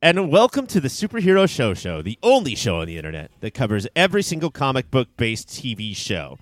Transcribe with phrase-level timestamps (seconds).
[0.00, 3.86] And welcome to the Superhero Show Show, the only show on the internet that covers
[3.94, 6.38] every single comic book based TV show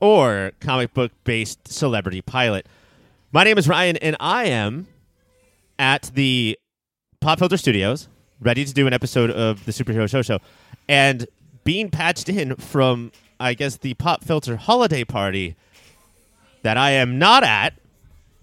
[0.00, 2.66] or comic book based celebrity pilot.
[3.30, 4.88] My name is Ryan, and I am
[5.78, 6.58] at the
[7.20, 8.08] Pop Filter Studios,
[8.40, 10.38] ready to do an episode of the Superhero Show Show,
[10.88, 11.26] and
[11.64, 15.56] being patched in from, I guess, the Pop Filter holiday party
[16.62, 17.74] that I am not at,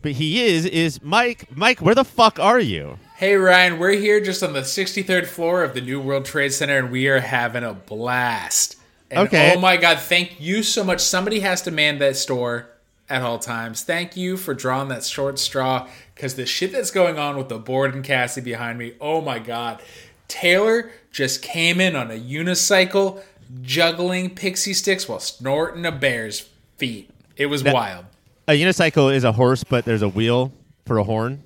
[0.01, 1.47] but he is, is Mike.
[1.55, 2.99] Mike, where the fuck are you?
[3.15, 6.79] Hey Ryan, we're here just on the 63rd floor of the New World Trade Center
[6.79, 8.75] and we are having a blast.
[9.11, 9.53] And Okay.
[9.55, 10.99] Oh my god, thank you so much.
[10.99, 12.69] Somebody has to man that store
[13.07, 13.83] at all times.
[13.83, 17.59] Thank you for drawing that short straw because the shit that's going on with the
[17.59, 19.83] board and Cassie behind me, oh my god.
[20.27, 23.21] Taylor just came in on a unicycle,
[23.61, 27.11] juggling pixie sticks while snorting a bear's feet.
[27.37, 28.05] It was wild.
[28.47, 30.51] A unicycle is a horse, but there's a wheel
[30.87, 31.43] for a horn.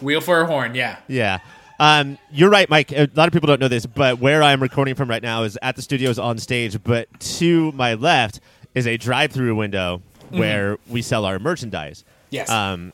[0.00, 0.98] Wheel for a horn, yeah.
[1.08, 1.38] Yeah.
[1.78, 2.92] Um, you're right, Mike.
[2.92, 5.58] A lot of people don't know this, but where I'm recording from right now is
[5.60, 6.82] at the studios on stage.
[6.82, 8.40] But to my left
[8.74, 12.04] is a drive-through window where we sell our merchandise.
[12.30, 12.50] Yes.
[12.50, 12.92] Um,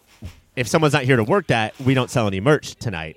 [0.57, 3.17] if someone's not here to work that, we don't sell any merch tonight.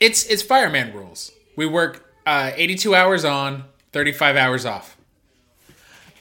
[0.00, 1.32] It's it's fireman rules.
[1.56, 4.96] We work uh, 82 hours on, 35 hours off.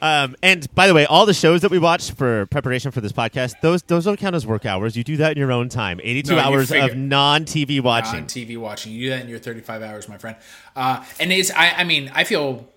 [0.04, 3.14] Um, and by the way, all the shows that we watch for preparation for this
[3.14, 4.98] podcast, those those don't count as work hours.
[4.98, 6.02] You do that in your own time.
[6.04, 8.20] 82 No, hours of non-TV watching.
[8.20, 10.36] On TV watching, you do that in your 35 hours, my friend.
[10.76, 12.68] Uh, and it's I, I mean I feel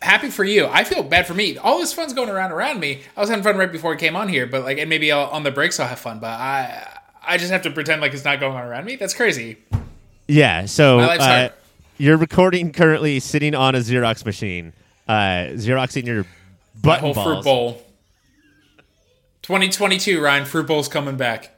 [0.00, 0.68] happy for you.
[0.68, 1.58] I feel bad for me.
[1.58, 3.02] All this fun's going around around me.
[3.16, 5.26] I was having fun right before I came on here, but like and maybe I'll,
[5.30, 6.20] on the breaks I'll have fun.
[6.20, 6.96] But I
[7.26, 8.94] I just have to pretend like it's not going on around me.
[8.94, 9.56] That's crazy.
[10.28, 10.66] Yeah.
[10.66, 11.48] So uh,
[11.96, 14.74] you're recording currently sitting on a Xerox machine,
[15.08, 16.24] uh, Xeroxing your
[16.82, 17.26] button Whole balls.
[17.26, 17.82] fruit bowl.
[19.42, 20.44] 2022, Ryan.
[20.44, 21.54] Fruit bowl's coming back.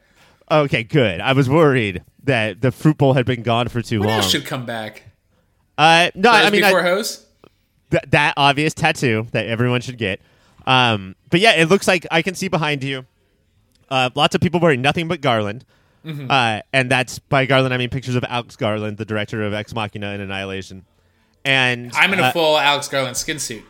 [0.51, 1.21] Okay, good.
[1.21, 4.17] I was worried that the fruit bowl had been gone for too What long.
[4.19, 5.05] else should come back?
[5.79, 7.27] uh, no, I Hose mean I- hose.
[7.91, 10.21] th- that obvious tattoo that everyone should get.
[10.67, 13.07] Um, but yeah, it looks like I can see behind you.
[13.89, 15.65] Uh, lots of people wearing nothing but Garland.
[16.05, 16.31] Mm-hmm.
[16.31, 19.75] Uh, and that's by Garland, I mean pictures of Alex Garland, the director of Ex
[19.75, 20.85] Machina and Annihilation.
[21.45, 23.65] And I'm in a uh, full Alex Garland skin suit.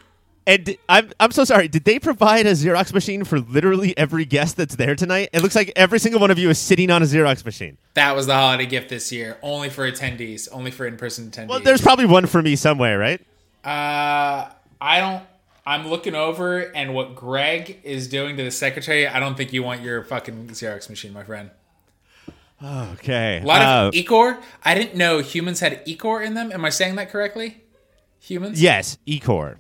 [0.50, 1.68] And I'm I'm so sorry.
[1.68, 5.28] Did they provide a Xerox machine for literally every guest that's there tonight?
[5.32, 7.78] It looks like every single one of you is sitting on a Xerox machine.
[7.94, 11.48] That was the holiday gift this year, only for attendees, only for in-person attendees.
[11.48, 13.20] Well, there's probably one for me somewhere, right?
[13.64, 14.50] uh,
[14.80, 15.22] I don't.
[15.66, 19.62] I'm looking over, and what Greg is doing to the secretary, I don't think you
[19.62, 21.50] want your fucking Xerox machine, my friend.
[22.62, 23.40] Okay.
[23.42, 24.42] A lot Uh, of Ecor.
[24.64, 26.50] I didn't know humans had Ecor in them.
[26.52, 27.62] Am I saying that correctly?
[28.20, 28.60] Humans.
[28.60, 29.56] yes, Ecor,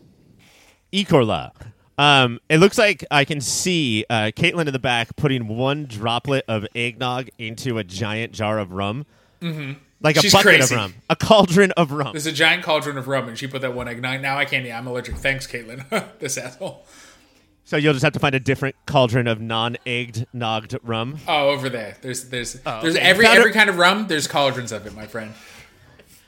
[0.92, 1.52] Ecorla.
[1.98, 6.44] Um, it looks like I can see uh, Caitlin in the back putting one droplet
[6.48, 9.04] of eggnog into a giant jar of rum,
[9.42, 9.72] mm-hmm.
[10.00, 10.74] like a She's bucket crazy.
[10.74, 12.12] of rum, a cauldron of rum.
[12.12, 14.00] There's a giant cauldron of rum, and she put that one egg.
[14.00, 14.72] Now, now I can't eat.
[14.72, 15.16] I'm allergic.
[15.16, 15.84] Thanks, Caitlin.
[16.20, 16.86] this asshole.
[17.64, 21.18] So you'll just have to find a different cauldron of non-egged nogged rum.
[21.28, 21.98] Oh, over there.
[22.00, 22.98] There's there's there's okay.
[22.98, 24.06] every Found it- every kind of rum.
[24.08, 25.34] There's cauldrons of it, my friend.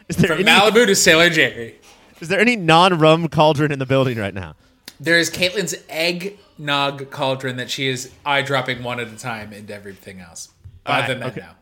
[0.09, 1.77] Is there From any, Malibu to Sailor Jerry.
[2.23, 4.55] Is there any non-rum cauldron in the building right now?
[5.01, 9.75] There is Caitlin's eggnog cauldron that she is eye dropping one at a time into
[9.75, 10.49] everything else.
[10.87, 11.41] Other Alright, than that, okay.
[11.41, 11.57] now.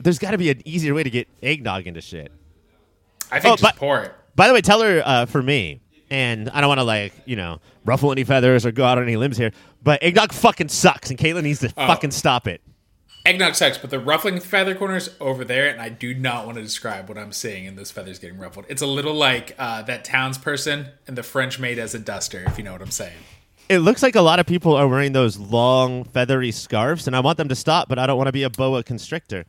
[0.00, 2.32] There's got to be an easier way to get eggnog into shit.
[3.30, 4.12] I think Oh, just but- pour it.
[4.34, 5.80] By the way, tell her uh, for me,
[6.10, 9.04] and I don't want to like you know ruffle any feathers or go out on
[9.04, 11.86] any limbs here, but eggnog fucking sucks, and Caitlin needs to Oh.
[11.86, 12.62] fucking stop it.
[13.24, 16.62] Eggnog sucks, but the ruffling feather corners over there, and I do not want to
[16.62, 18.66] describe what I'm seeing in those feathers getting ruffled.
[18.68, 22.58] It's a little like uh, that townsperson and the French maid as a duster, if
[22.58, 23.16] you know what I'm saying.
[23.68, 27.20] It looks like a lot of people are wearing those long feathery scarves, and I
[27.20, 29.44] want them to stop, but I don't want to be a boa constrictor.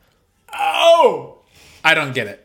[0.53, 1.39] Oh!
[1.83, 2.39] I don't get it.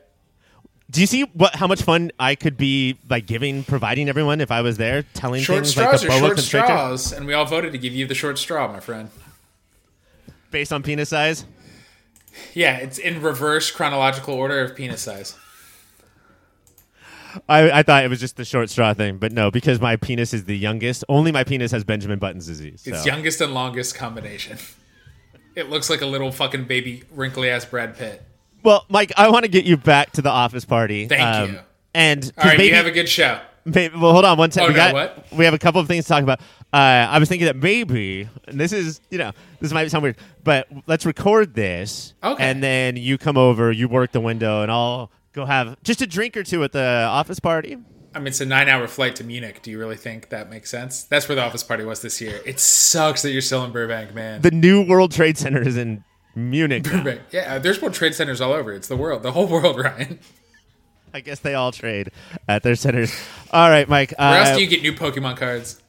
[0.91, 4.51] Do you see what how much fun I could be by giving, providing everyone if
[4.51, 7.35] I was there, telling Short things straws like are boa short constrictor straws, and we
[7.35, 9.11] all voted to give you the short straw, my friend.
[10.51, 11.45] Based on penis size?
[12.55, 15.37] Yeah, it's in reverse chronological order of penis size.
[17.49, 20.33] I, I thought it was just the short straw thing, but no, because my penis
[20.33, 21.05] is the youngest.
[21.09, 22.83] Only my penis has Benjamin Button's disease.
[22.87, 23.07] It's so.
[23.07, 24.59] youngest and longest combination.
[25.55, 28.23] It looks like a little fucking baby wrinkly ass Brad Pitt.
[28.63, 31.07] Well, Mike, I want to get you back to the office party.
[31.07, 31.61] Thank Um, you.
[31.95, 33.41] And 'cause All right, maybe, you have a good show.
[33.75, 34.71] Maybe- well, hold on one second.
[34.71, 35.27] Oh, we no, got what?
[35.33, 36.41] we have a couple of things to talk about.
[36.73, 36.77] Uh,
[37.11, 40.69] I was thinking that maybe, and this is you know this might sound weird, but
[40.87, 42.43] let's record this, Okay.
[42.51, 46.07] and then you come over, you work the window, and I'll go have just a
[46.07, 47.79] drink or two at the office party.
[48.15, 49.61] I mean, it's a nine-hour flight to Munich.
[49.63, 51.05] Do you really think that makes sense?
[51.05, 52.41] That's where the office party was this year.
[52.47, 54.41] It sucks that you're still in Burbank, man.
[54.41, 56.03] The new World Trade Center is in
[56.35, 56.87] Munich.
[56.91, 57.21] Right.
[57.31, 58.73] Yeah, there's World Trade Centers all over.
[58.73, 60.19] It's the world, the whole world, Ryan.
[61.13, 62.11] I guess they all trade
[62.49, 63.15] at their centers.
[63.53, 64.15] All right, Mike.
[64.19, 65.81] Where else uh, do you get new Pokemon cards?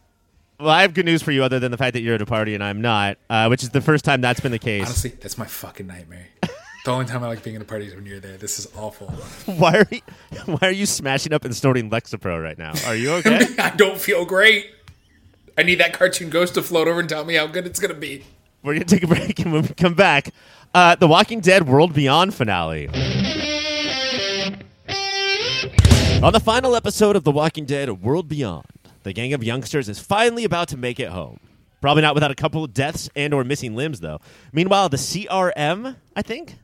[0.59, 2.25] well, I have good news for you, other than the fact that you're at a
[2.25, 4.85] party and I'm not, uh, which is the first time that's been the case.
[4.85, 6.27] Honestly, that's my fucking nightmare.
[6.85, 8.35] the only time I like being at a party is when you're there.
[8.35, 9.07] This is awful.
[9.45, 10.01] Why are you,
[10.45, 12.73] why are you smashing up and snorting Lexapro right now?
[12.85, 13.47] Are you okay?
[13.59, 14.69] I don't feel great.
[15.57, 17.93] I need that cartoon ghost to float over and tell me how good it's gonna
[17.93, 18.23] be.
[18.61, 20.33] We're gonna take a break and when we come back,
[20.73, 22.89] uh, the Walking Dead World Beyond finale.
[26.23, 28.65] On the final episode of The Walking Dead A World Beyond,
[29.03, 31.39] the gang of youngsters is finally about to make it home.
[31.79, 34.19] Probably not without a couple of deaths and or missing limbs, though.
[34.51, 36.57] Meanwhile, the CRM, I think,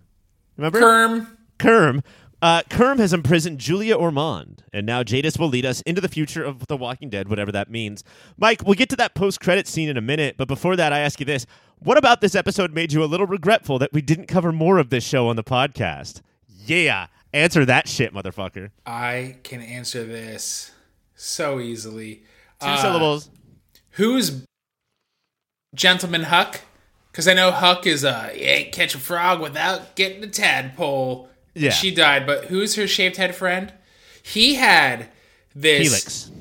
[0.57, 1.37] remember Kerm.
[1.57, 2.03] Kerm.
[2.41, 6.43] Uh, Kerm has imprisoned Julia Ormond, and now Jadis will lead us into the future
[6.43, 8.03] of The Walking Dead, whatever that means.
[8.37, 11.21] Mike, we'll get to that post-credit scene in a minute, but before that, I ask
[11.21, 11.45] you this:
[11.79, 14.89] What about this episode made you a little regretful that we didn't cover more of
[14.89, 16.19] this show on the podcast?
[16.49, 18.71] Yeah, answer that shit, motherfucker.
[18.85, 20.71] I can answer this
[21.15, 22.23] so easily.
[22.61, 23.29] Two Uh, syllables.
[23.91, 24.43] Who's
[25.73, 26.61] Gentleman Huck?
[27.11, 31.29] Because I know Huck is a you ain't catch a frog without getting a tadpole.
[31.53, 31.71] Yeah.
[31.71, 33.73] She died, but who's her shaved head friend?
[34.21, 35.07] He had
[35.55, 35.87] this.
[35.87, 36.31] Felix.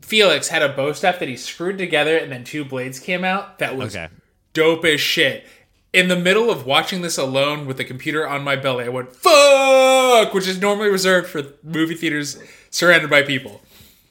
[0.00, 3.58] Felix had a bow staff that he screwed together, and then two blades came out.
[3.58, 4.08] That was Okay.
[4.52, 5.46] dope as shit.
[5.92, 9.14] In the middle of watching this alone with the computer on my belly, I went
[9.14, 12.38] "fuck," which is normally reserved for movie theaters
[12.70, 13.60] surrounded by people.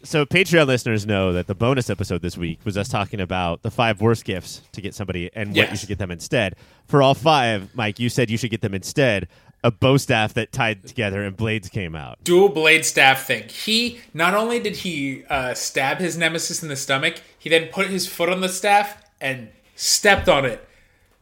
[0.04, 3.72] So Patreon listeners know that the bonus episode this week was us talking about the
[3.72, 6.56] five worst gifts to get somebody and what you should get them instead.
[6.88, 9.28] For all five, Mike, you said you should get them instead
[9.64, 12.18] a bow staff that tied together and blades came out.
[12.24, 13.48] dual blade staff thing.
[13.50, 17.88] He not only did he uh, stab his nemesis in the stomach, he then put
[17.88, 20.68] his foot on the staff and stepped on it.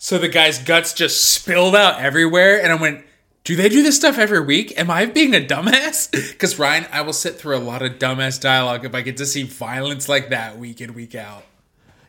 [0.02, 2.62] So the guy's guts just spilled out everywhere.
[2.64, 3.04] And I went,
[3.44, 4.74] Do they do this stuff every week?
[4.80, 6.10] Am I being a dumbass?
[6.40, 9.26] Because Ryan, I will sit through a lot of dumbass dialogue if I get to
[9.26, 11.44] see violence like that week in, week out.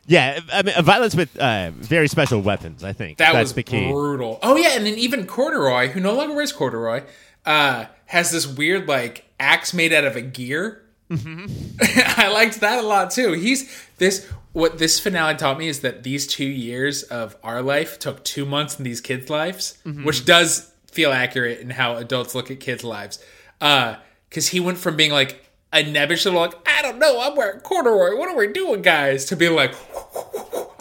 [0.07, 2.83] Yeah, I mean, violence with uh, very special weapons.
[2.83, 3.91] I think That that's was the key.
[3.91, 4.39] brutal.
[4.41, 7.03] Oh yeah, and then even Corduroy, who no longer wears corduroy,
[7.45, 10.81] uh, has this weird like axe made out of a gear.
[11.11, 13.33] I liked that a lot too.
[13.33, 14.27] He's this.
[14.53, 18.45] What this finale taught me is that these two years of our life took two
[18.45, 20.03] months in these kids' lives, mm-hmm.
[20.03, 23.23] which does feel accurate in how adults look at kids' lives.
[23.61, 23.95] Uh,
[24.27, 27.59] because he went from being like a nebbish little like I don't know, I'm wearing
[27.61, 28.17] corduroy.
[28.17, 29.25] What are we doing, guys?
[29.25, 29.73] To be like.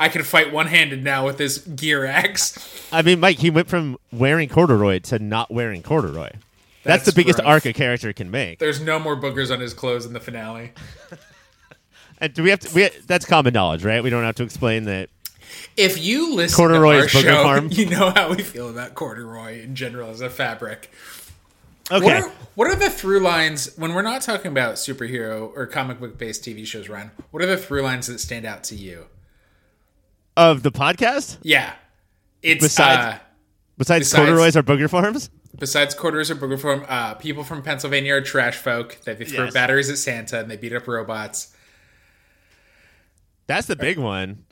[0.00, 2.88] I can fight one handed now with this gear axe.
[2.92, 6.30] I mean, Mike, he went from wearing corduroy to not wearing corduroy.
[6.30, 7.46] That's, That's the biggest rough.
[7.46, 8.58] arc a character can make.
[8.60, 10.72] There's no more boogers on his clothes in the finale.
[12.20, 12.74] And do we have to?
[12.74, 14.02] We, that's common knowledge, right?
[14.02, 15.08] We don't have to explain that.
[15.76, 17.68] If you listen Corduroy to our show, farm.
[17.70, 20.90] you know how we feel about corduroy in general as a fabric.
[21.90, 25.66] Okay, What are, what are the through lines when we're not talking about superhero or
[25.66, 27.10] comic book based TV shows, Ryan?
[27.32, 29.06] What are the through lines that stand out to you?
[30.36, 31.74] of the podcast Yeah,
[32.42, 33.18] it's Besides- uh,
[33.76, 35.28] besides, Besides- corduroys or booger farms.
[35.58, 38.96] besides corduroys or booger form, uh, people from Pennsylvania are trash folk.
[39.04, 39.52] They throw Yes.
[39.54, 41.48] batteries at Santa and they beat up robots.
[43.50, 44.44] That's the big one.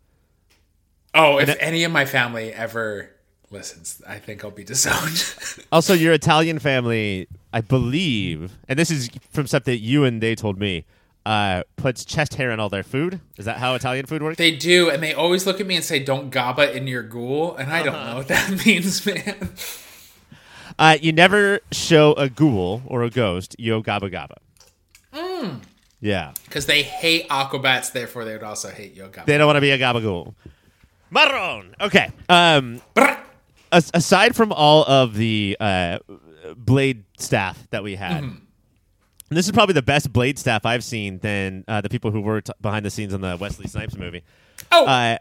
[1.15, 3.11] Oh, if any of my family ever
[3.51, 5.25] listens, I think I'll be disowned.
[5.73, 10.35] Also, your Italian family, I believe, and this is from stuff that you and they
[10.35, 10.85] told me,
[11.27, 13.21] uh, puts chest hair in all their food.
[13.37, 14.39] Is that how Italian food works?
[14.39, 17.55] They do, and they always look at me and say, "Don't gaba in your ghoul,"
[17.57, 18.11] and I don't Uh-huh.
[18.13, 19.51] know what that means, man.
[20.79, 24.39] Uh, you never show a ghoul or a ghost yo gabba gabba.
[25.13, 25.61] Mm.
[26.01, 29.27] Yeah, Because they hate aquabats, therefore they would also hate yo gabba.
[29.27, 30.35] they don't want to be a gabba ghoul.
[31.11, 31.75] Marron.
[31.81, 32.11] Okay.
[32.29, 32.81] Um,
[33.73, 35.99] as- aside from all of the uh,
[36.57, 38.37] blade staff that we had, Mm-hmm.
[39.31, 42.21] and this is probably the best blade staff I've seen than uh, the people who
[42.21, 44.23] worked behind the scenes on the Wesley Snipes movie.
[44.71, 45.19] Oh, Uh,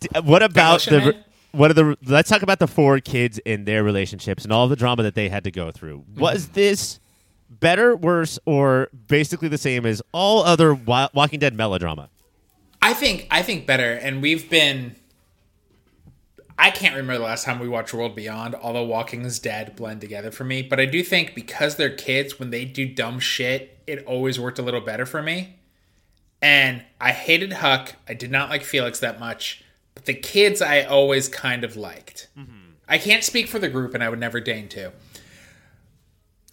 [0.00, 0.98] d- what about the?
[1.00, 1.24] Man?
[1.52, 1.98] What are the?
[2.06, 5.28] Let's talk about the four kids and their relationships and all the drama that they
[5.28, 6.04] had to go through.
[6.16, 6.52] Was Mm-hmm.
[6.54, 6.98] this
[7.62, 12.10] better, worse, or basically the same as all other Wa- Walking Dead melodrama?
[12.82, 14.96] I think I think better, and we've been.
[16.58, 20.30] I can't remember the last time we watched World Beyond, although Walking's Dead blend together
[20.30, 20.62] for me.
[20.62, 24.58] But I do think because they're kids, when they do dumb shit, it always worked
[24.58, 25.56] a little better for me.
[26.42, 27.94] And I hated Huck.
[28.06, 29.64] I did not like Felix that much.
[29.94, 32.28] But the kids I always kind of liked.
[32.38, 32.52] Mm-hmm.
[32.88, 34.92] I can't speak for the group, and I would never deign to.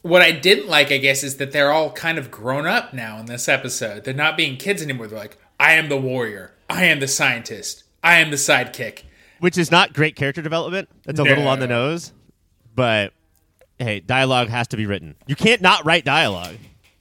[0.02, 3.20] What I didn't like, I guess, is that they're all kind of grown up now
[3.20, 4.06] in this episode.
[4.06, 5.08] They're not being kids anymore.
[5.08, 6.54] They're like, I am the warrior.
[6.70, 7.84] I am the scientist.
[8.04, 9.04] I am the sidekick.
[9.40, 10.88] which is not great character development.
[11.04, 12.14] That's a little on the nose,
[12.76, 13.12] but
[13.78, 15.16] hey, dialogue has to be written.
[15.28, 16.56] You can't not write dialogue.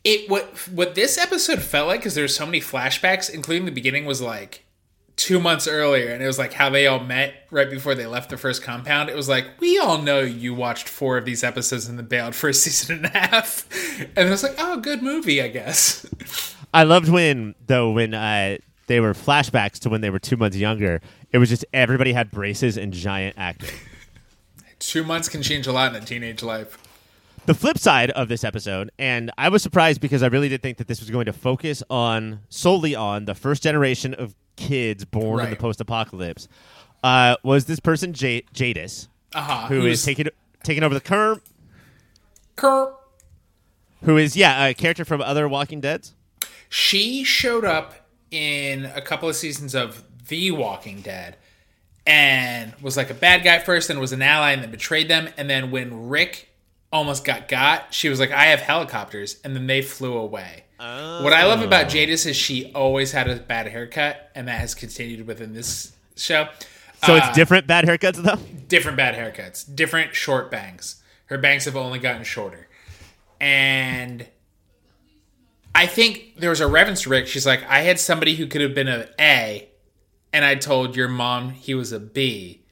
[0.05, 4.07] it what what this episode felt like because there's so many flashbacks, including the beginning
[4.07, 4.65] was like
[5.19, 8.31] two months earlier, and it was like how they all met right before they left
[8.31, 9.11] the first compound.
[9.11, 12.35] It was like we all know you watched four of these episodes and then bailed
[12.35, 13.69] for a season and a half,
[14.17, 16.55] and it was like oh, good movie, I guess.
[16.73, 18.57] I loved when though when uh,
[18.87, 21.03] they were flashbacks to when they were two months younger.
[21.31, 23.75] It was just everybody had braces and giant acting.
[24.79, 26.79] Two months can change a lot in a teenage life.
[27.49, 30.77] The flip side of this episode, and I was surprised because I really did think
[30.77, 35.43] that this was going to focus on solely on the first generation of kids born
[35.45, 36.47] in the post-apocalypse,
[37.03, 39.67] uh, was this person J- Jadis, Uh huh.
[39.69, 40.29] who is taking
[40.63, 41.41] taking over the Kerm,
[42.57, 42.93] Kerr.
[44.03, 46.15] who is yeah a character from other Walking Dead's.
[46.69, 47.95] She showed up
[48.31, 51.37] in a couple of seasons of The Walking Dead
[52.07, 55.31] and was like a bad guy first and was an ally and then betrayed them.
[55.39, 56.48] And then when Rick
[56.93, 59.39] almost got got, she was like, I have helicopters.
[59.45, 60.65] And then they flew away.
[60.79, 64.77] What I love about Jadis is she always had a bad haircut, and that has
[64.77, 66.49] continued within this show.
[67.05, 68.37] So Uh, it's different bad haircuts though.
[68.69, 71.03] different bad haircuts, different short bangs.
[71.27, 72.69] Her bangs have only gotten shorter.
[73.41, 74.27] And
[75.75, 77.27] I think there was a reference to Rick.
[77.27, 79.69] She's like, I had somebody who could have been an A,
[80.33, 82.63] and I told your mom he was a B.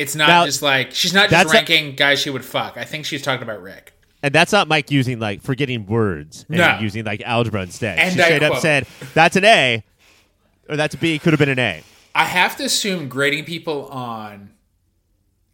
[0.00, 2.76] It's not Now, just like she's not just that's a- ranking guys she would fuck.
[2.76, 3.92] I think she's talking about Rick.
[4.22, 6.78] And that's not Mike using like forgetting words and No.
[6.80, 7.98] using like algebra instead.
[7.98, 9.84] And she I straight up said, "That's an A,
[10.68, 11.18] or that's a B.
[11.18, 11.82] Could have been an A."
[12.14, 14.50] I have to assume grading people on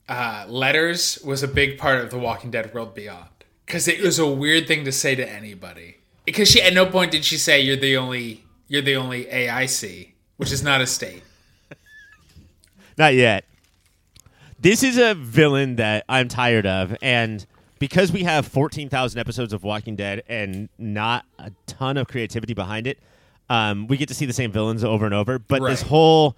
[0.09, 3.29] uh, letters was a big part of the Walking Dead World Beyond
[3.67, 5.97] because it was a weird thing to say to anybody.
[6.25, 10.13] Because she at no point did she say you're the only you're the only AIC,
[10.37, 11.23] which is not a state.
[12.99, 13.45] Not yet.
[14.59, 17.45] This is a villain that I'm tired of, and
[17.79, 22.87] because we have 14,000 episodes of Walking Dead and not a ton of creativity behind
[22.87, 22.99] it,
[23.51, 25.39] um, we get to see the same villains over and over.
[25.39, 26.37] But this whole,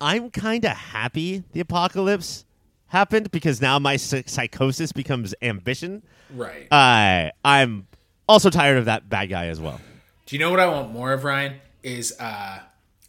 [0.00, 2.44] I'm kind of happy the apocalypse
[2.88, 6.02] happened because now my psychosis becomes ambition.
[6.34, 6.70] Right.
[6.70, 7.86] Uh, I'm
[8.28, 9.80] also tired of that bad guy as well.
[10.26, 11.60] Do you know what I want more of, Ryan?
[11.84, 12.58] Is uh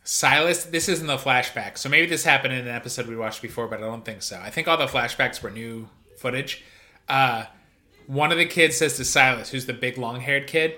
[0.08, 0.64] Silas.
[0.64, 3.80] This isn't the flashback, so maybe this happened in an episode we watched before, but
[3.80, 4.40] I don't think so.
[4.42, 6.64] I think all the flashbacks were new footage.
[7.10, 7.44] Uh,
[8.08, 10.76] one of the kids says to Silas, who's the big long-haired kid,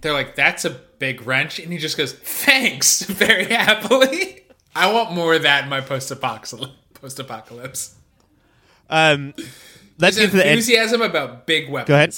[0.00, 4.42] they're like, "That's a big wrench," and he just goes, "Thanks," very happily.
[4.74, 6.72] I want more of that in my post-apocalypse.
[6.94, 7.94] Post-apocalypse.
[8.90, 9.32] Um,
[9.98, 10.50] let's Just get to the end.
[10.52, 11.88] enthusiasm about big weapons.
[11.88, 12.14] Go ahead.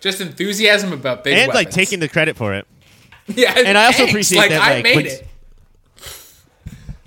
[0.00, 1.58] Just enthusiasm about big And weapons.
[1.58, 2.66] And like taking the credit for it.
[3.26, 5.26] yeah, and I also appreciate like that, I made when- it.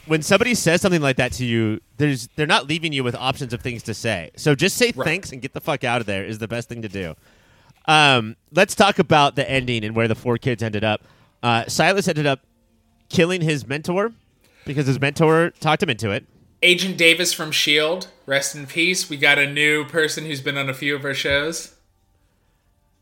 [0.09, 3.53] When somebody says something like that to you, there's they're not leaving you with options
[3.53, 4.31] of things to say.
[4.35, 5.05] So just say Right.
[5.05, 7.15] thanks and get the fuck out of there is the best thing to do.
[7.85, 11.01] Um, let's talk about the ending and where the four kids ended up.
[11.41, 12.41] Uh, Silas ended up
[13.09, 14.11] killing his mentor
[14.65, 16.25] because his mentor talked him into it.
[16.61, 19.09] Agent Davis from S.H.I.E.L.D., rest in peace.
[19.09, 21.75] We got a new person who's been on a few of our shows.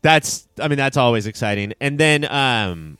[0.02, 1.72] That's I mean that's always exciting.
[1.80, 2.98] And then um,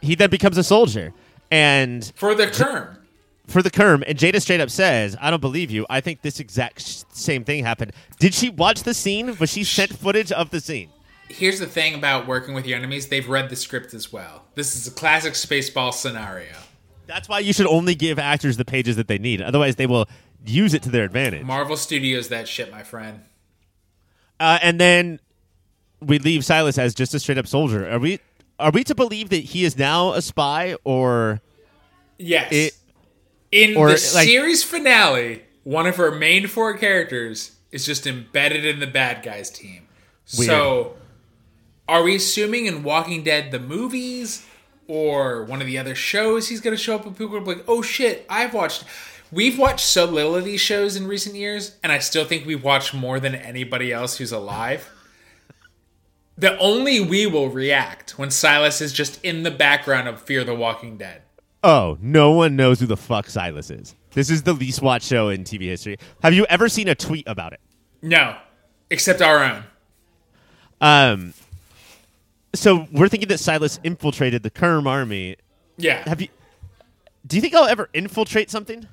[0.00, 1.12] he then becomes a soldier
[1.50, 2.98] and For the term.
[3.46, 5.86] For the Kerm, and Jada straight up says, "I don't believe you.
[5.90, 9.36] I think this exact sh- same thing happened." Did she watch the scene?
[9.38, 10.90] Was she sent footage of the scene?
[11.28, 14.44] Here's the thing about working with your enemies they've read the script as well.
[14.54, 16.52] This is a classic Spaceball scenario.
[17.06, 19.42] That's why you should only give actors the pages that they need.
[19.42, 20.08] Otherwise, they will
[20.46, 21.44] use it to their advantage.
[21.44, 23.20] Marvel Studios, that shit, my friend.
[24.40, 25.20] Uh, and then
[26.00, 27.90] we leave Silas as just a straight up soldier.
[27.90, 28.20] Are we?
[28.58, 31.40] Are we to believe that he is now a spy, or
[32.18, 32.52] Yes.
[32.52, 32.74] It-
[33.54, 38.64] In or, the like- series finale, one of her main four characters is just embedded
[38.64, 39.86] in the bad guys team.
[40.36, 40.48] Weird.
[40.48, 40.96] So,
[41.88, 44.44] are we assuming in Walking Dead the movies
[44.88, 47.64] or one of the other shows he's going to show up and people are like,
[47.68, 48.84] "Oh shit, I've watched."
[49.30, 52.62] We've watched so little of these shows in recent years, and I still think we've
[52.62, 54.88] watched more than anybody else who's alive.
[56.38, 60.54] The only we will react when Silas is just in the background of Fear the
[60.54, 61.22] Walking Dead.
[61.64, 63.96] Oh, no one knows who the fuck Silas is?
[64.12, 65.96] This is the least watched show in TV history.
[66.22, 67.60] Have you ever seen a tweet about it?
[68.00, 68.36] No,
[68.90, 69.64] except our own.
[70.80, 71.34] Um,
[72.54, 75.36] so we're thinking that Silas infiltrated the Kerm army.
[75.76, 76.28] Yeah, Have you?
[77.26, 78.86] Do you think I'll ever infiltrate something?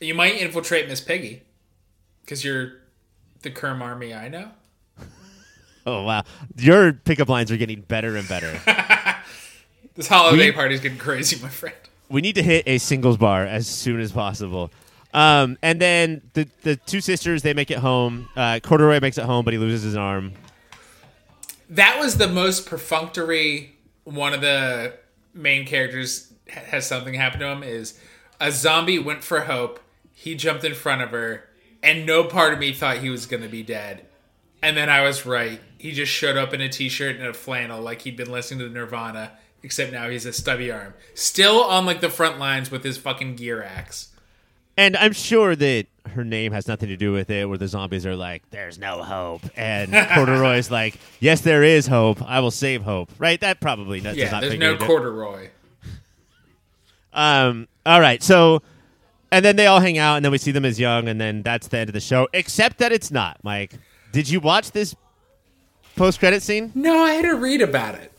[0.00, 1.42] you might infiltrate Miss Piggy
[2.22, 2.72] because you're
[3.42, 4.50] the Kerm army I know.
[5.86, 6.24] Oh wow,
[6.58, 8.60] your pickup lines are getting better and better.
[9.98, 11.74] This holiday We- party's getting crazy, my friend.
[12.08, 14.70] we need to hit a singles bar as soon as possible.
[15.12, 18.28] Um, and then the the two sisters they make it home.
[18.36, 20.34] Uh, Corduroy makes it home, but he loses his arm.
[21.70, 23.74] That was the most perfunctory.
[24.04, 24.94] One of the
[25.34, 27.64] main characters has something happen to him.
[27.64, 27.98] Is
[28.40, 29.80] a zombie went for Hope.
[30.14, 31.48] He jumped in front of her,
[31.82, 34.04] and no part of me thought he was going to be dead.
[34.62, 35.60] And then I was right.
[35.78, 38.72] He just showed up in a t-shirt and a flannel, like he'd been listening to
[38.72, 39.32] Nirvana.
[39.62, 43.34] Except now he's a stubby arm, still on like the front lines with his fucking
[43.36, 44.08] gear axe.
[44.76, 48.06] And I'm sure that her name has nothing to do with it, where the zombies
[48.06, 52.22] are like, "There's no hope," and Corduroy's like, "Yes, there is hope.
[52.22, 53.40] I will save hope." Right?
[53.40, 55.48] That probably does Yeah, not there's no corduroy.
[57.12, 57.66] Um.
[57.84, 58.22] All right.
[58.22, 58.62] So,
[59.32, 61.42] and then they all hang out, and then we see them as young, and then
[61.42, 62.28] that's the end of the show.
[62.32, 63.38] Except that it's not.
[63.42, 63.72] Mike,
[64.12, 64.94] did you watch this
[65.96, 66.70] post-credit scene?
[66.76, 68.12] No, I had to read about it.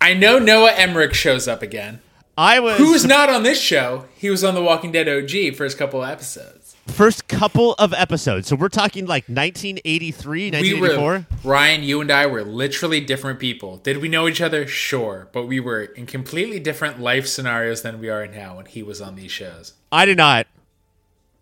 [0.00, 2.00] I know Noah Emmerich shows up again.
[2.38, 4.06] I was Who was not on this show?
[4.16, 6.74] He was on The Walking Dead OG first couple of episodes.
[6.86, 8.48] first couple of episodes.
[8.48, 11.04] So we're talking like 1983, We 1984.
[11.04, 13.76] were Ryan, you and I were literally different people.
[13.76, 14.66] Did we know each other?
[14.66, 18.82] Sure, but we were in completely different life scenarios than we are now when he
[18.82, 19.74] was on these shows.
[19.92, 20.46] I did not.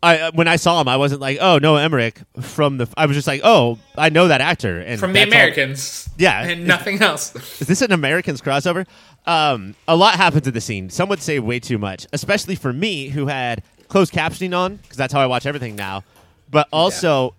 [0.02, 3.06] I uh, when I saw him, I wasn't like, "Oh, Noah Emmerich." From the, I
[3.06, 6.08] was just like, "Oh, I know that actor." And From the that's all- Americans.
[6.18, 6.44] Yeah.
[6.44, 7.34] And nothing else.
[7.60, 8.86] Is this an Americans crossover?
[9.26, 10.88] Um, a lot happens in the scene.
[10.90, 14.96] Some would say way too much, especially for me who had closed captioning on because
[14.96, 16.04] that's how I watch everything now.
[16.50, 17.34] But also,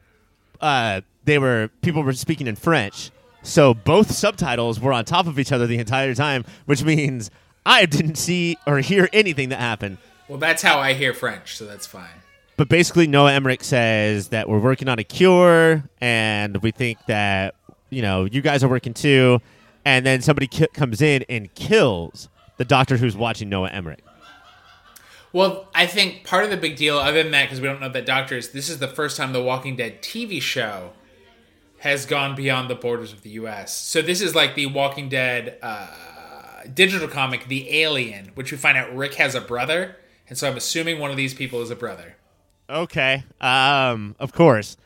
[0.62, 3.10] uh, they were people were speaking in French,
[3.42, 7.32] so both subtitles were on top of each other the entire time, which means
[7.66, 9.98] I didn't see or hear anything that happened.
[10.28, 12.19] Well, that's how I hear French, so that's fine.
[12.60, 17.56] But basically, Noah Emmerich says that we're working on a cure, and we think that
[17.90, 19.40] you know you guys are working too.
[19.86, 24.04] And then somebody ki- comes in and kills the doctor who's watching Noah Emmerich.
[25.32, 27.88] Well, I think part of the big deal, other than that, because we don't know
[27.88, 30.92] that Doctor is, this is the first time the Walking Dead TV show
[31.78, 33.74] has gone beyond the borders of the U.S.
[33.74, 35.88] So this is like the Walking Dead uh,
[36.74, 39.96] digital comic, The Alien, which we find out Rick has a brother,
[40.28, 42.18] and so I'm assuming one of these people is a brother.
[42.70, 44.78] Okay, um, of course,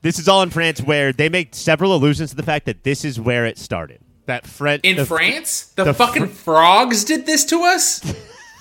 [0.00, 3.04] this is all in France, where they make several allusions to the fact that this
[3.04, 4.00] is where it started.
[4.26, 8.00] That French In the- France, the, the fucking fr- frogs did this to us.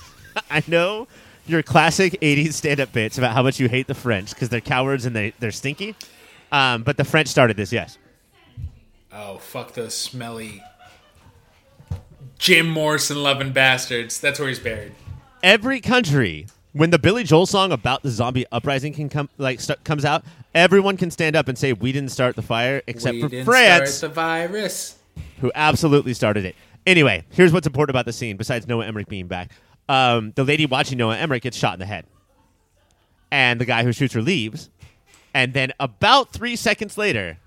[0.51, 1.07] I know
[1.45, 5.05] your classic '80s stand-up bits about how much you hate the French because they're cowards
[5.05, 5.95] and they they're stinky.
[6.51, 7.97] Um, but the French started this, yes.
[9.11, 10.61] Oh, fuck those smelly
[12.37, 14.19] Jim Morrison loving bastards.
[14.19, 14.93] That's where he's buried.
[15.43, 16.47] every country
[16.77, 20.23] when the Billy Joel song about the zombie uprising can come like st- comes out,
[20.53, 23.45] everyone can stand up and say we didn't start the fire except we for didn't
[23.45, 24.97] France, start the virus.
[25.41, 26.55] who absolutely started it.
[26.85, 29.51] Anyway, here's what's important about the scene besides Noah Emmerich being back.
[29.89, 32.05] Um, the lady watching Noah Emmerich gets shot in the head.
[33.31, 34.69] And the guy who shoots her leaves.
[35.33, 37.37] And then about 3 seconds later,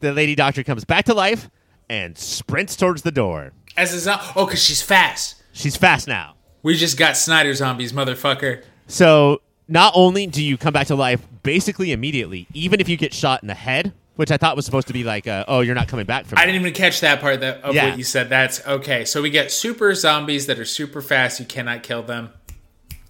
[0.00, 1.48] the lady doctor comes back to life
[1.88, 3.52] and sprints towards the door.
[3.76, 5.42] As a zo- oh, because she's fast.
[5.52, 6.35] She's fast now.
[6.66, 8.64] We just got Snyder zombies, motherfucker.
[8.88, 13.14] So not only do you come back to life basically immediately, even if you get
[13.14, 15.76] shot in the head, which I thought was supposed to be like, uh, oh, you're
[15.76, 16.38] not coming back from.
[16.38, 16.46] I that.
[16.46, 17.90] didn't even catch that part that, of Yeah.
[17.90, 18.28] what you said.
[18.28, 19.04] That's okay.
[19.04, 21.38] So we get super zombies that are super fast.
[21.38, 22.30] You cannot kill them.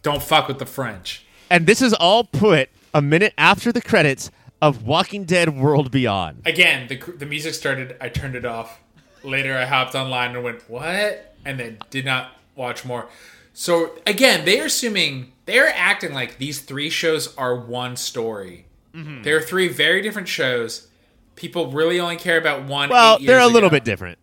[0.02, 1.24] Don't fuck with the French.
[1.48, 6.42] And this is all put a minute after the credits of Walking Dead: World Beyond.
[6.44, 7.96] Again, the the music started.
[8.02, 8.80] I turned it off.
[9.22, 13.08] Later, I hopped online and went what, and then did not watch more.
[13.58, 18.66] So again, they are assuming they are acting like these three shows are one story.
[18.94, 19.22] Mm-hmm.
[19.22, 20.88] They are three very different shows.
[21.36, 22.90] People really only care about one.
[22.90, 24.18] Well, eight they're a years little bit different.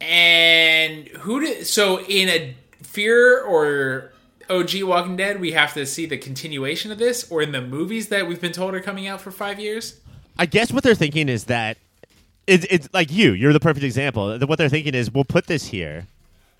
[0.00, 4.12] And who did so in a Fear or
[4.48, 5.40] OG Walking Dead?
[5.40, 8.52] We have to see the continuation of this, or in the movies that we've been
[8.52, 10.00] told are coming out for five years.
[10.38, 11.76] I guess what they're thinking is that
[12.46, 13.32] it's, it's like you.
[13.32, 14.38] You're the perfect example.
[14.38, 16.06] What they're thinking is we'll put this here,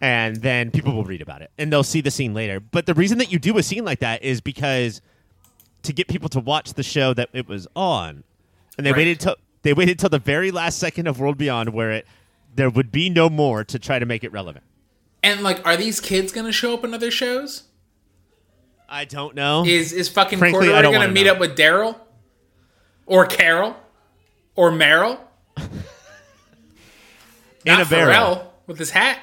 [0.01, 2.61] and then people will read about it, and they'll see the scene later.
[2.61, 5.01] But the reason that you do a scene like that is because
[5.83, 8.25] to get people to watch the show that it was on,
[8.77, 8.99] and they Right.
[8.99, 12.07] waited till they waited till the very last second of World Beyond, where it
[12.55, 14.65] there would be no more to try to make it relevant.
[15.23, 17.65] And like, are these kids going to show up in other shows?
[18.89, 19.65] I don't know.
[19.67, 21.33] Is is fucking Frankly, Corduroy going to meet know.
[21.33, 21.97] up with Daryl,
[23.07, 23.77] or Carol,
[24.57, 25.21] or Meryl?
[27.65, 28.15] In Not a barrel.
[28.15, 29.19] Pharrell with his hat.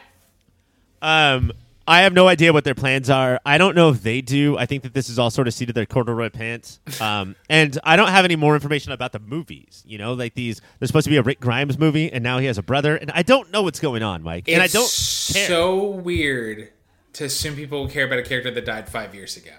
[1.08, 1.54] Um,
[1.88, 3.40] I have no idea what their plans are.
[3.46, 4.58] I don't know if they do.
[4.58, 6.82] I think that this is all sort of seated their corduroy pants.
[7.00, 9.84] Um, and I don't have any more information about the movies.
[9.88, 10.60] You know, like these.
[10.80, 13.10] There's supposed to be a Rick Grimes movie, and now he has a brother, and
[13.12, 14.50] I don't know what's going on, Mike.
[14.50, 14.84] and I don't
[15.34, 15.48] care.
[15.48, 16.74] so weird
[17.14, 19.54] to assume people care about a character that died five years ago.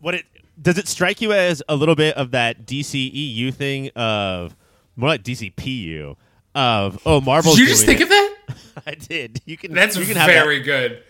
[0.00, 0.24] What it
[0.60, 4.56] does it strike you as a little bit of that DCEU thing of
[4.96, 6.16] more like DCPU
[6.54, 7.54] of oh Marvel?
[7.54, 8.33] Did you just think of that?
[8.86, 9.40] I did.
[9.44, 9.72] You can.
[9.72, 11.02] That's you can have very good.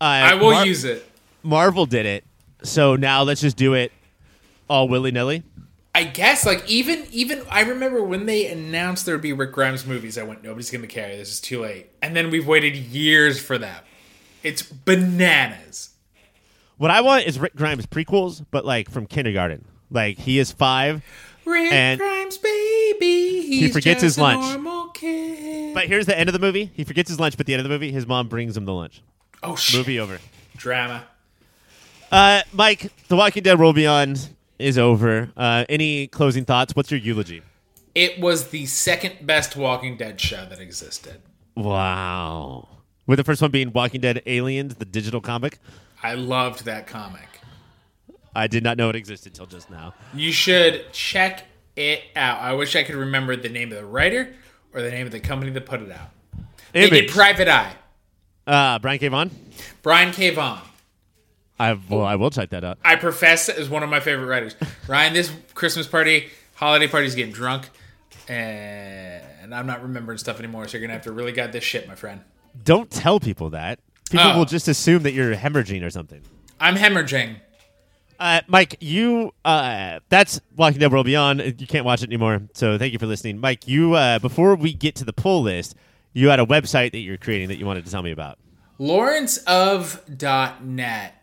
[0.00, 1.08] Uh, I will Mar- use it.
[1.42, 2.24] Marvel did it,
[2.62, 3.92] so now let's just do it
[4.68, 5.42] all willy nilly.
[5.94, 9.86] I guess like even even I remember when they announced there would be Rick Grimes
[9.86, 11.16] movies, I went, nobody's gonna care.
[11.16, 11.86] This is too late.
[12.02, 13.84] And then we've waited years for that.
[14.42, 15.90] It's bananas.
[16.76, 19.64] What I want is Rick Grimes prequels, but like from kindergarten.
[19.90, 21.04] Like he is five,
[21.44, 24.44] Rick And- Grimes, baby, he's forgets his just a lunch.
[24.62, 25.74] normal kid.
[25.74, 26.70] but here's the end of the movie.
[26.74, 28.64] He forgets his lunch, but at the end of the movie, his mom brings him
[28.64, 29.02] the lunch.
[29.42, 30.18] oh shit, Movie over.
[30.56, 31.04] drama.
[32.12, 34.28] Uh, Mike, The Walking Dead World Beyond
[34.58, 35.30] is over.
[35.36, 36.74] Uh, any closing thoughts?
[36.76, 37.42] What's your eulogy?
[37.94, 41.20] It was the second best Walking Dead show that existed.
[41.56, 42.68] Wow.
[43.06, 45.58] With the first one being Walking Dead Aliens, the digital comic.
[46.02, 47.33] I loved that comic.
[48.34, 49.94] I did not know it existed till just now.
[50.12, 51.44] You should check
[51.76, 52.40] it out.
[52.40, 54.34] I wish I could remember the name of the writer
[54.72, 56.10] or the name of the company that put it out.
[56.72, 57.72] They did Private Eye.
[58.46, 59.08] Uh, Brian K.
[59.08, 59.30] Vaughan.
[59.82, 60.30] Brian K.
[60.30, 60.60] Vaughan.
[61.58, 62.78] I well, I will check that out.
[62.84, 64.56] I profess as one of my favorite writers.
[64.88, 67.70] Ryan, this Christmas party, holiday party's getting drunk,
[68.28, 70.66] and I'm not remembering stuff anymore.
[70.68, 72.20] So you're gonna have to really guide this shit, my friend.
[72.64, 73.78] Don't tell people that.
[74.10, 74.38] People Oh.
[74.38, 76.22] will just assume that you're hemorrhaging or something.
[76.60, 77.36] I'm hemorrhaging.
[78.18, 81.40] Uh, Mike, you uh, that's Walking Dead World Beyond.
[81.60, 83.38] You can't watch it anymore, so thank you for listening.
[83.40, 85.74] Mike, you uh, before we get to the pull list,
[86.12, 88.38] you had a website that you're creating that you wanted to tell me about.
[88.78, 91.14] Lawrence.of.net.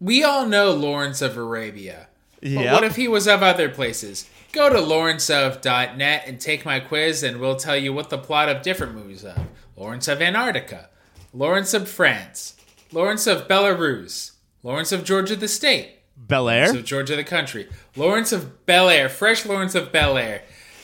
[0.00, 2.08] We all know Lawrence of Arabia.
[2.40, 2.72] But Yep.
[2.74, 4.26] what if he was of other places?
[4.52, 8.62] Go to lawrenceof.net and take my quiz, and we'll tell you what the plot of
[8.62, 9.46] different movies are.
[9.76, 10.88] Lawrence of Antarctica,
[11.32, 12.54] Lawrence of France,
[12.92, 14.32] Lawrence of Belarus,
[14.62, 15.90] Lawrence of Georgia the state,
[16.26, 16.70] Bel Air.
[16.70, 20.42] of Georgia the country, Lawrence of Bel Air, fresh Lawrence of Bel Air.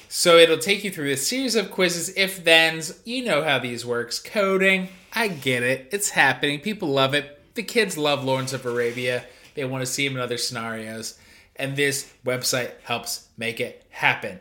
[0.09, 3.01] So it'll take you through a series of quizzes, if thens.
[3.05, 4.19] You know how these works.
[4.19, 5.89] Coding, I get it.
[5.91, 6.61] It's happening.
[6.61, 7.41] People love it.
[7.55, 9.25] The kids love Lawrence of Arabia.
[9.55, 11.19] They want to see him in other scenarios.
[11.57, 14.39] And this website helps make it happen.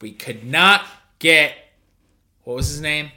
[0.00, 0.86] We could not
[1.18, 1.54] get
[2.44, 3.10] what was his name?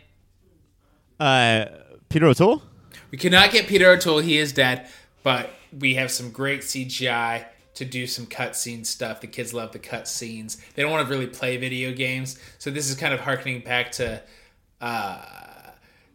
[1.19, 1.65] Uh,
[2.09, 2.63] Peter O'Toole.
[3.11, 4.19] We cannot get Peter O'Toole.
[4.19, 4.87] He is dead.
[5.21, 9.21] But we have some great CGI to do some cutscene stuff.
[9.21, 10.57] The kids love the cutscenes.
[10.73, 12.39] They don't want to really play video games.
[12.57, 14.21] So this is kind of harkening back to
[14.81, 15.25] uh,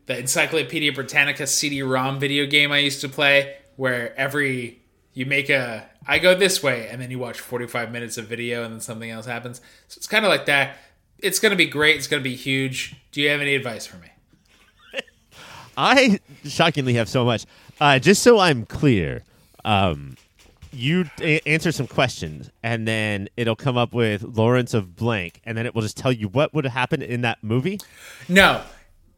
[0.07, 4.81] the Encyclopedia Britannica CD-ROM video game I used to play, where every
[5.15, 8.65] you make a I go this way, and then you watch 45 minutes of video,
[8.65, 9.61] and then something else happens.
[9.87, 10.77] So it's kind of like that.
[11.19, 11.97] It's going to be great.
[11.97, 12.97] It's going to be huge.
[13.13, 14.09] Do you have any advice for me?
[15.77, 17.47] I shockingly have so much.
[17.81, 19.23] Uh, just so I'm clear,
[19.65, 20.17] um,
[20.73, 25.57] you a- answer some questions, and then it'll come up with Lawrence of blank, and
[25.57, 27.79] then it will just tell you what would happen in that movie.
[28.29, 28.63] No,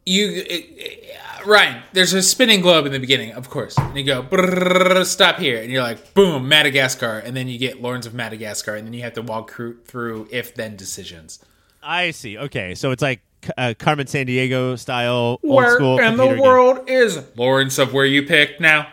[0.06, 1.00] you it, it-
[1.46, 1.82] Ryan.
[1.92, 5.70] There's a spinning globe in the beginning, of course, and you go stop here, and
[5.70, 9.12] you're like boom, Madagascar, and then you get Lawrence of Madagascar, and then you have
[9.14, 9.52] to walk
[9.86, 11.38] through if then decisions.
[11.82, 12.38] I see.
[12.38, 13.20] Okay, so it's like
[13.58, 15.98] uh, Carmen Sandiego style, old Where school.
[15.98, 16.38] in the game.
[16.38, 18.88] world is Lawrence of where you picked now?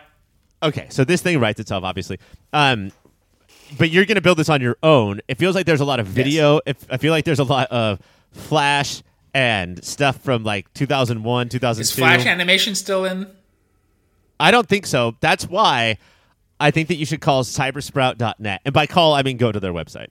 [0.63, 2.19] Okay, so this thing writes itself, obviously.
[2.53, 2.91] Um,
[3.77, 5.21] but you're going to build this on your own.
[5.27, 6.59] It feels like there's a lot of video.
[6.65, 7.99] If, I feel like there's a lot of
[8.31, 9.01] Flash
[9.33, 11.81] and stuff from like 2001, 2002.
[11.81, 13.27] Is Flash animation still in?
[14.39, 15.15] I don't think so.
[15.19, 15.97] That's why
[16.59, 18.61] I think that you should call cybersprout.net.
[18.65, 20.07] And by call, I mean go to their website.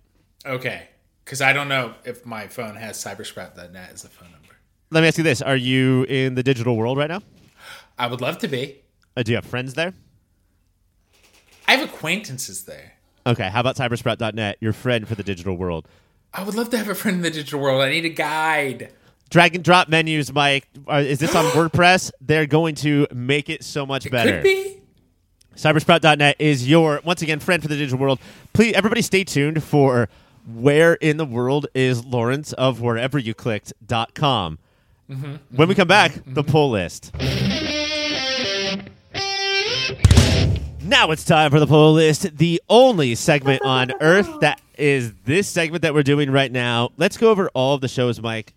[0.47, 0.89] Okay,
[1.25, 4.57] because I don't know if my phone has cybersprout.net as a phone number.
[4.91, 7.23] Let me ask you this Are you in the digital world right now?
[7.99, 8.81] I would love to be.
[9.17, 9.93] Uh, do you have friends there?
[11.71, 12.95] I have acquaintances there.
[13.25, 15.87] Okay, how about cybersprout.net, your friend for the digital world?
[16.35, 17.81] I would love to have a friend in the digital world.
[17.81, 18.93] I need a guide.
[19.29, 20.67] Drag and drop menus, Mike.
[20.91, 22.11] Uh, is this on WordPress?
[22.21, 24.39] They're going to make it so much better.
[24.39, 24.83] Could be.
[25.55, 28.19] Cybersprout.net is your, once again, friend for the digital world.
[28.53, 30.09] Please, everybody stay tuned for
[30.53, 34.59] where in the world is Lawrence of wherever you clicked.com.
[35.09, 35.35] Mm-hmm.
[35.57, 36.35] when we come back, mm-hmm.
[36.35, 37.13] the pull list.
[37.15, 37.70] Mm-hmm.
[40.91, 45.47] Now it's time for the pull list, the only segment on Earth that is this
[45.47, 46.91] segment that we're doing right now.
[46.97, 48.53] Let's go over all of the shows, Mike.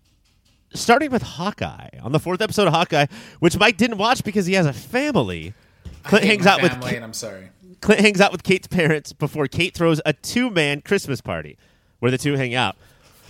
[0.72, 3.06] Starting with Hawkeye on the fourth episode of Hawkeye,
[3.38, 5.54] which Mike didn't watch because he has a family.
[6.02, 7.50] Clint hangs out with family, and I'm sorry.
[7.80, 11.56] Clint hangs out with Kate's parents before Kate throws a two-man Christmas party
[12.00, 12.74] where the two hang out.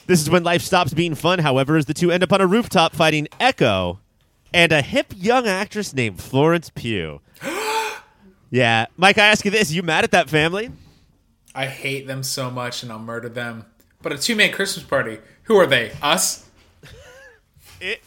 [0.07, 2.47] This is when life stops being fun, however, as the two end up on a
[2.47, 4.01] rooftop fighting Echo
[4.55, 7.21] and a hip young actress named Florence Pugh.
[8.51, 10.71] yeah, Mike, I ask you this: you mad at that family?
[11.55, 13.67] I hate them so much, and I'll murder them.
[14.03, 15.19] But a two-man Christmas party.
[15.45, 15.93] Who are they?
[16.03, 16.49] Us?
[17.81, 18.01] It,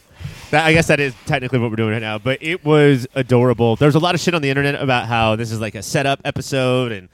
[0.50, 3.76] that, I guess that is technically what we're doing right now, but it was adorable.
[3.76, 6.20] There's a lot of shit on the internet about how this is like a setup
[6.24, 7.08] episode and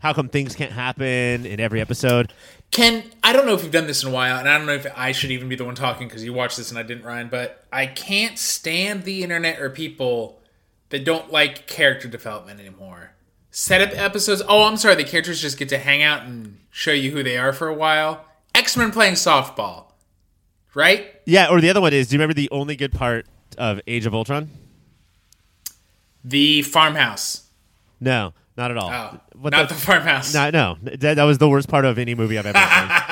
[0.00, 2.32] how come things can't happen in every episode.
[2.72, 4.74] Ken, I don't know if you've done this in a while, and I don't know
[4.74, 7.04] if I should even be the one talking because you watched this and I didn't,
[7.04, 7.28] Ryan.
[7.28, 10.39] But I can't stand the internet or people
[10.90, 13.12] that don't like character development anymore.
[13.50, 14.42] Setup episodes.
[14.46, 14.94] Oh, I'm sorry.
[14.94, 17.74] The characters just get to hang out and show you who they are for a
[17.74, 18.24] while.
[18.54, 19.86] X Men playing softball,
[20.74, 21.14] right?
[21.26, 23.26] Yeah, or the other one is do you remember the only good part
[23.58, 24.50] of Age of Ultron?
[26.24, 27.44] The farmhouse.
[28.00, 28.90] No, not at all.
[28.90, 30.34] Oh, What not the- the, farmhouse.
[30.34, 33.09] No, no, that, that was the worst part of any movie I've ever seen.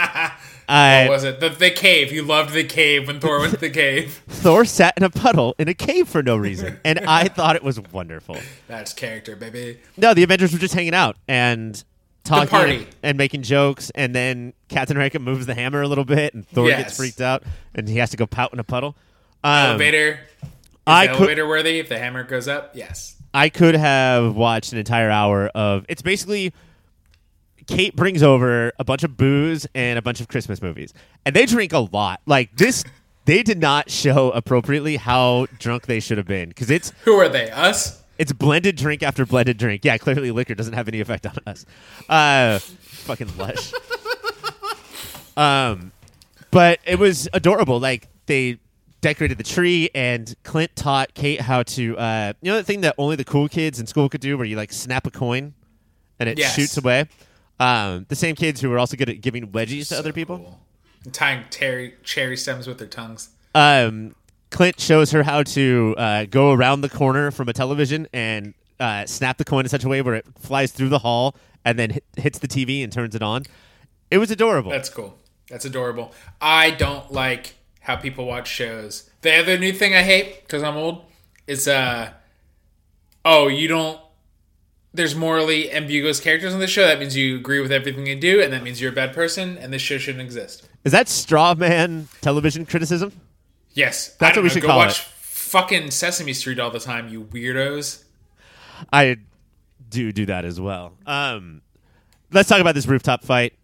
[0.69, 1.41] I, What was it?
[1.41, 2.13] The, the cave.
[2.13, 4.23] You loved the cave when Thor went to the cave.
[4.29, 7.63] Thor sat in a puddle in a cave for no reason, and I thought it
[7.63, 8.37] was wonderful.
[8.67, 9.79] That's character, baby.
[9.97, 11.83] No, the Avengers were just hanging out and
[12.25, 12.87] talking party.
[13.03, 16.69] and, making jokes, and then Captain America moves the hammer a little bit, and Thor
[16.69, 16.83] Yes.
[16.83, 17.43] gets freaked out,
[17.75, 18.95] and he has to go pout in a puddle.
[19.43, 20.21] Um, elevator.
[20.43, 20.49] Is
[20.87, 22.73] I the could- elevator worthy if the hammer goes up?
[22.75, 23.15] Yes.
[23.33, 25.85] I could have watched an entire hour of.
[25.89, 26.53] It's basically
[27.69, 30.93] Kate brings over a bunch of booze and a bunch of Christmas movies,
[31.25, 32.21] and they drink a lot.
[32.27, 32.83] Like this,
[33.27, 37.29] they did not show appropriately how drunk they should have been because it's Who are
[37.29, 37.51] they?
[37.51, 38.03] Us?
[38.19, 39.85] it's blended drink after blended drink.
[39.85, 41.65] Yeah, clearly liquor doesn't have any effect on us.
[42.09, 43.73] Uh, fucking lush.
[45.37, 45.93] um,
[46.51, 47.79] but it was adorable.
[47.79, 48.59] Like they
[49.01, 51.97] decorated the tree, and Clint taught Kate how to.
[51.99, 54.47] Uh, you know the thing that only the cool kids in school could do, where
[54.47, 55.55] you like snap a coin,
[56.19, 56.55] and it Yes.
[56.55, 57.05] shoots away.
[57.61, 60.39] Um, the same kids who were also good at giving wedgies to other people.
[60.39, 60.61] Cool.
[61.13, 63.31] Tying cherry stems with their tongues.
[63.55, 64.15] um,
[64.51, 69.05] Clint shows her how to uh, go around the corner from a television and uh,
[69.05, 71.91] snap the coin in such a way where it flies through the hall and then
[71.91, 73.43] hit, hits the TV and turns it on.
[74.11, 74.71] It was adorable.
[74.71, 75.19] That's cool.
[75.51, 76.13] That's adorable.
[76.41, 79.11] I don't like how people watch shows.
[79.21, 81.05] The other new thing I hate because I'm old
[81.47, 82.13] is uh
[83.25, 84.01] oh you don't.
[84.93, 86.87] There's morally ambiguous characters on the show.
[86.87, 89.59] That means you agree with everything they do, and that means you're a bad person,
[89.59, 90.69] and this show shouldn't exist.
[90.85, 93.13] Is that straw man television criticism?
[93.75, 95.05] Yes, That's what we know, should go call watch it.
[95.21, 98.05] Fucking Sesame Street all the time, you weirdos.
[98.93, 99.19] I
[99.89, 100.95] do do that as well.
[101.07, 101.63] Um,
[102.33, 103.55] let's talk about this rooftop fight.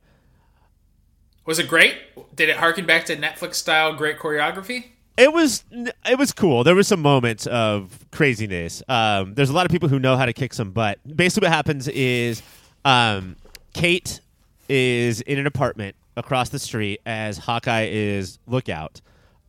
[1.47, 1.97] Was it great?
[2.35, 4.87] Did it harken back to Netflix style great choreography?
[5.17, 6.65] It was it was cool.
[6.65, 8.83] There were some moments of craziness.
[8.89, 10.99] Um, there's a lot of people who know how to kick some butt.
[11.17, 12.43] Basically, what happens is
[12.85, 13.37] um,
[13.75, 14.21] Kate
[14.69, 19.01] is in an apartment across the street as Hawkeye is lookout,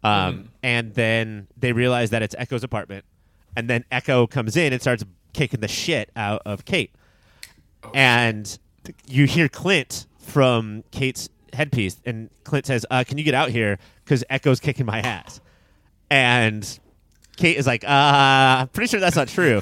[0.03, 3.03] um, and then they realize that it's Echo's apartment,
[3.55, 6.91] and then Echo comes in and starts kicking the shit out of Kate,
[7.95, 13.33] and th- you hear Clint from Kate's headpiece, and Clint says, uh, "Can you get
[13.33, 13.79] out here?
[14.03, 15.41] Because Echo's kicking my ass."
[16.09, 16.79] And
[17.35, 19.61] Kate is like, uh, I'm pretty sure that's not true.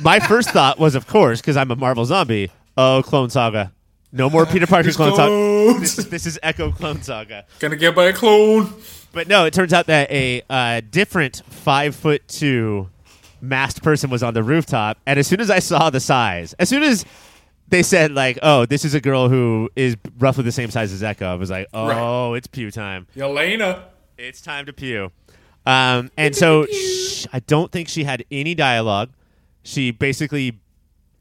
[0.00, 2.50] My first thought was, of course, because I'm a Marvel zombie.
[2.76, 3.72] Oh, Clone Saga.
[4.12, 5.80] No more Peter Parker There's Clone Saga.
[5.80, 7.46] This is, this is Echo Clone Saga.
[7.58, 8.72] Gonna get by a clone.
[9.12, 12.90] But no, it turns out that a uh, different five foot two
[13.40, 14.98] masked person was on the rooftop.
[15.06, 17.04] And as soon as I saw the size, as soon as
[17.68, 21.02] they said like, "Oh, this is a girl who is roughly the same size as
[21.02, 23.82] Echo," I was like, "Oh, it's Pugh time." Yelena.
[24.18, 25.10] It's time to Pugh.
[25.66, 29.10] Um, and so sh- I don't think she had any dialogue.
[29.62, 30.60] She basically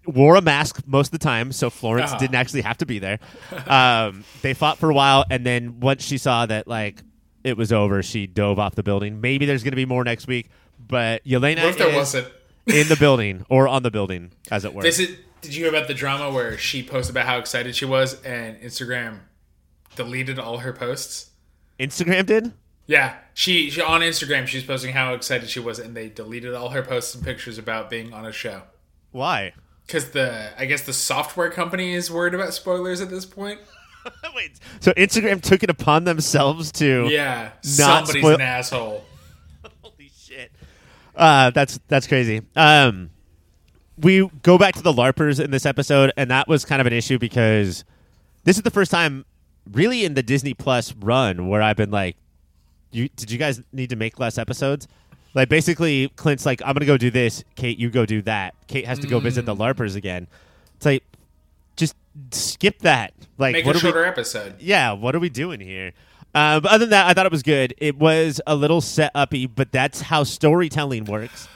[0.05, 2.19] wore a mask most of the time, so Florence Uh-huh.
[2.19, 3.19] didn't actually have to be there.
[3.67, 7.01] Um, they fought for a while, and then once she saw that like
[7.43, 9.21] it was over, she dove off the building.
[9.21, 10.49] Maybe there's going to be more next week,
[10.87, 12.27] but Yelena What if there is wasn't?
[12.67, 14.81] in the building or on the building, as it were.
[14.83, 15.17] This is.
[15.41, 18.57] Did you hear about the drama where she posted about how excited she was and
[18.61, 19.19] Instagram
[19.97, 21.31] deleted all her posts?
[21.77, 22.53] Instagram did.
[22.85, 26.53] Yeah, she, she on Instagram she was posting how excited she was, and they deleted
[26.53, 28.63] all her posts and pictures about being on a show.
[29.11, 29.53] Why?
[29.85, 33.59] Because the I guess the software company is worried about spoilers at this point.
[34.35, 39.05] Wait, so Instagram took it upon themselves to Yeah, Not somebody's spoil- an asshole.
[39.81, 40.51] Holy shit.
[41.15, 42.41] Uh, that's that's crazy.
[42.55, 43.11] Um,
[43.97, 46.93] we go back to the LARPers in this episode, and that was kind of an
[46.93, 47.85] issue because
[48.43, 49.23] this is the first time,
[49.71, 52.17] really, in the Disney Plus run where I've been like,
[52.93, 54.87] "You did you guys need to make less episodes?"
[55.33, 57.77] Like basically, Clint's like, "I'm gonna go do this, Kate.
[57.79, 60.27] You go do that." Kate has to go visit the LARPers again.
[60.77, 61.03] It's like,
[61.75, 61.95] just
[62.31, 63.13] skip that.
[63.37, 63.81] Like, Make what a are we?
[63.91, 64.55] shorter episode.
[64.59, 65.93] yeah, what are we doing here?
[66.35, 67.73] Uh, but other than that, I thought it was good.
[67.77, 71.47] It was a little set uppy, but that's how storytelling works.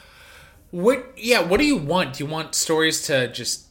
[0.72, 1.14] What?
[1.18, 1.42] Yeah.
[1.42, 2.14] What do you want?
[2.14, 3.66] Do you want stories to just?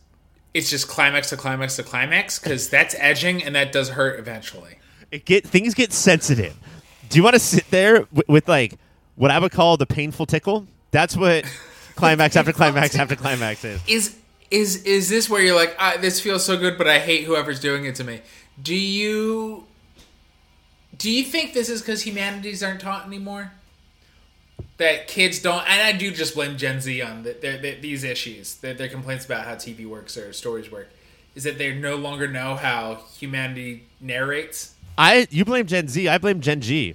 [0.55, 4.79] It's just climax to climax to climax because that's edging and that does hurt eventually.
[5.13, 6.57] It get things get sensitive.
[7.09, 8.75] Do you want to sit there w- with like
[9.17, 10.67] what I would call the painful tickle?
[10.91, 11.45] That's what
[11.97, 13.81] climax after climax after climax is.
[13.87, 14.17] Is
[14.51, 17.61] is is this where you're like, ah, this feels so good, but I hate whoever's
[17.61, 18.21] doing it to me?
[18.63, 19.65] Do you
[20.99, 23.53] do you think this is because humanities aren't taught anymore?
[24.79, 28.05] That kids don't, and I do just blame Gen Z on the, their, their, these
[28.05, 30.89] issues, their, their complaints about how TV works or stories work,
[31.35, 34.75] is that they no longer know how humanity narrates.
[34.99, 36.09] I you blame Gen Z.
[36.09, 36.95] I blame Gen G.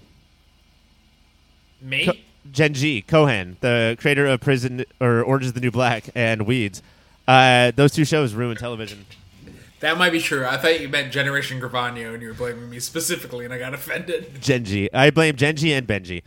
[1.82, 2.06] Me?
[2.06, 2.14] Co-
[2.52, 6.82] Gen G, Cohen, the creator of Prison or Orange is the New Black and Weeds.
[7.28, 9.06] Uh, those two shows ruined television.
[9.80, 10.46] that might be true.
[10.46, 13.74] I thought you meant Generation Gravano and you were blaming me specifically, and I got
[13.74, 14.42] offended.
[14.42, 14.90] Gen G.
[14.94, 16.24] I blame Gen G and Benji.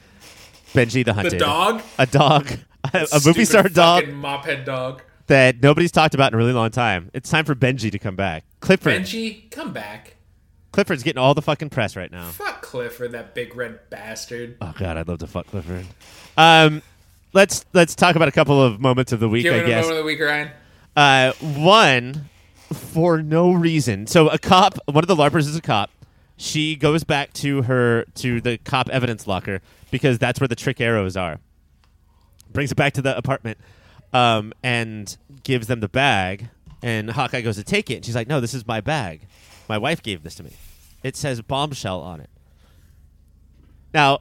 [0.72, 1.32] Benji the Hunted.
[1.34, 1.82] The dog?
[1.98, 2.48] A dog.
[2.92, 5.00] A, a movie star dog mophead dog.
[5.28, 7.10] that nobody's talked about in a really long time.
[7.14, 8.44] It's time for Benji to come back.
[8.60, 8.92] Clifford.
[8.92, 10.13] Benji, come back.
[10.74, 12.24] Clifford's getting all the fucking press right now.
[12.30, 14.56] Fuck Clifford, that big red bastard.
[14.60, 15.86] Oh god, I'd love to fuck Clifford.
[16.36, 16.82] Um,
[17.32, 19.44] let's let's talk about a couple of moments of the week.
[19.44, 19.84] Give I it a guess.
[19.84, 20.50] moment of the week, Ryan.
[20.96, 22.28] Uh, one
[22.72, 24.08] for no reason.
[24.08, 25.90] So a cop, one of the larpers is a cop.
[26.38, 29.60] She goes back to her to the cop evidence locker
[29.92, 31.38] because that's where the trick arrows are.
[32.52, 33.58] Brings it back to the apartment,
[34.12, 36.48] um, and gives them the bag.
[36.82, 39.28] And Hawkeye goes to take it, and she's like, "No, this is my bag.
[39.68, 40.50] My wife gave this to me.
[41.04, 42.30] It says bombshell on it."
[43.92, 44.18] Now,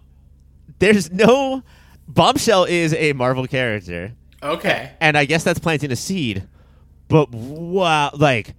[0.78, 1.64] there's no
[2.08, 4.12] bombshell is a Marvel character
[4.44, 4.92] Okay.
[5.00, 6.48] and I guess that's planting a seed.
[7.08, 8.54] But wow, like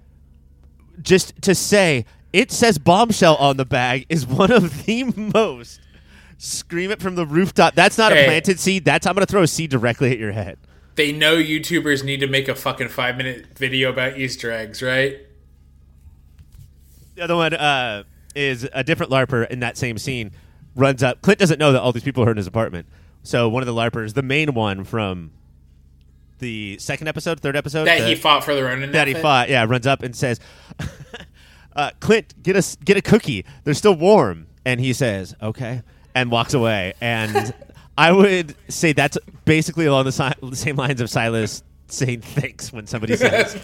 [1.03, 5.81] just to say it says bombshell on the bag is one of the most
[6.39, 7.75] scream it from the rooftop.
[7.75, 8.85] That's not a planted seed.
[8.85, 10.59] That's I'm gonna throw a seed directly at your head.
[10.97, 15.19] They know YouTubers need to make a fucking five minute video about Easter eggs, right?
[17.17, 20.33] The other one uh, is a different LARPer in that same scene
[20.75, 21.23] runs up.
[21.23, 22.87] Clint doesn't know that all these people are in his apartment.
[23.23, 25.31] So one of the LARPers, the main one from
[26.41, 28.93] the second episode, third episode, That the- he fought for the Ronin.
[28.93, 30.41] that he fought, yeah, runs up and says,
[31.77, 33.45] uh, "Clint, get us get a cookie.
[33.65, 35.83] They're still warm." And he says, "Okay,"
[36.15, 36.95] and walks away.
[37.01, 37.55] And
[37.97, 42.87] I would say that's basically along the, si- same lines of Silas saying thanks when
[42.87, 43.57] somebody says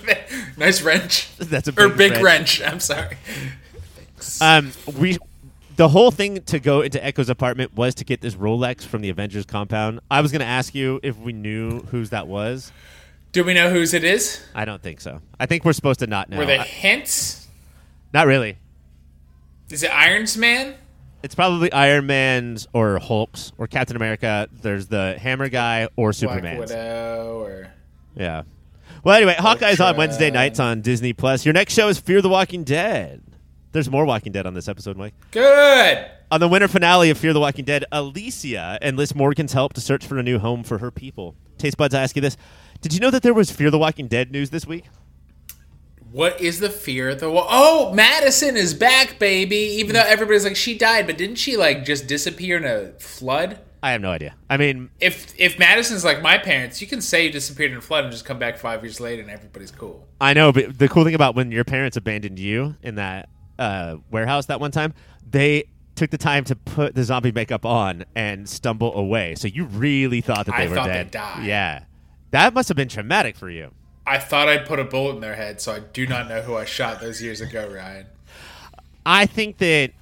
[0.57, 1.29] nice wrench.
[1.39, 2.61] that's a Or big, big wrench.
[2.61, 2.63] wrench.
[2.63, 3.17] I'm sorry.
[4.41, 5.19] Um, we
[5.77, 9.09] the whole thing to go into Echo's apartment was to get this Rolex from the
[9.09, 10.01] Avengers compound.
[10.11, 12.71] I was going to ask you if we knew whose that was.
[13.33, 14.43] Do we know whose it is?
[14.55, 15.21] I don't think so.
[15.39, 16.37] I think we're supposed to not know.
[16.39, 17.47] Were they I- hints?
[18.13, 18.59] not really.
[19.71, 20.75] Is it Iron's Man?
[21.23, 24.49] It's probably Iron Man's or Hulk's or Captain America.
[24.53, 26.71] There's the Hammer guy or Black Superman's.
[26.71, 27.73] Widow or
[28.17, 28.43] Yeah.
[29.05, 31.47] Well, anyway, Hawkeye's on Wednesday nights on Disney Plus.
[31.47, 33.23] Your next show is Fear the Walking Dead.
[33.73, 35.15] There's more Walking Dead on this episode, Mike.
[35.31, 36.07] Good.
[36.33, 40.05] On the winter finale of Fear the Walking Dead, Alicia enlists Morgan's help to search
[40.07, 41.35] for a new home for her people.
[41.59, 42.37] Taste buds, I ask you this:
[42.81, 44.87] Did you know that there was Fear the Walking Dead news this week?
[46.11, 49.57] What is the fear of the wa- Oh, Madison is back, baby.
[49.57, 53.61] Even though everybody's like she died, but didn't she like just disappear in a flood?
[53.83, 54.35] I have no idea.
[54.51, 57.81] I mean, If if Madison's like my parents, you can say you disappeared in a
[57.81, 60.07] flood and just come back five years later and everybody's cool.
[60.21, 63.29] I know, but the cool thing about when your parents abandoned you in that
[63.61, 64.95] uh, warehouse that one time,
[65.31, 69.35] they took the time to put the zombie makeup on and stumble away.
[69.35, 71.11] So you really thought that they I were thought they dead.
[71.11, 71.47] died.
[71.47, 71.85] Yeah,
[72.31, 73.71] that must have been traumatic for you.
[74.07, 76.57] I thought I'd put a bullet in their head, so I do not know who
[76.57, 78.07] I shot those years ago, Ryan.
[79.07, 79.93] I think that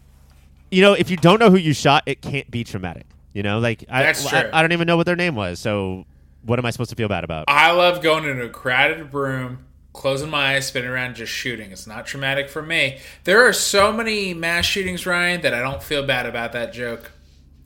[0.71, 3.07] you know if you don't know who you shot, it can't be traumatic.
[3.35, 4.49] You know, like I, That's I.
[4.53, 5.59] I don't even know what their name was.
[5.59, 6.07] So
[6.43, 7.45] what am I supposed to feel bad about?
[7.49, 11.72] I love going into a crowded room, closing my eyes, spinning around, just shooting.
[11.72, 12.99] It's not traumatic for me.
[13.24, 17.12] There are so many mass shootings, Ryan, that I don't feel bad about that joke.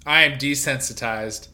[0.07, 1.49] I am desensitized.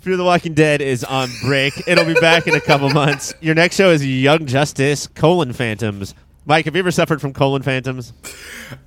[0.00, 1.74] Fear the Walking Dead is on break.
[1.86, 3.34] It'll be back in a couple months.
[3.40, 6.14] Your next show is Young Justice: Colon Phantoms.
[6.46, 8.12] Mike, have you ever suffered from colon phantoms?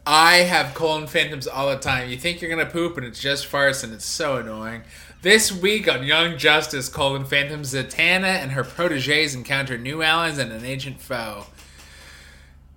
[0.08, 2.10] I have colon phantoms all the time.
[2.10, 4.84] You think you're gonna poop and it's just farce and it's so annoying.
[5.22, 10.52] This week on Young Justice, colon phantoms, Zatanna and her proteges encounter new allies and
[10.52, 11.46] an ancient foe.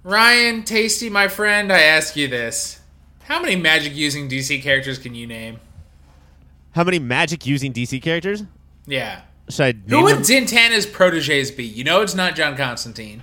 [0.04, 2.80] Ryan, Tasty, my friend, I ask you this:
[3.24, 5.58] How many magic-using DC characters can you name?
[6.72, 8.44] How many magic using DC characters?
[8.86, 9.22] Yeah.
[9.48, 10.22] Should I Who would them?
[10.22, 11.64] Zatanna's proteges be?
[11.64, 13.22] You know it's not John Constantine.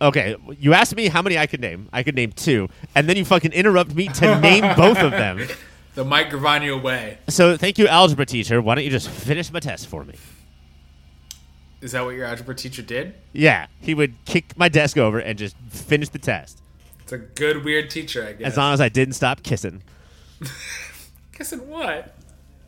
[0.00, 1.88] Okay, you asked me how many I could name.
[1.92, 5.46] I could name two, and then you fucking interrupt me to name both of them.
[5.94, 7.18] The Mike Gravano way.
[7.28, 8.62] So thank you, algebra teacher.
[8.62, 10.14] Why don't you just finish my test for me?
[11.80, 13.14] Is that what your algebra teacher did?
[13.32, 16.60] Yeah, he would kick my desk over and just finish the test,
[17.02, 18.48] It's a good weird teacher, I guess.
[18.52, 19.82] as long as I didn't stop kissing.
[21.32, 22.14] kissing what?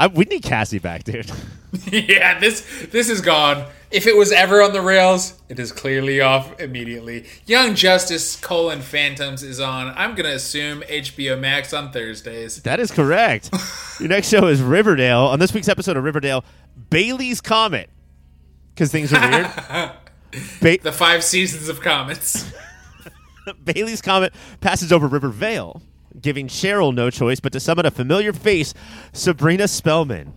[0.00, 1.30] I, we need Cassie back, dude.
[1.92, 3.66] yeah, this this is gone.
[3.90, 7.26] If it was ever on the rails, it is clearly off immediately.
[7.44, 9.92] Young Justice colon Phantoms is on.
[9.96, 12.62] I'm gonna assume HBO Max on Thursdays.
[12.62, 13.50] That is correct.
[14.00, 15.20] Your next show is Riverdale.
[15.26, 16.44] On this week's episode of Riverdale,
[16.88, 17.90] Bailey's Comet.
[18.74, 19.50] Because things are weird.
[20.62, 22.50] Ba- The five seasons of comments.
[23.64, 25.82] Bailey's Comet passes over Rivervale,
[26.20, 28.72] giving Cheryl no choice but to summon a familiar face,
[29.12, 30.32] Sabrina Spellman.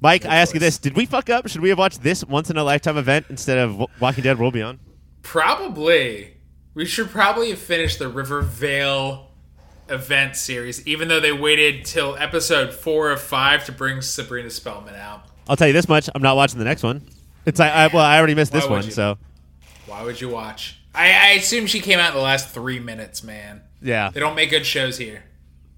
[0.00, 1.48] Mike, I ask you this: Did we fuck up?
[1.48, 4.54] Should we have watched this once in a lifetime event instead of Walking Dead: World
[4.54, 4.78] Beyond?
[5.22, 6.36] Probably.
[6.74, 9.30] We should probably have finished the Rivervale
[9.88, 14.94] event series, even though they waited till episode four of five to bring Sabrina Spellman
[14.94, 15.22] out.
[15.48, 17.06] I'll tell you this much: I'm not watching the next one.
[17.46, 18.90] It's I, I well, I already missed this Why one, you?
[18.90, 19.18] so
[19.86, 20.80] Why would you watch?
[20.94, 23.62] I, I assume she came out in the last three minutes, man.
[23.84, 24.10] Yeah.
[24.10, 25.22] They don't make good shows here.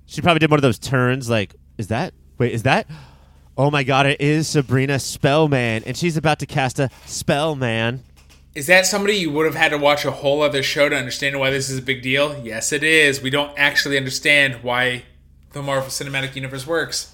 [0.07, 2.15] She probably did one of those turns like, is that?
[2.39, 2.89] Wait, is that?
[3.59, 8.05] Oh my god, it is Sabrina Spellman, and she's about to cast a Spellman.
[8.55, 11.39] Is that somebody you would have had to watch a whole other show to understand
[11.39, 12.39] why this is a big deal?
[12.43, 13.21] Yes, it is.
[13.21, 15.05] We don't actually understand why
[15.53, 17.13] the Marvel Cinematic Universe works.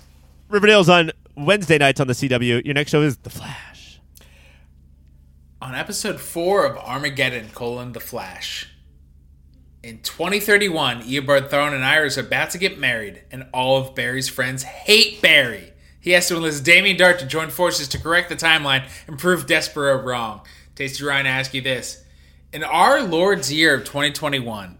[0.48, 2.64] Riverdale's on Wednesday nights on the CW.
[2.64, 4.00] Your next show is The Flash.
[5.60, 8.68] On episode four of Armageddon: colon, The Flash.
[9.82, 14.28] In 2031, Eobard Thawne and Iris are about to get married, and all of Barry's
[14.28, 15.72] friends hate Barry.
[16.00, 19.46] He has to enlist Damien Darhk to join forces to correct the timeline and prove
[19.46, 20.42] Despero wrong.
[20.76, 22.04] Tasty Ryan, I ask you this.
[22.52, 24.78] In our Lord's year of 2021,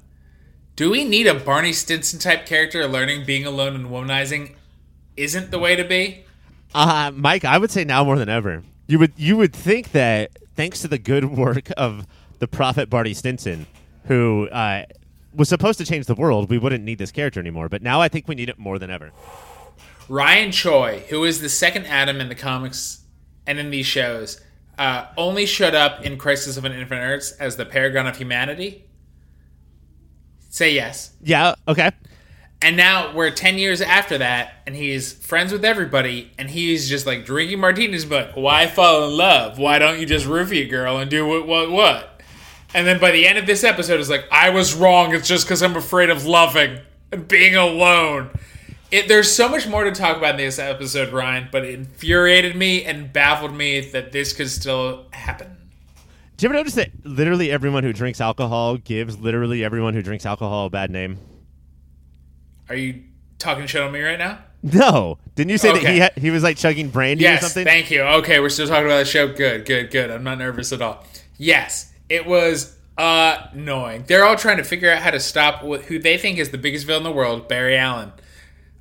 [0.77, 4.55] do we need a Barney Stinson type character learning being alone and womanizing
[5.17, 6.25] isn't the way to be?
[6.75, 8.63] Uh, Mike, I would say now more than ever.
[8.87, 12.07] You would you would think that thanks to the good work of
[12.39, 13.67] the prophet Barney Stinson,
[14.05, 14.85] who uh,
[15.35, 17.69] was supposed to change the world, we wouldn't need this character anymore.
[17.69, 19.13] But now I think we need it more than ever.
[20.09, 23.03] Ryan Choi, who is the second Atom in the comics
[23.47, 24.41] and in these shows,
[24.79, 28.85] uh, only showed up in Crisis of an Infinite Earths as the paragon of humanity.
[30.49, 31.13] Say yes.
[31.23, 31.55] Yeah.
[31.67, 31.91] Okay.
[32.61, 37.07] And now we're 10 years after that, and he's friends with everybody, and he's just
[37.07, 39.59] like drinking martinis, but why fall in love?
[39.59, 42.12] Why don't you just roofie a girl and do what, what, what?
[42.75, 45.15] And then by the end of this episode, it's like, I was wrong.
[45.15, 46.79] It's just because I'm afraid of loving
[47.11, 48.31] and being alone.
[48.91, 52.57] It, there's so much more to talk about in this episode, Ryan, but it infuriated
[52.57, 55.57] me and baffled me that this could still happen.
[56.37, 60.27] Do you ever notice that literally everyone who drinks alcohol gives literally everyone who drinks
[60.27, 61.19] alcohol a bad name?
[62.69, 63.03] Are you
[63.39, 64.39] talking shit on me right now?
[64.63, 65.19] No.
[65.35, 67.65] Didn't you say that he ha- he was like chugging brandy or Yes, something?
[67.65, 68.03] thank you.
[68.03, 69.33] Okay, we're still talking about the show.
[69.33, 70.11] Good, good, good.
[70.11, 71.05] I'm not nervous at all.
[71.39, 74.05] Yes, it was annoying.
[74.07, 76.59] They're all trying to figure out how to stop wh- who they think is the
[76.59, 78.13] biggest villain in the world, Barry Allen.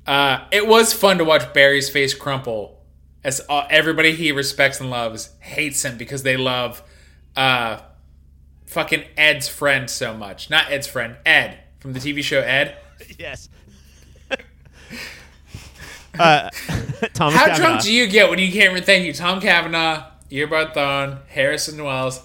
[0.06, 2.78] Uh, it was fun to watch Barry's face crumple
[3.24, 6.82] as uh, everybody he respects and loves hates him because they love
[7.36, 7.78] uh,
[8.66, 10.50] fucking Ed's friend so much.
[10.50, 12.76] Not Ed's friend, Ed from the TV show Ed.
[13.18, 13.48] yes.
[16.18, 16.50] uh,
[17.14, 17.56] Thomas How Cavanagh.
[17.56, 18.84] drunk do you get when you can't remember?
[18.84, 22.22] Thank you, Tom Cavanagh, Earbud Thawne, Harrison Wells.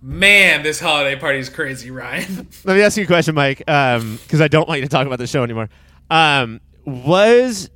[0.00, 2.48] Man, this holiday party is crazy, Ryan.
[2.64, 5.18] Let me ask you a question, Mike, because I don't want you to talk about
[5.18, 5.68] the show anymore.
[6.08, 7.68] Um, was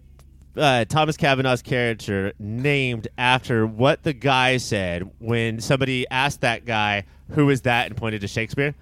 [0.56, 7.04] uh, Thomas Cavanagh's character named after what the guy said when somebody asked that guy
[7.30, 8.74] who is that and pointed to Shakespeare?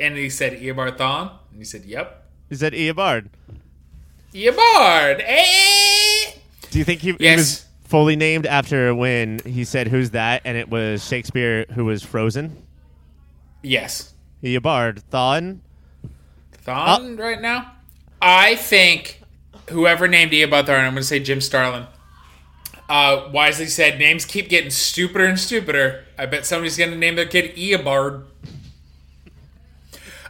[0.00, 3.30] and he said Eobard Thawne, and he said, "Yep, He said Eobard.
[4.32, 6.32] Eobard." Eh.
[6.70, 10.56] Do you think he, he was fully named after when he said who's that and
[10.56, 12.62] it was Shakespeare who was frozen?
[13.62, 15.02] Yes, Eobard.
[15.10, 15.60] Thawne?
[16.64, 17.72] Thawne right now.
[18.20, 19.22] I think
[19.70, 21.86] whoever named Eobard Thawne, I'm going to say Jim Starlin.
[22.88, 26.04] Uh, wisely said, names keep getting stupider and stupider.
[26.16, 28.24] I bet somebody's going to name their kid Eobard.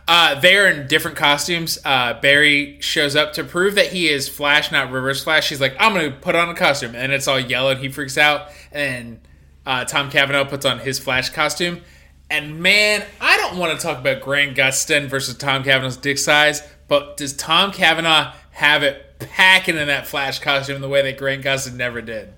[0.09, 1.79] Uh, they are in different costumes.
[1.85, 5.51] Uh, Barry shows up to prove that he is Flash, not Reverse Flash.
[5.51, 6.95] He's like, I'm going to put on a costume.
[6.95, 8.49] And it's all yellow, and he freaks out.
[8.73, 9.21] And
[9.67, 11.83] uh, Tom Cavanagh puts on his Flash costume.
[12.31, 16.67] And man, I don't want to talk about Grant Gustin versus Tom Cavanagh's dick size,
[16.89, 21.45] but does Tom Cavanagh have it packing in that Flash costume the way that Grant
[21.45, 22.33] Gustin never did?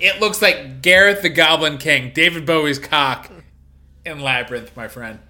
[0.00, 3.30] It looks like Jareth the Goblin King, David Bowie's cock,
[4.04, 5.20] in Labyrinth, my friend.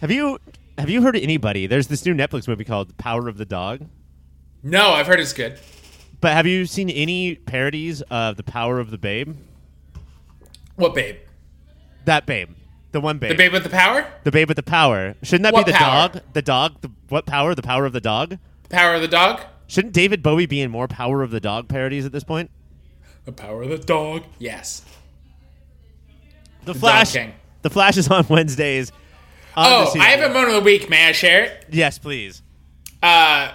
[0.00, 0.38] Have you
[0.78, 1.66] have you heard of anybody?
[1.66, 3.86] There's this new Netflix movie called Power of the Dog.
[4.62, 5.58] No, I've heard it's good.
[6.20, 9.36] But have you seen any parodies of the Power of the Babe?
[10.76, 11.16] What babe?
[12.04, 12.50] That babe,
[12.92, 14.06] the one babe, The babe with the power?
[14.24, 15.14] the babe with the power.
[15.22, 16.08] Shouldn't that What be the power?
[16.08, 16.22] dog?
[16.34, 16.80] The dog.
[16.82, 17.54] The what power?
[17.54, 18.38] The power of the dog.
[18.68, 19.40] Power of the dog?
[19.68, 22.50] Shouldn't David Bowie be in more Power of the Dog parodies at this point?
[23.24, 24.22] The power of the dog.
[24.38, 24.84] Yes.
[26.64, 27.16] The, Dog Flash.
[27.62, 28.92] The Flash is on Wednesdays.
[29.56, 30.90] Oh, I have a moment of the week.
[30.90, 31.66] May I share it?
[31.70, 32.42] Yes, please.
[33.02, 33.52] uh,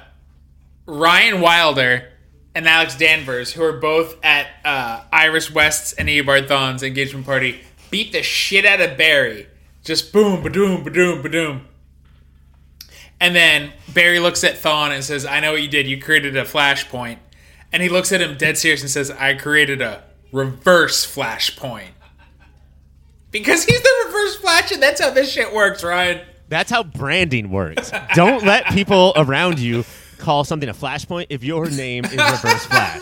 [0.88, 2.10] Ryan Wilder
[2.56, 7.62] and Alex Danvers, who are both at uh, Iris West's and Eobard Thawne's engagement party,
[7.92, 9.48] beat the shit out of Barry.
[9.84, 11.68] Just boom, ba-doom, ba-doom, ba-doom.
[13.20, 15.86] And then Barry looks at Thawne and says, I know what you did.
[15.88, 17.20] You created a flashpoint.
[17.72, 21.90] And he looks at him dead serious and says, I created a reverse flashpoint.
[23.32, 26.22] Because he's the reverse flash, and that's how this shit works, Ryan.
[26.50, 27.92] That's how branding works.
[28.14, 29.86] Don't let people around you
[30.18, 33.02] call something a flashpoint if your name is Reverse Flash.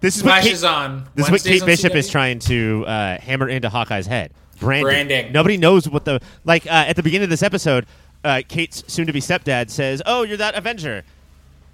[0.00, 1.08] This is what Kate, is on.
[1.14, 4.32] this is what Kate Bishop is trying to uh, hammer into Hawkeye's head.
[4.58, 4.84] Branding.
[4.84, 5.32] Branding.
[5.32, 6.66] Nobody knows what the like.
[6.66, 7.86] Uh, at the beginning of this episode,
[8.24, 11.04] uh, Kate's soon-to-be stepdad says, "Oh, you're that Avenger,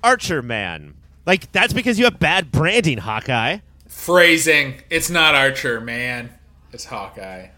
[0.04, 3.58] Archer man." Like that's because you have bad branding, Hawkeye.
[3.98, 4.80] Phrasing.
[4.88, 6.30] It's not Archer, man.
[6.72, 7.48] It's Hawkeye.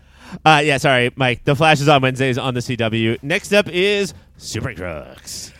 [0.44, 1.44] Uh, yeah, sorry, Mike.
[1.44, 3.22] The Flash is on Wednesdays on the CW.
[3.22, 5.52] Next up is Super Crooks.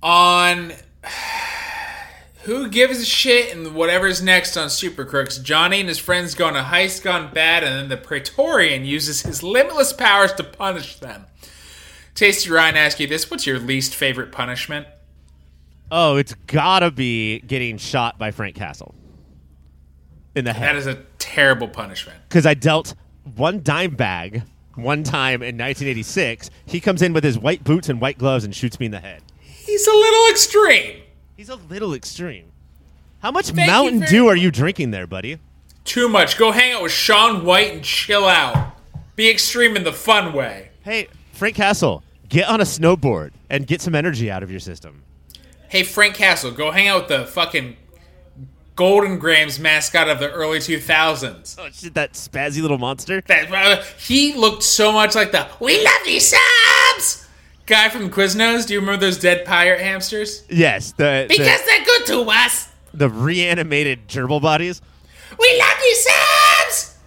[0.00, 0.72] On
[2.42, 6.46] who gives a shit and whatever's next on Super Crooks, Johnny and his friends go
[6.46, 10.96] on a heist gone bad, and then the Praetorian uses his limitless powers to punish
[11.00, 11.24] them.
[12.14, 14.86] Tasty Ryan asks you this: What's your least favorite punishment?
[15.90, 18.94] Oh, it's gotta be getting shot by Frank Castle
[20.38, 22.18] in the head is a terrible punishment.
[22.28, 22.94] because I dealt
[23.36, 24.42] one dime bag
[24.74, 26.50] one time in 1986.
[26.64, 29.00] He comes in with his white boots and white gloves and shoots me in the
[29.00, 29.22] head.
[29.40, 31.02] He's a little extreme.
[31.36, 32.46] He's a little extreme.
[33.20, 34.32] How much Thank Mountain Dew much.
[34.32, 35.38] are you drinking there, buddy?
[35.84, 36.38] Too much.
[36.38, 38.76] Go hang out with Shaun White and chill out.
[39.16, 40.70] Be extreme in the fun way.
[40.82, 45.02] Hey, Frank Castle, get on a snowboard and get some energy out of your system.
[45.68, 47.76] Hey, Frank Castle, go hang out with the fucking
[48.78, 51.56] Golden Grahams mascot of the early 2000s.
[51.58, 53.22] Oh shit, that spazzy little monster.
[53.22, 57.26] That, uh, he looked so much like the We Love You Subs
[57.66, 58.68] guy from Quiznos.
[58.68, 60.44] Do you remember those dead pirate hamsters?
[60.48, 62.68] Yes, the Because they're good to us.
[62.92, 64.80] the, the reanimated gerbil bodies.
[65.36, 66.98] We love you, subs!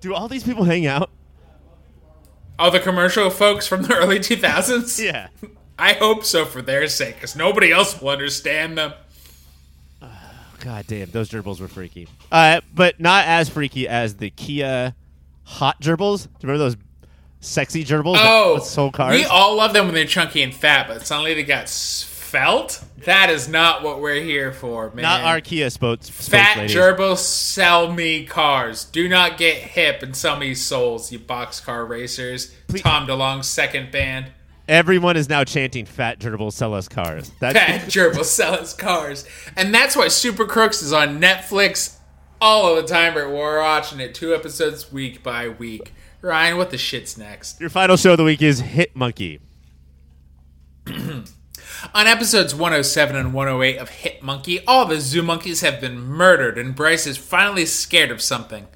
[0.00, 1.10] Do all these people hang out?
[2.58, 4.98] All the commercial folks from the early 2000s?
[5.04, 5.28] Yeah.
[5.78, 8.94] I hope so for their sake, because nobody else will understand them.
[10.60, 12.08] God damn, those gerbils were freaky.
[12.32, 14.94] Uh, but not as freaky as the Kia
[15.44, 16.24] hot gerbils.
[16.24, 16.76] Do you remember those
[17.40, 19.14] sexy gerbils Oh, sold cars?
[19.14, 22.82] we all love them when they're chunky and fat, but suddenly they got svelte?
[23.04, 25.02] That is not what we're here for, man.
[25.04, 26.06] not our Kia spokes.
[26.06, 26.74] spokes Fat ladies.
[26.76, 28.84] gerbils sell me cars.
[28.84, 32.52] Do not get hip and sell me souls, you boxcar racers.
[32.66, 34.32] Please- Tom DeLonge's second band.
[34.68, 39.26] Everyone is now chanting "Fat gerbils sell us cars." That's Fat gerbils sell us cars.
[39.56, 41.96] And that's why Super Crooks is on Netflix
[42.40, 45.92] all of the time, but we're watching it two episodes week by week.
[46.20, 47.60] Ryan, what the shit's next?
[47.60, 49.40] your final show of the week is Hit Monkey.
[51.94, 56.58] On episodes 107 and 108 of Hit Monkey, all the zoo monkeys have been murdered,
[56.58, 58.66] and Bryce is finally scared of something.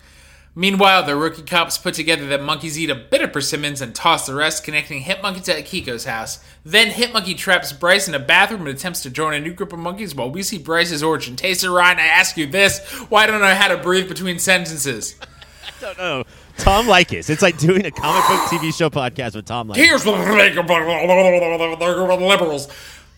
[0.55, 4.26] Meanwhile, the rookie cops put together that monkeys eat a bit of persimmons and toss
[4.26, 6.40] the rest, connecting Hit Monkey to Akiko's house.
[6.62, 9.72] Then Hit Monkey traps Bryce in a bathroom and attempts to join a new group
[9.72, 11.36] of monkeys while we see Bryce's origin.
[11.36, 15.16] Taster Ryan, I ask you this why don't I know how to breathe between sentences?
[15.22, 16.24] I don't know.
[16.59, 17.30] Tom Leykis.
[17.30, 19.76] It's like doing a comic book TV show podcast with Tom Leykis.
[19.76, 22.68] Here's the thing about liberals.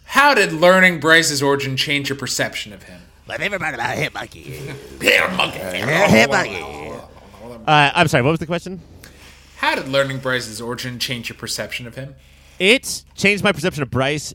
[0.05, 3.01] How did learning Bryce's origin change your perception of him?
[3.27, 4.43] My favorite part about Hit Monkey.
[5.01, 5.59] Hit Monkey.
[5.59, 6.94] Hit Monkey.
[7.67, 8.23] Uh, I'm sorry.
[8.23, 8.81] What was the question?
[9.59, 12.15] How did learning Bryce's origin change your perception of him?
[12.59, 14.35] It changed my perception of Bryce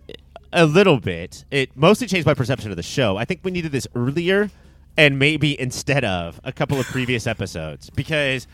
[0.52, 1.46] a little bit.
[1.52, 3.18] It mostly changed my perception of the show.
[3.18, 4.50] I think we needed this earlier
[4.98, 8.48] and maybe instead of a couple of previous episodes because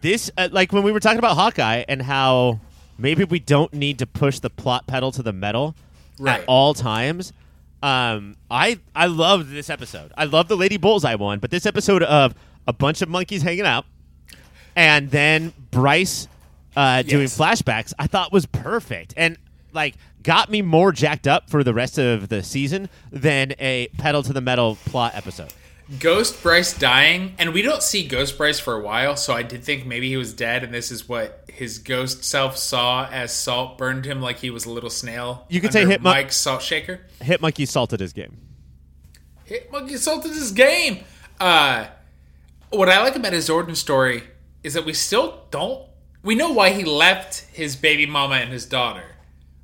[0.00, 2.60] this, uh, like when we were talking about Hawkeye and how
[2.98, 5.74] maybe we don't need to push the plot pedal to the metal
[6.20, 6.40] Right.
[6.40, 7.32] at all times.
[7.80, 10.12] Um, I I loved this episode.
[10.18, 12.34] I love the Lady Bullseye one, but this episode of
[12.66, 13.86] a bunch of monkeys hanging out
[14.78, 16.28] and then Bryce
[16.76, 19.36] uh, doing flashbacks, I thought was perfect and
[19.72, 24.22] like got me more jacked up for the rest of the season than a pedal
[24.22, 25.52] to the metal plot episode.
[25.98, 29.64] Ghost Bryce dying, and we don't see Ghost Bryce for a while, so I did
[29.64, 33.78] think maybe he was dead, and this is what his ghost self saw as salt
[33.78, 35.46] burned him like he was a little snail.
[35.48, 37.00] You could say Hit Mike's salt shaker.
[37.20, 38.36] Hit Monkey salted his game.
[39.44, 41.04] Hit Monkey salted his game.
[41.40, 41.86] Uh,
[42.68, 44.24] what I like about his origin story
[44.62, 45.86] is that we still don't.
[46.22, 49.16] We know why he left his baby mama and his daughter.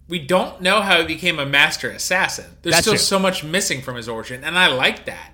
[0.09, 2.59] We don't know how he became a master assassin.
[2.63, 2.99] There's That's still true.
[2.99, 5.34] so much missing from his origin, and I like that.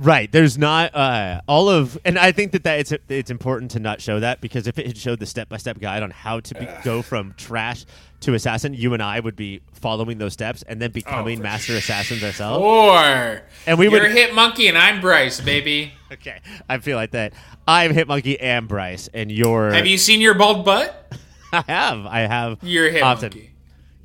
[0.00, 0.30] Right.
[0.30, 4.00] There's not uh, all of, and I think that, that it's it's important to not
[4.00, 6.54] show that because if it had showed the step by step guide on how to
[6.54, 7.84] be, go from trash
[8.20, 11.72] to assassin, you and I would be following those steps and then becoming for master
[11.74, 12.64] assassins ourselves.
[12.64, 15.92] Or And we you're would- a hit monkey, and I'm Bryce, baby.
[16.10, 16.40] Okay,
[16.70, 17.34] I feel like that.
[17.66, 19.72] I'm Hitmonkey and Bryce, and you're.
[19.72, 21.12] Have you seen your bald butt?
[21.52, 22.06] I have.
[22.06, 22.58] I have.
[22.62, 23.28] You're a hit often.
[23.30, 23.50] monkey.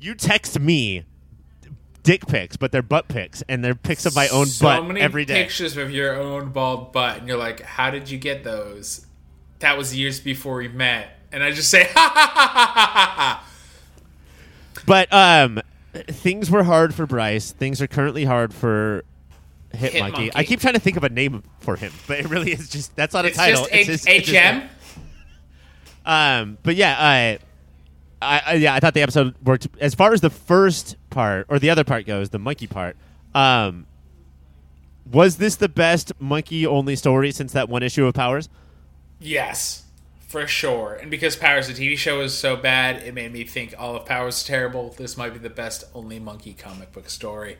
[0.00, 1.04] You text me
[2.04, 4.56] dick pics, but they're butt pics, and they're pics of my own butt every day.
[4.56, 5.42] so butt many every day.
[5.42, 9.04] pictures of your own bald butt, and you're like, "How did you get those?"
[9.58, 13.14] That was years before we met, and I just say, "Ha ha ha ha ha
[13.16, 13.44] ha."
[14.86, 15.60] But um,
[15.94, 17.52] things were hard for Bryce.
[17.52, 19.02] Things are currently hard for
[19.72, 19.90] Hitmonkey.
[20.12, 20.30] Hitmonkey.
[20.34, 22.94] I keep trying to think of a name for him, but it really is just
[22.94, 23.62] that's not a It's title.
[23.62, 24.68] just It's H- it's his HM.
[26.06, 27.38] Um, but yeah, I,
[28.22, 31.58] I, I, yeah, I thought the episode worked as far as the first part or
[31.58, 32.96] the other part goes, the monkey part.
[33.34, 33.86] Um,
[35.10, 38.48] was this the best monkey only story since that one issue of Powers?
[39.20, 39.84] Yes,
[40.20, 40.94] for sure.
[40.94, 44.06] And because Powers, the TV show, is so bad, it made me think all of
[44.06, 44.94] Powers is terrible.
[44.96, 47.58] This might be the best only monkey comic book story.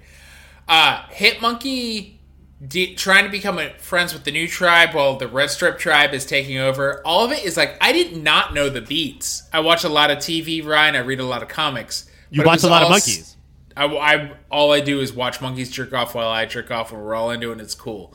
[0.66, 2.20] Uh, Hit Monkey
[2.68, 6.14] de- trying to become a, friends with the new tribe while the Red Stripe tribe
[6.14, 7.02] is taking over.
[7.04, 9.48] All of it is like I did not know the beats.
[9.52, 10.96] I watch a lot of TV, Ryan.
[10.96, 12.10] I read a lot of comics.
[12.30, 13.36] You watch a lot of monkeys.
[13.76, 17.02] I, I all I do is watch monkeys jerk off while I jerk off, and
[17.02, 17.52] we're all into it.
[17.52, 18.14] and It's cool.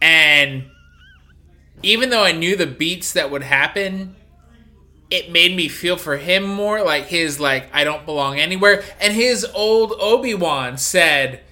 [0.00, 0.64] And
[1.82, 4.16] even though I knew the beats that would happen,
[5.10, 6.82] it made me feel for him more.
[6.82, 8.84] Like his like I don't belong anywhere.
[9.00, 11.42] And his old Obi Wan said,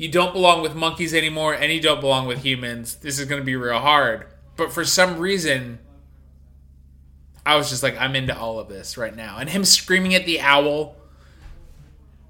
[0.00, 2.96] "You don't belong with monkeys anymore, and you don't belong with humans.
[2.96, 4.26] This is going to be real hard."
[4.56, 5.78] But for some reason.
[7.46, 9.38] I was just like, I'm into all of this right now.
[9.38, 10.94] And him screaming at the owl.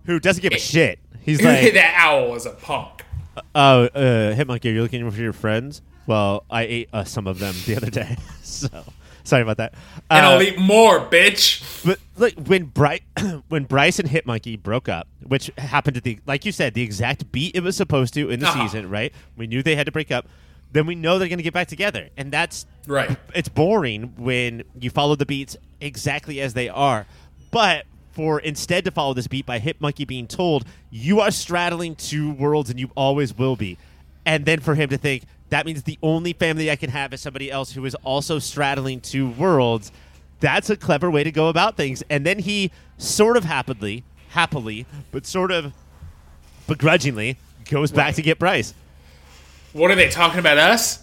[0.05, 1.01] Who doesn't give a shit?
[1.21, 3.05] He's like, that owl was a punk.
[3.55, 5.83] oh, uh, Hitmonkey, are you looking for your friends?
[6.07, 8.69] Well, I ate uh, some of them the other day, so
[9.25, 9.75] sorry about that.
[10.11, 11.85] And Uh, I'll eat more, bitch.
[11.85, 13.01] But like when Bryce
[13.49, 17.31] when Bryce and Hitmonkey broke up, which happened at the like you said, the exact
[17.33, 18.63] beat it was supposed to in the Uh-huh.
[18.67, 19.13] season, right?
[19.37, 20.27] We knew they had to break up.
[20.73, 23.17] Then we know they're going to get back together, and that's Right.
[23.35, 27.07] It's boring when you follow the beats exactly as they are,
[27.51, 32.33] but for instead to follow this beat by Hitmonkey being told you are straddling two
[32.33, 33.79] worlds and you always will be,
[34.25, 37.21] and then for him to think that means the only family I can have is
[37.21, 39.93] somebody else who is also straddling two worlds.
[40.41, 42.03] That's a clever way to go about things.
[42.09, 45.73] And then he sort of happily, happily, but sort of
[46.67, 47.37] begrudgingly
[47.69, 48.75] goes back to get Bryce.
[49.73, 51.03] What are they talking about us?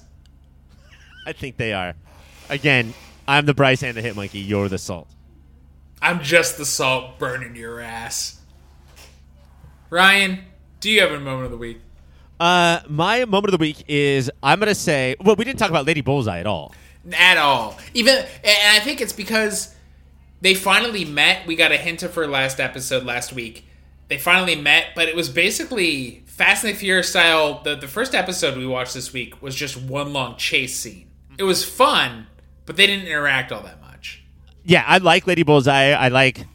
[1.26, 1.94] I think they are.
[2.50, 2.94] Again,
[3.28, 4.40] I'm the Bryce and the Hit Monkey.
[4.40, 5.08] You're the Salt.
[6.02, 8.40] I'm just the salt burning your ass.
[9.90, 10.40] Ryan,
[10.80, 11.82] do you have a moment of the week?
[12.40, 15.16] Uh, my moment of the week is I'm gonna say.
[15.22, 16.74] Well, we didn't talk about Lady Bullseye at all.
[17.14, 17.78] At all.
[17.94, 19.74] Even and I think it's because
[20.42, 21.48] they finally met.
[21.48, 23.66] We got a hint of her last episode last week.
[24.08, 27.62] They finally met, but it was basically Fast and the Furious style.
[27.64, 31.08] The the first episode we watched this week was just one long chase scene.
[31.38, 32.28] It was fun,
[32.66, 34.24] but they didn't interact all that much.
[34.64, 35.92] Yeah, I like Lady Bullseye.
[35.92, 36.46] I like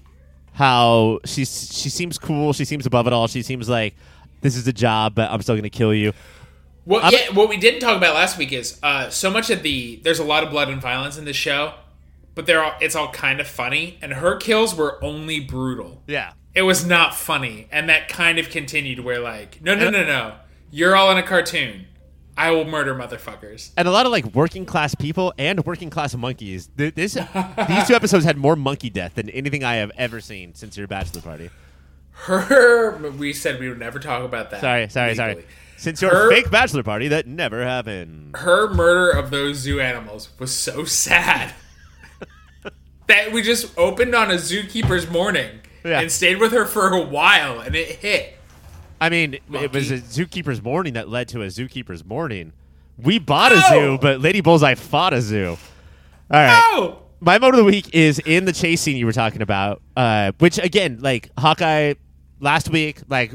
[0.52, 2.52] how she's she seems cool.
[2.52, 3.26] She seems above it all.
[3.26, 3.94] She seems like
[4.42, 6.12] this is a job, but I'm still gonna kill you.
[6.84, 9.62] What I'm- yeah, what we didn't talk about last week is uh, so much of
[9.62, 11.74] the there's a lot of blood and violence in this show,
[12.34, 16.02] but they're all, it's all kind of funny, and her kills were only brutal.
[16.06, 16.32] Yeah.
[16.54, 20.34] It was not funny, and that kind of continued where like, no, no, no, no,
[20.70, 21.86] you're all in a cartoon.
[22.36, 23.70] I will murder motherfuckers.
[23.76, 26.68] and a lot of like working class people and working class monkeys.
[26.76, 30.76] This these two episodes had more monkey death than anything I have ever seen since
[30.76, 31.50] your bachelor party.
[32.12, 34.60] Her, we said we would never talk about that.
[34.60, 35.44] Sorry, sorry, sorry.
[35.76, 38.36] Since your Her- fake bachelor party that never happened.
[38.36, 41.52] Her murder of those zoo animals was so sad
[43.08, 46.00] that we just opened on a zookeeper's morning Yeah.
[46.00, 48.36] and stayed with her for a while, and it hit.
[49.00, 52.52] I mean, it was a zookeeper's morning that led to a zookeeper's morning.
[52.96, 55.56] We bought a zoo, but Lady Bullseye fought a zoo.
[56.30, 56.62] All right.
[56.74, 59.80] Oh, My moment of the week is in the chase scene you were talking about,
[59.96, 61.94] uh, which again, like Hawkeye
[62.40, 63.30] last week, like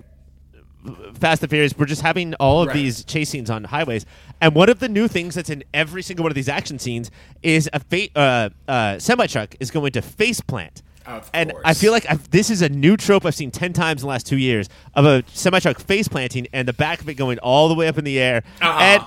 [1.14, 2.74] Fast and Furious, we're just having all of Right.
[2.74, 4.06] these chase scenes on highways.
[4.42, 7.12] And one of the new things that's in every single one of these action scenes
[7.42, 10.82] is a fa- uh, uh, semi truck is going to face plant.
[11.06, 11.62] Of and course.
[11.64, 14.10] I feel like I've, this is a new trope I've seen 10 times in the
[14.10, 17.40] last two years of a semi truck face planting and the back of it going
[17.40, 18.44] all the way up in the air.
[18.62, 18.80] Uh-huh.
[18.82, 19.04] And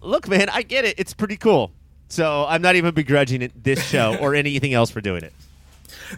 [0.00, 0.96] look, man, I get it.
[0.98, 1.70] It's pretty cool.
[2.08, 5.32] So I'm not even begrudging it, this show or anything else for doing it.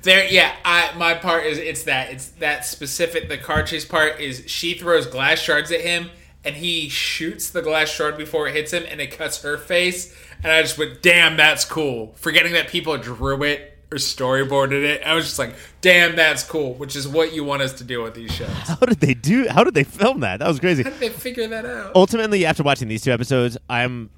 [0.03, 0.55] There, yeah.
[0.64, 3.28] I my part is it's that it's that specific.
[3.28, 6.11] The car chase part is she throws glass shards at him,
[6.45, 10.14] and he shoots the glass shard before it hits him, and it cuts her face.
[10.43, 15.03] And I just went, "Damn, that's cool." Forgetting that people drew it or storyboarded it,
[15.07, 18.03] I was just like, "Damn, that's cool," which is what you want us to do
[18.03, 18.51] with these shows.
[18.51, 19.49] How did they do?
[19.49, 20.41] How did they film that?
[20.41, 20.82] That was crazy.
[20.82, 21.93] How did they figure that out?
[21.95, 24.11] ultimately after watching these two episodes i'm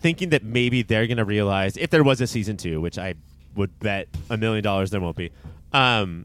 [0.00, 3.14] thinking that maybe they're going to realize if there was a season two which i
[3.54, 5.30] would bet a million dollars there won't be
[5.72, 6.24] um,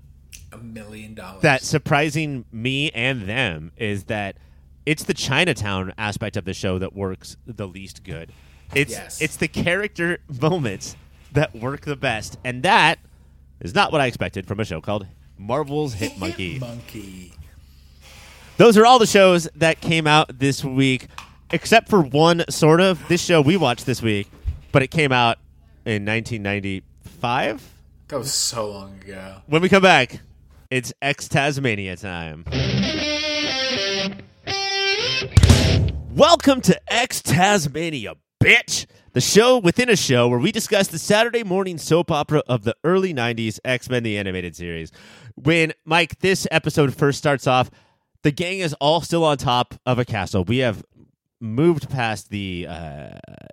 [0.51, 1.41] A million dollars.
[1.41, 4.37] that surprising me and them is that
[4.85, 8.31] it's the chinatown aspect of the show that works the least good
[8.75, 9.21] it's Yes.
[9.21, 10.95] it's the character moments
[11.31, 12.99] that work the best and that
[13.59, 15.07] is not what i expected from a show called
[15.37, 17.33] marvel's hit monkey monkey.
[18.57, 21.07] those are all the shows that came out this week,
[21.53, 23.07] except for one sort of.
[23.07, 24.29] This show we watched this week,
[24.73, 25.37] but it came out
[25.85, 27.69] in 1995.
[28.07, 29.37] That was so long ago.
[29.45, 30.19] When we come back,
[30.69, 32.43] it's X Tazmania time.
[36.09, 38.87] Welcome to X Tazmania, bitch!
[39.13, 42.75] The show within a show where we discuss the Saturday morning soap opera of the
[42.83, 44.91] early 90s, X Men the Animated Series.
[45.35, 47.69] When, Mike, this episode first starts off,
[48.23, 50.43] the gang is all still on top of a castle.
[50.45, 50.83] We have
[51.43, 53.09] moved past the uh,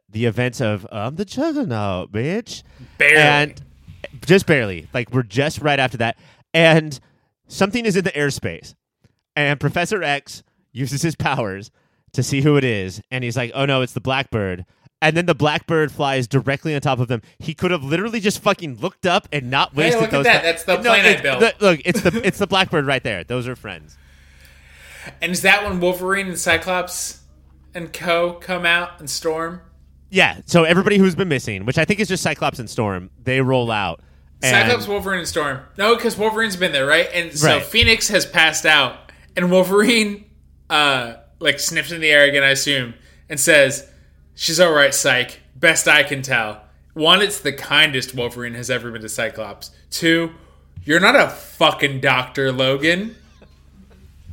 [0.09, 2.63] the events of um, the Juggernaut, bitch.
[2.99, 3.17] Barely.
[3.21, 3.63] And
[4.25, 4.89] just barely.
[4.95, 6.17] Like we're just right after that.
[6.55, 6.99] And
[7.49, 8.75] something is in the airspace.
[9.37, 11.71] And Professor X uses his powers
[12.13, 13.01] to see who it is.
[13.11, 14.65] And he's like, oh no, it's the Blackbird.
[15.03, 17.23] And then the Blackbird flies directly on top of them.
[17.39, 20.25] He could have literally just fucking looked up and not Hey, wasted look at those.
[20.25, 20.43] that.
[20.43, 21.41] That's the No, plane I built.
[21.41, 23.25] the- look, it's the it's the Blackbird right there.
[23.25, 23.97] Those are friends.
[25.23, 27.20] And is that when Wolverine and Cyclops
[27.75, 29.61] and Co come out and storm?
[30.11, 30.41] Yeah.
[30.47, 33.71] So everybody who's been missing, which I think is just Cyclops and Storm, they roll
[33.71, 34.01] out.
[34.43, 35.61] And- Cyclops, Wolverine, and Storm.
[35.79, 37.09] No, because Wolverine's been there, right?
[37.13, 37.63] And so Right.
[37.63, 40.25] Phoenix has passed out, and Wolverine,
[40.69, 42.95] uh, like sniffs in the air again, I assume,
[43.29, 43.87] and says,
[44.35, 45.41] "She's all right, Psych.
[45.57, 46.63] Best I can tell.
[46.95, 49.71] One, it's the kindest Wolverine has ever been to Cyclops.
[49.91, 50.33] Two,
[50.85, 53.15] you're not a fucking doctor, Logan.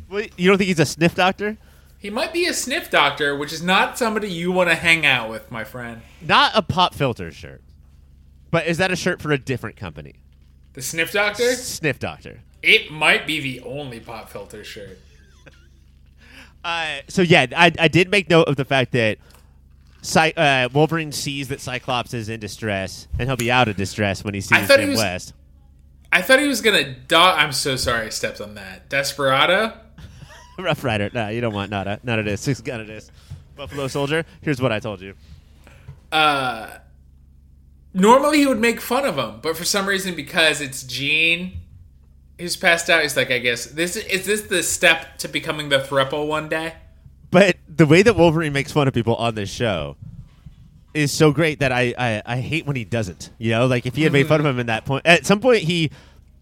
[0.10, 1.58] Wait, you don't think he's a sniff doctor?
[2.00, 5.30] He might be a sniff doctor, which is not somebody you want to hang out
[5.30, 6.02] with, my friend.
[6.22, 7.62] Not a pop filter shirt.
[8.52, 10.16] But is that a shirt for a different company?
[10.74, 11.56] The sniff doctor?
[11.56, 12.42] Sniff doctor.
[12.62, 15.00] It might be the only pop filter shirt.
[16.64, 19.20] Uh, so yeah, I, I did make note of the fact that
[20.02, 24.22] Cy- uh, Wolverine sees that Cyclops is in distress, and he'll be out of distress
[24.24, 25.34] when he sees Jim West.
[26.12, 27.38] I thought he was gonna die.
[27.38, 28.90] I'm so sorry I stepped on that.
[28.90, 29.80] Desperado?
[30.64, 31.10] Rough Rider.
[31.14, 32.00] No, you don't want nada.
[32.04, 32.42] Of this.
[32.42, 33.12] Six gun of this.
[33.56, 34.26] Buffalo Soldier.
[34.42, 35.14] Here's what I told you.
[36.12, 36.78] Uh,
[37.94, 41.60] normally he would make fun of him, but for some reason, because it's Jean
[42.40, 45.80] who's passed out, he's like, I guess this is this the step to becoming the
[45.80, 46.74] thruple one day.
[47.32, 49.98] But the way that Wolverine makes fun of people on this show
[50.94, 53.32] is so great that I, I, I hate when he doesn't.
[53.38, 55.40] You know, like if he had made fun of him in that point, at some
[55.40, 55.92] point he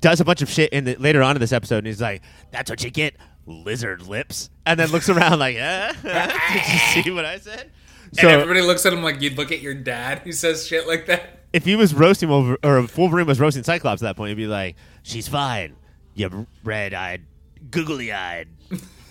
[0.02, 2.22] does a bunch of shit in the, later on in this episode, and he's like,
[2.52, 3.16] "That's what you get,
[3.46, 5.94] lizard lips," and then looks around like, eh?
[6.04, 7.72] "Did you see what I said?"
[8.18, 11.06] and everybody looks at him like you'd look at your dad who says shit like
[11.08, 11.40] that.
[11.54, 14.36] if he was roasting Wolverine, or if Wolverine was roasting Cyclops at that point, he'd
[14.36, 15.76] be like, "She's fine,
[16.14, 17.26] you red-eyed,
[17.72, 18.48] googly-eyed,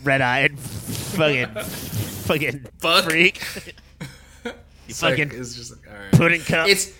[0.02, 3.04] red-eyed, fucking, fucking Fuck.
[3.04, 3.42] freak."
[4.86, 6.12] you Psych fucking is just like, all right.
[6.12, 6.68] pudding cup.
[6.68, 6.92] It's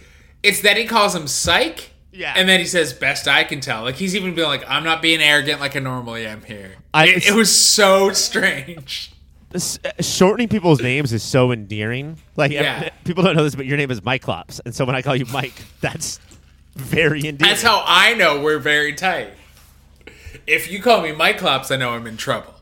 [0.42, 1.90] it's that he calls him psych.
[2.14, 2.32] Yeah.
[2.36, 5.02] And then he says, "Best I can tell." Like he's even being like, "I'm not
[5.02, 9.10] being arrogant like I normally am here." I- it, it was so strange.
[9.52, 12.18] S- uh, shortening people's names is so endearing.
[12.36, 12.90] Like Yeah.
[13.04, 15.16] people don't know this, but your name is Mike Klops, and so when I call
[15.16, 16.20] you Mike, that's
[16.76, 17.38] very endearing.
[17.38, 19.30] That's how I know we're very tight.
[20.46, 22.54] If you call me Mike Klops, I know I'm in trouble.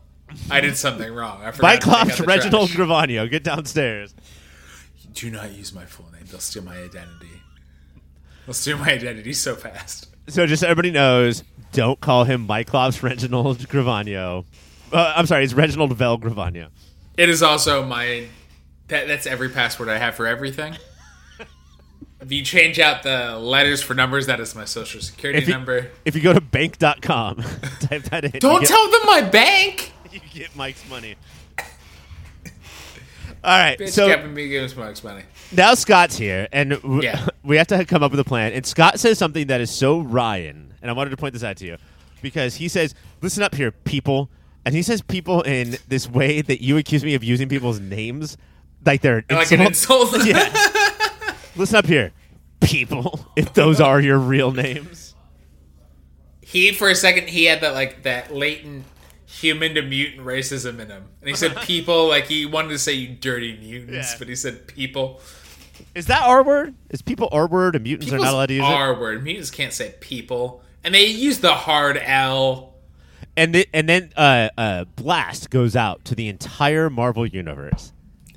[0.50, 1.42] I did something wrong.
[1.42, 2.88] I forgot Mike to take out Klops, the Reginald trash.
[2.88, 4.14] Gravano, get downstairs.
[5.14, 6.22] Do not use my full name.
[6.30, 7.41] They'll steal my identity.
[8.50, 10.08] Steal my identity so fast.
[10.28, 14.44] So just so everybody knows, don't call him Mike Klops, Reginald Gravano.
[14.92, 16.68] Uh, I'm sorry, it's Reginald Vel Gravano.
[17.16, 18.26] It is also my.
[18.88, 20.76] That, that's every password I have for everything.
[22.20, 25.54] if you change out the letters for numbers, that is my social security If you,
[25.54, 25.90] number.
[26.04, 27.36] if you go to bank.com,
[27.80, 28.32] type that in.
[28.40, 29.92] Don't get- tell them my bank.
[30.12, 31.16] you get Mike's money.
[33.44, 35.22] All right, Bitch, so Captain B gives Mike's money.
[35.50, 37.26] now Scott's here, and w- Yeah.
[37.42, 38.52] we have to come up with a plan.
[38.52, 41.56] And Scott says something that is so Ryan, and I wanted to point this out
[41.58, 41.76] to you
[42.22, 44.30] because he says, "Listen up here, people,"
[44.64, 48.36] and he says "people" in this way that you accuse me of using people's names
[48.86, 50.14] like they're Like an insult.
[50.24, 50.52] yeah.
[51.56, 52.12] Listen up here,
[52.60, 53.26] people.
[53.36, 55.14] If those are your real names,
[56.42, 58.84] he for a second he had that like that latent
[59.40, 62.92] human to mutant racism in him, and he said people like he wanted to say
[62.92, 64.18] you dirty mutants, Yeah.
[64.18, 65.20] but he said people.
[65.94, 66.74] is that our word?
[66.90, 68.64] Is people our word, and mutants People's are not allowed to use?
[68.64, 69.24] R word.
[69.24, 72.74] Mutants can't say people, and they use the hard L.
[73.36, 77.92] and th- and then uh, uh, blast goes out to the entire Marvel universe.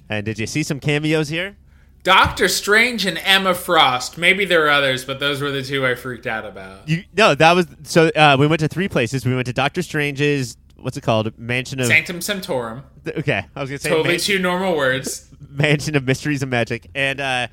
[0.10, 1.58] And did you see some cameos here?
[2.04, 4.20] Doctor Strange and Emma Frost.
[4.20, 6.88] Maybe there are others, but those were the two I freaked out about.
[6.88, 8.10] You no, that was so.
[8.10, 9.26] Uh, we went to three places.
[9.26, 10.56] We went to Doctor Strange's
[10.86, 11.38] what's it called?
[11.40, 12.84] Mansion of Sanctum Sanctorum.
[13.08, 13.44] okay.
[13.56, 15.28] I was gonna say Totally man- two normal words.
[15.50, 17.48] Mansion of Mysteries and Magic, and uh,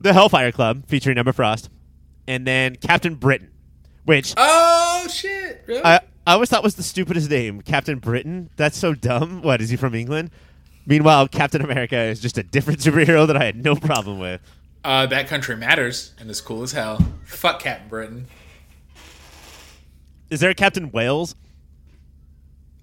[0.00, 1.70] the Hellfire Club featuring Emma Frost,
[2.26, 3.50] and then Captain Britain,
[4.04, 5.62] which Oh shit!
[5.66, 5.82] Really?
[5.84, 8.50] I I always thought was the stupidest name, Captain Britain.
[8.56, 9.40] That's so dumb.
[9.42, 10.30] What is he from England?
[10.86, 14.40] Meanwhile, Captain America is just a different superhero that I had no problem with.
[14.84, 16.98] uh, that country matters and is cool as hell.
[17.24, 18.26] Fuck Captain Britain.
[20.30, 21.34] Is there a Captain Wales?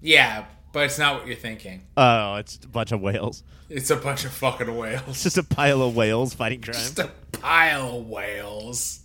[0.06, 1.82] Yeah, but it's not what you're thinking.
[1.96, 3.42] Oh, it's a bunch of whales.
[3.68, 5.02] It's a bunch of fucking whales.
[5.08, 6.74] It's just a pile of whales fighting crime.
[6.74, 9.00] Just a pile of whales.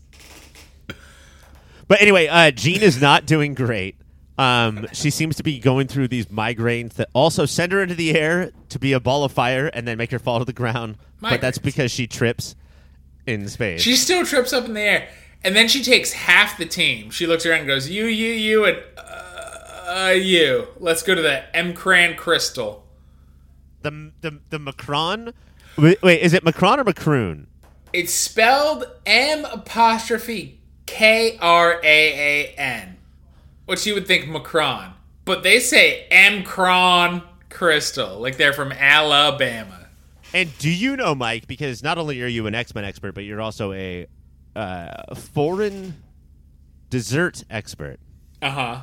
[1.87, 3.95] But anyway, uh, Jean is not doing great.
[4.37, 8.15] Um, she seems to be going through these migraines that also send her into the
[8.15, 10.97] air to be a ball of fire and then make her fall to the ground.
[11.19, 12.55] But that's because she trips
[13.25, 13.81] in space.
[13.81, 15.09] She still trips up in the air,
[15.43, 17.09] and then she takes half the team.
[17.09, 19.30] She looks around and goes, "You, you, you, and uh,
[19.91, 20.67] uh, you.
[20.79, 22.81] Let's go to the M'Kraan Crystal."
[23.81, 25.33] the the the Macron.
[25.77, 27.47] Wait, wait, is it Macron or Macroon?
[27.93, 32.97] It's spelled M apostrophe K R A A N,
[33.65, 34.93] which you would think Macron,
[35.25, 36.43] but they say M.
[36.43, 39.87] Cron Crystal, like they're from Alabama.
[40.33, 41.47] And do you know, Mike?
[41.47, 44.07] Because not only are you an X Men expert, but you're also a
[44.55, 46.01] uh, foreign
[46.89, 47.99] dessert expert.
[48.41, 48.79] Uh huh.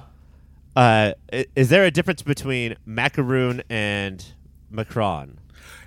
[0.79, 1.12] Uh,
[1.57, 4.24] is there a difference between macaroon and
[4.70, 5.41] Macron?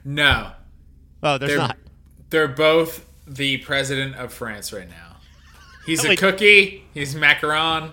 [0.03, 0.51] No,
[1.23, 1.77] Oh, there's they're not.
[2.29, 5.17] they're both the president of France right now.
[5.85, 6.83] He's a cookie.
[6.93, 7.91] He's macaron,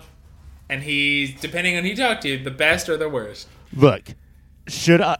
[0.67, 3.47] and he's depending on who you talk to, the best or the worst.
[3.73, 4.09] Look,
[4.67, 5.19] should I,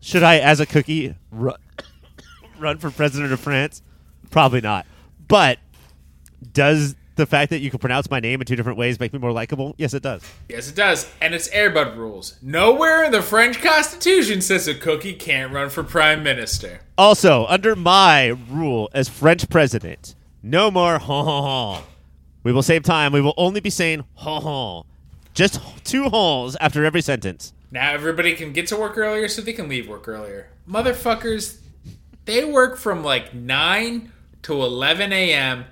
[0.00, 1.56] should I, as a cookie, run,
[2.58, 3.82] run for president of France?
[4.30, 4.86] Probably not.
[5.26, 5.58] But
[6.52, 9.18] does the fact that you can pronounce my name in two different ways make me
[9.18, 9.74] more likable?
[9.76, 10.22] Yes, it does.
[10.48, 12.36] Yes, it does, and it's Airbud rules.
[12.40, 16.80] Nowhere in the French Constitution says a cookie can't run for prime minister.
[16.96, 21.82] Also, under my rule as French president, no more ha ha ha.
[22.42, 23.12] We will save time.
[23.12, 24.82] We will only be saying ha ha.
[25.34, 27.52] Just two halls after every sentence.
[27.70, 30.48] Now everybody can get to work earlier so they can leave work earlier.
[30.68, 31.58] Motherfuckers,
[32.24, 34.10] they work from like 9
[34.42, 35.64] to 11 a.m.,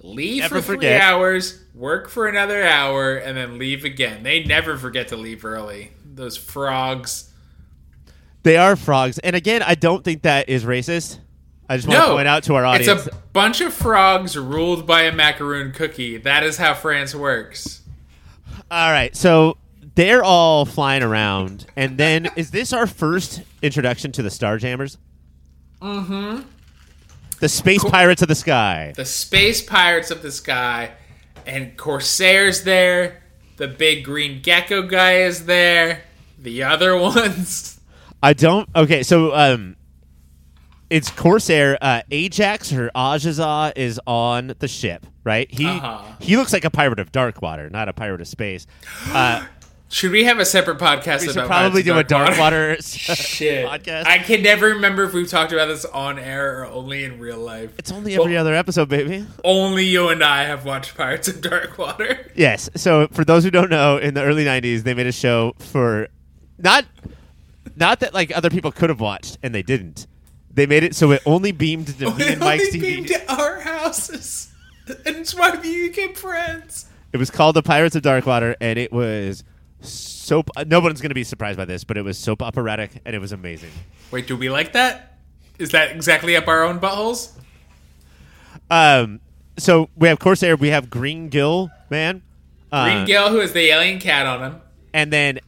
[0.00, 1.00] leave Never for three forget.
[1.00, 4.22] hours, work for another hour, and then leave again.
[4.22, 5.92] They never forget to leave early.
[6.04, 7.30] Those frogs.
[8.42, 9.18] They are frogs.
[9.18, 11.18] And again, I don't think that is racist.
[11.68, 13.06] I just want to No, point out to our audience.
[13.06, 16.16] it's a bunch of frogs ruled by a macaroon cookie.
[16.16, 17.82] That is how France works.
[18.70, 19.56] All right, so
[19.94, 24.96] they're all flying around, and then is this our first introduction to the Starjammers?
[25.80, 26.40] Mm-hmm.
[27.40, 28.92] The space pirates of the sky.
[28.96, 30.92] the space pirates of the sky,
[31.46, 33.22] and Corsair's there.
[33.56, 36.02] The big green gecko guy is there.
[36.38, 37.78] The other ones.
[38.22, 38.68] I don't.
[38.76, 39.76] Okay, so um,
[40.90, 41.76] it's Corsair.
[41.80, 45.50] Uh, Ajax or Ajaza is on the ship, right?
[45.50, 46.02] He Uh-huh.
[46.20, 48.66] he looks like a pirate of Darkwater, not a pirate of space.
[49.12, 49.44] Uh,
[49.92, 53.16] Should we have a separate podcast we should about probably do a dark water, Darkwater
[53.16, 53.66] Shit.
[53.66, 54.06] podcast.
[54.06, 57.38] I can never remember if we've talked about this on air or only in real
[57.38, 57.72] life.
[57.76, 59.26] it's only every Well, other episode, baby.
[59.42, 62.30] Only you and I have watched Pirates of Dark Water.
[62.36, 62.70] Yes.
[62.76, 66.06] So for those who don't know, in the early '90s, they made a show for
[66.56, 66.84] not
[67.76, 70.06] not that like other people could have watched and they didn't.
[70.52, 72.82] They made it so it only beamed to me and Mike's only TV.
[72.82, 74.52] beamed to our houses.
[74.86, 76.86] And it's why we became friends.
[77.12, 79.42] It was called The Pirates of Dark Water, and it was
[79.82, 80.50] soap.
[80.66, 83.18] No one's going to be surprised by this, but it was soap operatic, and it
[83.18, 83.70] was amazing.
[84.10, 85.18] Wait, do we like that?
[85.58, 87.32] Is that exactly up our own buttholes?
[88.70, 89.20] Um,
[89.58, 92.22] so we have Corsair, we have Green Gill Man,
[92.72, 94.60] uh, Green Gill, who is the alien cat on him.
[94.94, 95.40] and then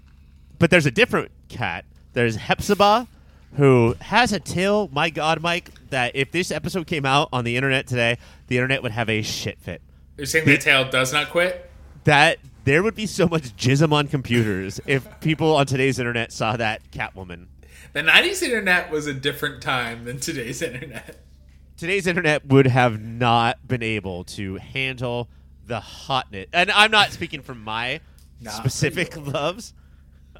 [0.58, 1.84] but there's a different cat.
[2.12, 3.08] There's Hepzibah,
[3.56, 4.88] who has a tail.
[4.92, 8.18] My God, Mike, that if this episode came out on the internet today,
[8.48, 9.82] the internet would have a shit fit.
[10.16, 11.68] You're saying the tail does not quit?
[12.04, 16.56] That there would be so much jism on computers if people on today's internet saw
[16.56, 17.46] that Catwoman.
[17.92, 21.18] The 90s internet was a different time than today's internet.
[21.76, 25.28] Today's internet would have not been able to handle
[25.66, 26.46] the hotness.
[26.52, 28.00] And I'm not speaking from my
[28.40, 29.74] Not specific loves.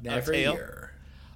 [0.01, 0.93] Never here.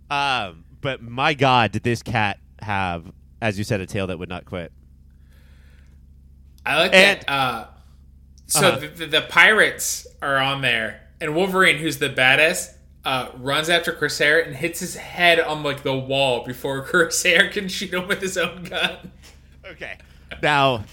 [0.10, 3.12] Um, but my God, did this cat have,
[3.42, 4.72] as you said, a tail that would not quit?
[6.66, 7.30] I like And- that.
[7.30, 7.68] Uh,
[8.48, 8.80] so Uh-huh.
[8.80, 12.74] the, the, the pirates are on there, and Wolverine, who's the baddest,
[13.06, 17.68] uh, runs after Corsair and hits his head on like the wall before Corsair can
[17.70, 19.12] shoot him with his own gun.
[19.72, 19.98] Okay.
[20.42, 20.84] Now,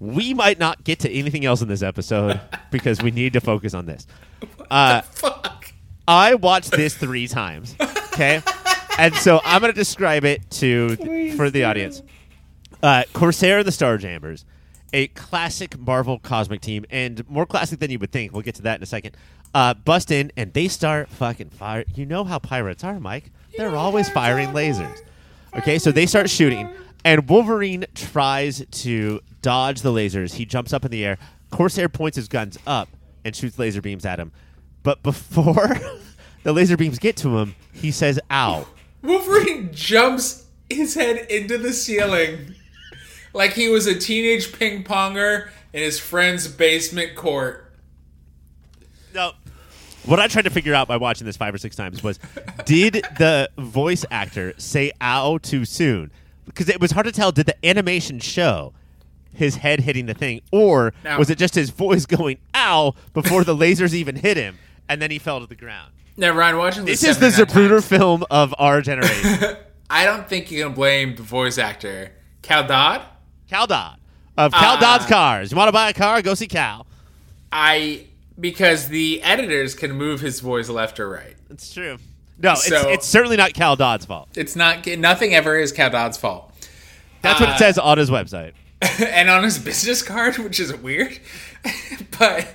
[0.00, 2.40] we might not get to anything else in this episode
[2.70, 4.06] because we need to focus on this.
[4.70, 5.72] Uh, Fuck.
[6.06, 7.74] I watched this three times.
[8.12, 8.42] Okay,
[8.98, 12.02] and so I'm going to describe it to for the audience.
[12.82, 14.44] Uh, Corsair and the Starjammers,
[14.94, 18.32] a classic Marvel cosmic team, and more classic than you would think.
[18.32, 19.16] We'll get to that in a second.
[19.52, 21.84] Uh, bust in and they start fucking fire.
[21.94, 23.30] You know how pirates are, Mike.
[23.56, 25.00] They're always firing lasers.
[25.56, 26.68] Okay, so they start shooting,
[27.04, 30.34] and Wolverine tries to dodge the lasers.
[30.34, 31.18] He jumps up in the air.
[31.50, 32.88] Corsair points his guns up
[33.24, 34.30] and shoots laser beams at him.
[34.84, 35.76] But before
[36.44, 38.66] the laser beams get to him, he says, "Ow!"
[39.02, 42.54] Wolverine jumps his head into the ceiling
[43.34, 47.72] like he was a teenage ping ponger in his friend's basement court.
[49.14, 49.32] No.
[50.04, 52.18] What I tried to figure out by watching this five or six times was,
[52.64, 56.10] did the voice actor say "ow" too soon?
[56.46, 57.32] Because it was hard to tell.
[57.32, 58.72] Did the animation show
[59.32, 63.44] his head hitting the thing, or Now- was it just his voice going "ow" before
[63.44, 64.58] the lasers even hit him,
[64.88, 65.92] and then he fell to the ground?
[66.16, 69.56] Now, Ryan, watching This this is the seven or Zapruder times, film of our generation.
[69.90, 72.12] I don't think you can blame the voice actor.
[72.42, 73.02] Cal Dodd?
[73.48, 73.98] Cal Dodd
[74.36, 75.50] of Cal Uh, Dodd's Cars.
[75.50, 76.22] You want to buy a car?
[76.22, 76.86] Go see Cal.
[77.52, 78.06] I
[78.40, 81.36] because the editors can move his voice left or right.
[81.50, 81.98] It's true.
[82.42, 84.28] No, it's, So- it's certainly not Cal Dodd's fault.
[84.34, 86.52] It's not nothing ever is Cal Dodd's fault.
[87.22, 88.52] That's what Uh, it says on his website.
[89.00, 91.18] and on his business card, which is weird.
[92.18, 92.46] but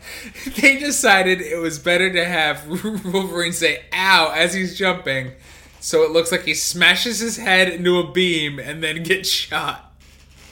[0.58, 2.68] they decided it was better to have
[3.06, 5.32] Wolverine say "ow" as he's jumping,
[5.80, 9.89] so it looks like he smashes his head into a beam and then gets shot.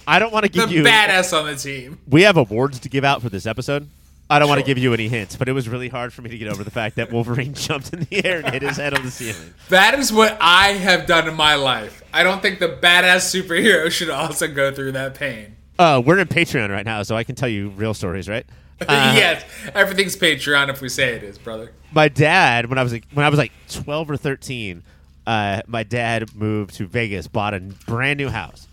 [0.08, 0.84] I don't want to The give you.
[0.84, 1.99] badass on the team.
[2.08, 3.89] We have awards to give out for this episode.
[4.30, 6.30] I don't want to give you any hints, but it was really hard for me
[6.30, 8.93] to get over the fact that Wolverine jumped in the air and hit his head
[8.93, 9.53] on the ceiling.
[9.70, 12.03] That is what I have done in my life.
[12.14, 15.55] I don't think the badass superhero should also go through that pain.
[15.80, 18.45] Uh, we're in Patreon right now, so I can tell you real stories, right?
[18.80, 19.43] Uh, yes,
[19.74, 21.72] everything's Patreon if we say it is, brother.
[21.93, 24.84] my dad when I was like, when I was like twelve or thirteen,
[25.26, 28.66] uh, my dad moved to Vegas, bought a brand new house.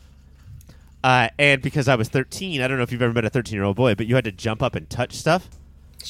[1.05, 3.77] Uh, and because I was thirteen, I don't know if you've ever met a thirteen-year-old
[3.77, 5.49] boy, but you had to jump up and touch stuff.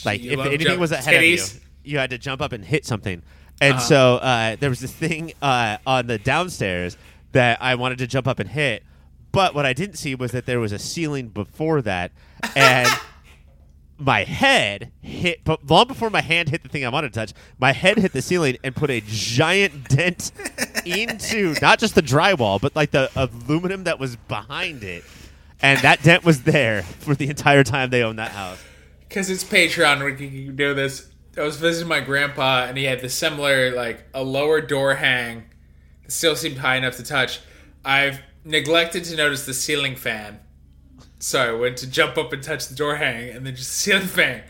[0.05, 1.39] Like You if anything jump- was ahead of you,
[1.83, 3.23] you had to jump up and hit something.
[3.61, 3.83] And Uh-huh.
[3.83, 6.97] so uh, there was this thing uh, on the downstairs
[7.33, 8.85] that I wanted to jump up and hit,
[9.33, 12.13] but what I didn't see was that there was a ceiling before that,
[12.55, 12.89] and
[13.99, 15.45] my head hit.
[15.45, 18.13] But long before my hand hit the thing I wanted to touch, my head hit
[18.13, 20.33] the ceiling and put a giant dent
[20.85, 25.05] into not just the drywall, but like the aluminum that was behind it.
[25.63, 28.63] And that dent was there for the entire time they owned that house.
[29.09, 31.09] Because it's Patreon, we can do this.
[31.37, 35.45] I was visiting my grandpa, and he had the similar, like, a lower door hang
[36.03, 37.41] that still seemed high enough to touch.
[37.85, 40.41] I've neglected to notice the ceiling fan.
[41.25, 43.93] So I went to jump up and touch the door hang, and then just see
[43.93, 44.43] the fan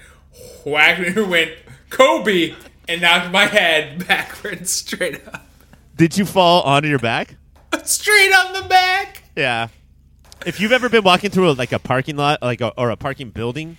[0.65, 1.53] whacked me, went
[1.89, 2.57] Kobe,
[2.89, 5.47] and knocked my head backwards straight up.
[5.97, 7.37] Did you fall onto your back?
[7.85, 9.23] Straight on the back!
[9.37, 9.69] Yeah.
[10.45, 12.97] If you've ever been walking through a, like a parking lot, like a, or a
[12.97, 13.77] parking building,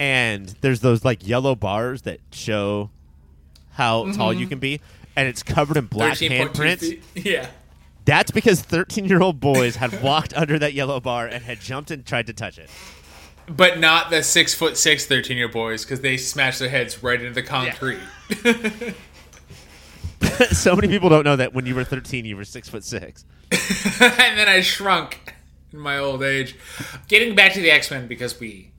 [0.00, 2.90] and there's those like yellow bars that show
[3.74, 4.48] how tall you mm-hmm.
[4.48, 4.80] can be,
[5.14, 7.00] and it's covered in black handprints.
[7.14, 7.46] Yeah.
[8.04, 11.90] That's because 13 year old boys had walked under that yellow bar and had jumped
[11.90, 12.70] and tried to touch it.
[13.46, 17.20] But not the six foot six 13 year boys, because they smashed their heads right
[17.20, 17.98] into the concrete.
[20.50, 23.24] so many people don't know that when you were 13, you were six foot six.
[23.50, 25.34] and then I shrunk
[25.72, 26.56] in my old age.
[27.08, 28.70] Getting back to the X Men because we,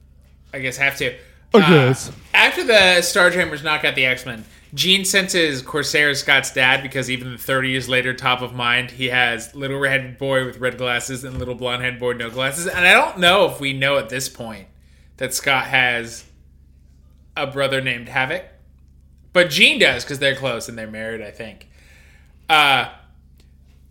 [0.53, 1.15] I guess, have to.
[1.53, 2.11] Uh, guess.
[2.33, 7.37] after the Starjammers knock out the X Men, Jean senses Corsair Scott's dad because even
[7.37, 11.37] 30 years later, top of mind, he has little red boy with red glasses and
[11.37, 12.65] little blonde head boy no glasses.
[12.65, 14.67] And I don't know if we know at this point
[15.17, 16.25] that Scott has
[17.37, 18.45] a brother named Havoc,
[19.31, 21.69] but Jean does because they're close and they're married, I think.
[22.49, 22.89] Uh,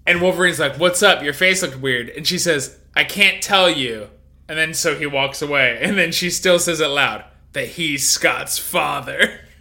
[0.04, 1.22] and Wolverine's like, "What's up?
[1.22, 4.10] Your face looked weird." And she says, "I can't tell you."
[4.48, 8.08] And then so he walks away, and then she still says it loud that he's
[8.08, 9.40] Scott's father.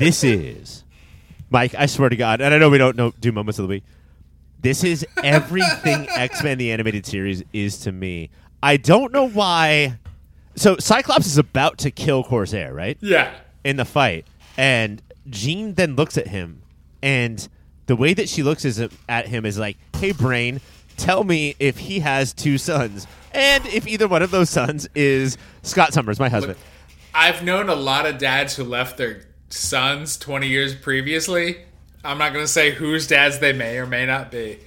[0.00, 0.82] This is
[1.50, 1.74] Mike.
[1.76, 3.84] I swear to God, and I know we don't know, do moments of the week.
[4.58, 8.30] This is everything X Men the animated series is to me.
[8.62, 9.98] I don't know why.
[10.56, 12.96] So Cyclops is about to kill Corsair, right?
[13.02, 13.30] Yeah,
[13.62, 14.26] in the fight,
[14.56, 16.62] and Jean then looks at him,
[17.02, 17.46] and
[17.84, 20.62] the way that she looks is at him is like, "Hey, brain,
[20.96, 25.36] tell me if he has two sons, and if either one of those sons is
[25.60, 26.56] Scott Summers, my husband."
[27.12, 31.58] I've known a lot of dads who left their sons 20 years previously.
[32.04, 34.58] I'm not going to say whose dads they may or may not be.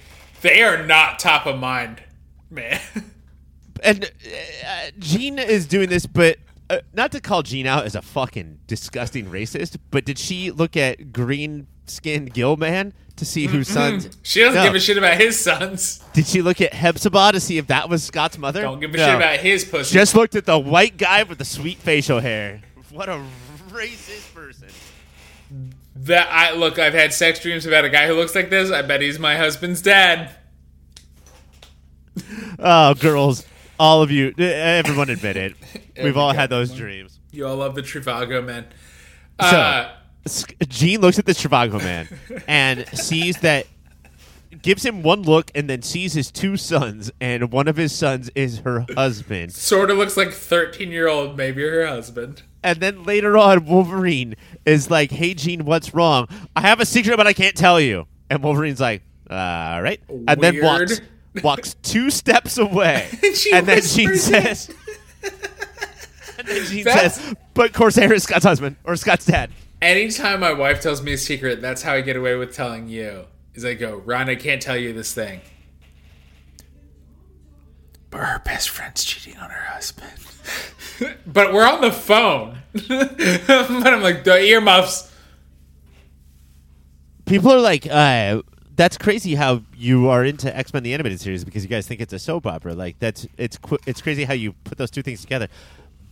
[0.42, 2.02] They are not top of mind,
[2.50, 2.80] man.
[3.82, 6.38] and uh, Jean is doing this, but
[6.70, 10.76] uh, not to call Jean out as a fucking disgusting racist, but did she look
[10.76, 14.08] at green skinned Gill Man to see whose sons?
[14.22, 14.64] She doesn't No.
[14.64, 16.02] give a shit about his sons.
[16.12, 18.62] Did she look at Hepzibah to see if that was Scott's mother?
[18.62, 19.06] Don't give a No.
[19.06, 19.92] shit about his pussy.
[19.92, 22.62] Just looked at the white guy with the sweet facial hair.
[22.90, 23.20] What a
[23.70, 24.33] racist.
[25.96, 26.78] That I look.
[26.78, 28.70] I've had sex dreams about a guy who looks like this.
[28.70, 30.30] I bet he's my husband's dad.
[32.58, 33.44] Oh, girls,
[33.78, 35.54] all of you, everyone admit it.
[36.02, 37.18] We've all had those dreams.
[37.32, 38.66] You all love the Trivago man.
[39.40, 39.92] So, Uh,
[40.26, 42.08] Sk- Jean looks at the Trivago man
[42.48, 43.66] and sees that,
[44.62, 48.30] gives him one look, and then sees his two sons, and one of his sons
[48.36, 49.52] is her husband.
[49.52, 52.42] sort of looks like 13 year old, maybe her husband.
[52.64, 54.34] And then later on, Wolverine
[54.64, 56.26] is like, "Hey, Jean, what's wrong?
[56.56, 60.40] I have a secret, but I can't tell you." And Wolverine's like, "All right," and
[60.40, 61.00] then walks
[61.42, 63.08] walks two steps away,
[63.52, 64.74] and then Jean says,
[66.38, 69.50] and then Jean That's- says, "But Corsair is Scott's husband or Scott's dad."
[69.82, 73.26] Anytime my wife tells me a secret, that's how I get away with telling you.
[73.54, 75.40] Is I go, Ron, I can't tell you this thing.
[78.14, 80.12] But her best friend's cheating on her husband.
[81.26, 82.58] but we're on the phone.
[82.72, 83.58] but
[83.88, 85.12] I'm like, the earmuffs.
[87.24, 88.42] People are like, uh,
[88.76, 92.00] "That's crazy how you are into X Men the animated series because you guys think
[92.00, 95.02] it's a soap opera." Like that's it's qu- it's crazy how you put those two
[95.02, 95.48] things together.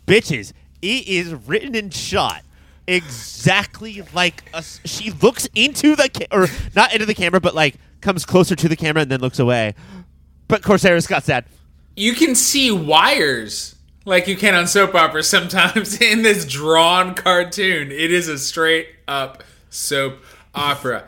[0.09, 2.43] Bitches, it is written and shot
[2.89, 7.55] exactly like a, s- she looks into the ca- or not into the camera, but
[7.55, 9.77] like comes closer to the camera and then looks away.
[10.49, 11.45] But Corsair is Scott's dad.
[11.97, 17.91] You can see wires like you can on soap operas sometimes in this drawn cartoon.
[17.93, 20.19] It is a straight up soap
[20.55, 21.07] opera.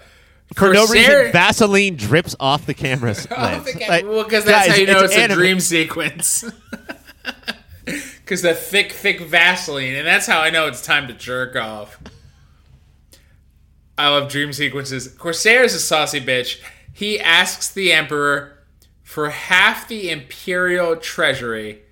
[0.54, 3.64] For no Corsair- reason, Vaseline drips off the camera I don't oh, lens.
[3.64, 5.38] think Like, well, because that's guys, how you know it's, a anime.
[5.38, 6.44] dream sequence.
[7.84, 11.98] Because the thick, thick Vaseline, and that's how I know it's time to jerk off.
[13.98, 15.08] I love dream sequences.
[15.08, 16.62] Corsair is a saucy bitch.
[16.94, 18.53] He asks the Emperor
[19.14, 21.82] for half the Imperial treasury,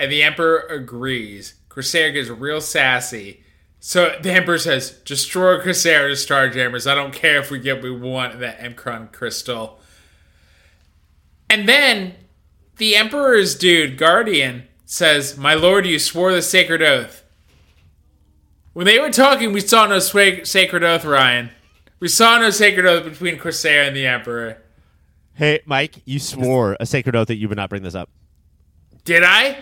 [0.00, 1.54] and the Emperor agrees.
[1.68, 3.44] Corsair gets real sassy.
[3.78, 6.90] So the Emperor says, Destroy Corsair to Starjammers.
[6.90, 9.78] I don't care if we get what we want that M'Kraan crystal.
[11.48, 12.14] And then
[12.78, 17.22] the Emperor's dude, Guardian, says, My lord, you swore the sacred oath.
[18.72, 21.50] When they were talking, we saw no sacred oath, Ryan.
[22.00, 24.62] We saw no sacred oath between Corsair and the Emperor.
[25.34, 28.10] Hey, Mike, you swore a sacred oath that you would not bring this up.
[29.04, 29.58] Did I?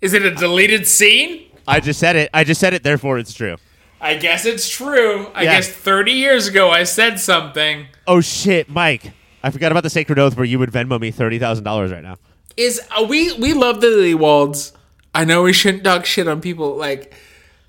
[0.00, 1.50] Is it a deleted scene?
[1.68, 2.30] I just said it.
[2.34, 2.82] I just said it.
[2.82, 3.56] Therefore, it's true.
[4.00, 5.28] I guess it's true.
[5.34, 5.56] I Yeah.
[5.56, 7.86] guess 30 years ago I said something.
[8.06, 9.12] Oh shit, Mike!
[9.42, 12.02] I forgot about the sacred oath where you would Venmo me thirty thousand dollars right
[12.02, 12.16] now.
[12.56, 14.72] Is uh, we we love the Lewalds.
[15.14, 17.14] I know we shouldn't talk shit on people like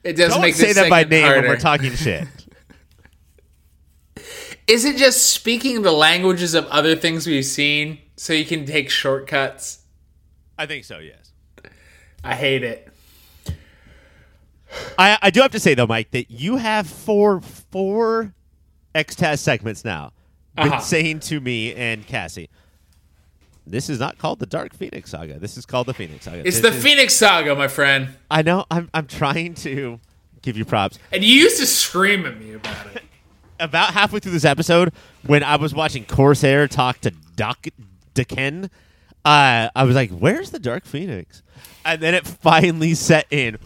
[0.04, 1.42] it does Don't make say that by segment name harder.
[1.42, 2.28] when we're talking shit.
[4.68, 8.90] Is it just speaking the languages of other things we've seen so you can take
[8.90, 9.80] shortcuts?
[10.58, 10.98] I think so.
[11.00, 11.32] Yes.
[12.24, 12.88] I hate it.
[14.98, 18.34] I I do have to say though, Mike, that you have four four
[18.94, 20.12] Xtaz segments now.
[20.56, 20.80] Been Uh-huh.
[20.80, 22.50] saying to me and Cassie,
[23.68, 25.38] this is not called the Dark Phoenix Saga.
[25.38, 26.40] This is called the Phoenix Saga.
[26.48, 28.10] It's This the is- Phoenix Saga, my friend.
[28.32, 28.66] I know.
[28.72, 30.00] I'm I'm trying to
[30.42, 30.98] give you props.
[31.12, 33.04] And you used to scream at me about it.
[33.60, 34.92] About halfway through this episode,
[35.26, 37.68] when I was watching Corsair talk to Doc
[38.14, 38.70] D'Ken,
[39.24, 41.42] uh, I was like, "Where's the Dark Phoenix?"
[41.86, 43.58] And then it finally set in,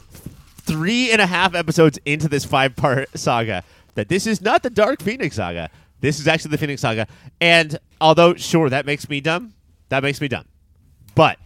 [0.58, 3.64] three and a half episodes into this five-part saga,
[3.96, 5.70] that this is not the Dark Phoenix saga.
[6.02, 7.08] This is actually the Phoenix saga.
[7.42, 9.54] And although, sure, that makes me dumb,
[9.90, 10.46] that makes me dumb.
[11.16, 11.40] But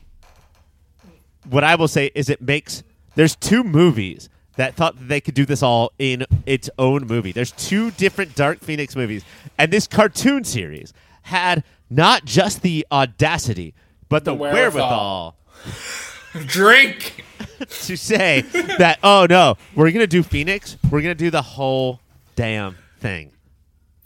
[1.49, 2.83] what I will say is, it makes
[3.15, 4.27] there's two movies
[4.57, 7.31] that thought that they could do this all in its own movie.
[7.31, 9.23] There's two different Dark Phoenix movies,
[9.57, 10.93] and this cartoon series
[11.23, 13.73] had not just the audacity,
[14.09, 15.35] but the, The wherewithal.
[15.65, 16.45] wherewithal.
[16.47, 17.23] Drink.
[17.83, 18.41] to say
[18.77, 21.99] that oh no, we're gonna do Phoenix, we're gonna do the whole
[22.35, 23.31] damn thing.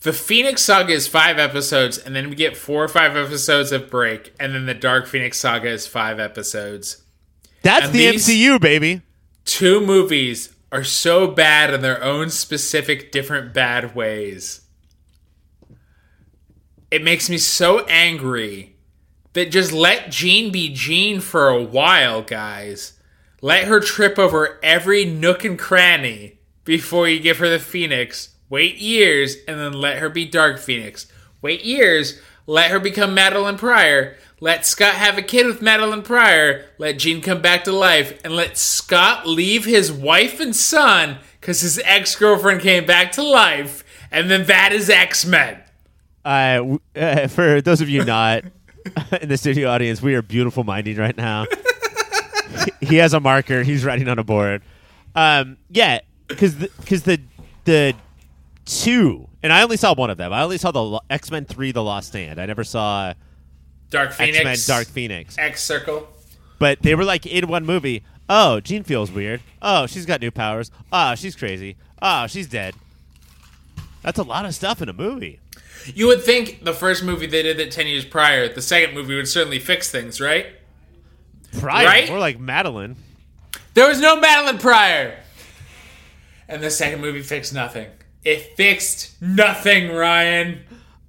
[0.02, 3.90] The Phoenix Saga is five episodes, and then we get four or five episodes of
[3.90, 7.02] break, and then the Dark Phoenix Saga is five episodes.
[7.64, 9.02] That's And the these- MCU, baby.
[9.48, 14.62] Two movies are so bad in their own specific, different bad ways.
[16.92, 18.76] It makes me so angry
[19.32, 23.00] that just let Jean be Jean for a while, guys.
[23.42, 28.36] Let her trip over every nook and cranny before you give her the Phoenix.
[28.50, 31.08] Wait years and then let her be Dark Phoenix.
[31.42, 34.18] Wait years, let her become Madelyne Pryor.
[34.40, 36.66] Let Scott have a kid with Madelyne Pryor.
[36.78, 38.20] Let Jean come back to life.
[38.24, 43.24] And let Scott leave his wife and son because his ex girlfriend came back to
[43.24, 43.84] life.
[44.12, 45.60] And then that is X Men.
[46.24, 48.44] Uh, uh, for those of you not
[49.22, 51.46] in the studio audience, we are beautiful minding right now.
[52.80, 53.64] he- he has a marker.
[53.64, 54.62] He's writing on a board.
[55.16, 57.20] Um, yeah, because because the,
[57.66, 57.96] the
[58.66, 60.32] two, and I only saw one of them.
[60.32, 62.40] I only saw the X Men Three: The Lost Stand.
[62.40, 63.14] I never saw
[63.90, 64.38] Dark Phoenix.
[64.40, 65.38] X Men Dark Phoenix.
[65.38, 66.08] X Circle.
[66.60, 68.04] But they were like in one movie.
[68.30, 69.42] Oh, Jean feels weird.
[69.62, 70.72] Oh, she's got new powers.
[70.92, 71.78] Oh, she's crazy.
[72.02, 72.74] Oh, she's dead.
[74.02, 75.40] That's a lot of stuff in a movie.
[75.86, 79.16] You would think the first movie they did it 10 years prior, the second movie
[79.16, 80.48] would certainly fix things, right?
[81.60, 82.10] Pryor, Right?
[82.10, 82.96] more like Madelyne.
[83.74, 85.18] There was no Madelyne Pryor.
[86.50, 87.88] And the second movie fixed nothing.
[88.26, 90.60] It fixed nothing, Ryan.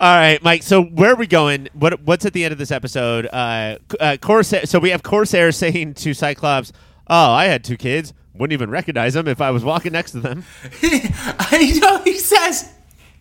[0.01, 0.63] All right, Mike.
[0.63, 1.69] So where are we going?
[1.73, 3.27] What what's at the end of this episode?
[3.33, 4.65] Uh, uh, Corsair.
[4.67, 6.73] So we have Corsair saying to Cyclops,
[7.09, 8.15] "Oh, I had two kids.
[8.35, 10.45] Wouldn't even recognize them if I was walking next to them."
[10.83, 12.73] I know he says,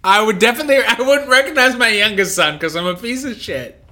[0.04, 3.84] I would definitely, I wouldn't recognize my youngest son because I'm a piece of shit.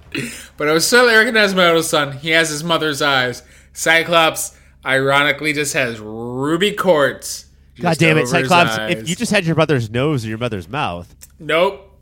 [0.56, 2.14] But I would certainly recognize my oldest son.
[2.14, 3.44] He has his mother's eyes.
[3.74, 7.48] Cyclops, ironically, just has ruby quartz.
[7.80, 8.78] God damn it, Cyclops!
[8.94, 11.95] If you just had your mother's nose or your mother's mouth, Nope.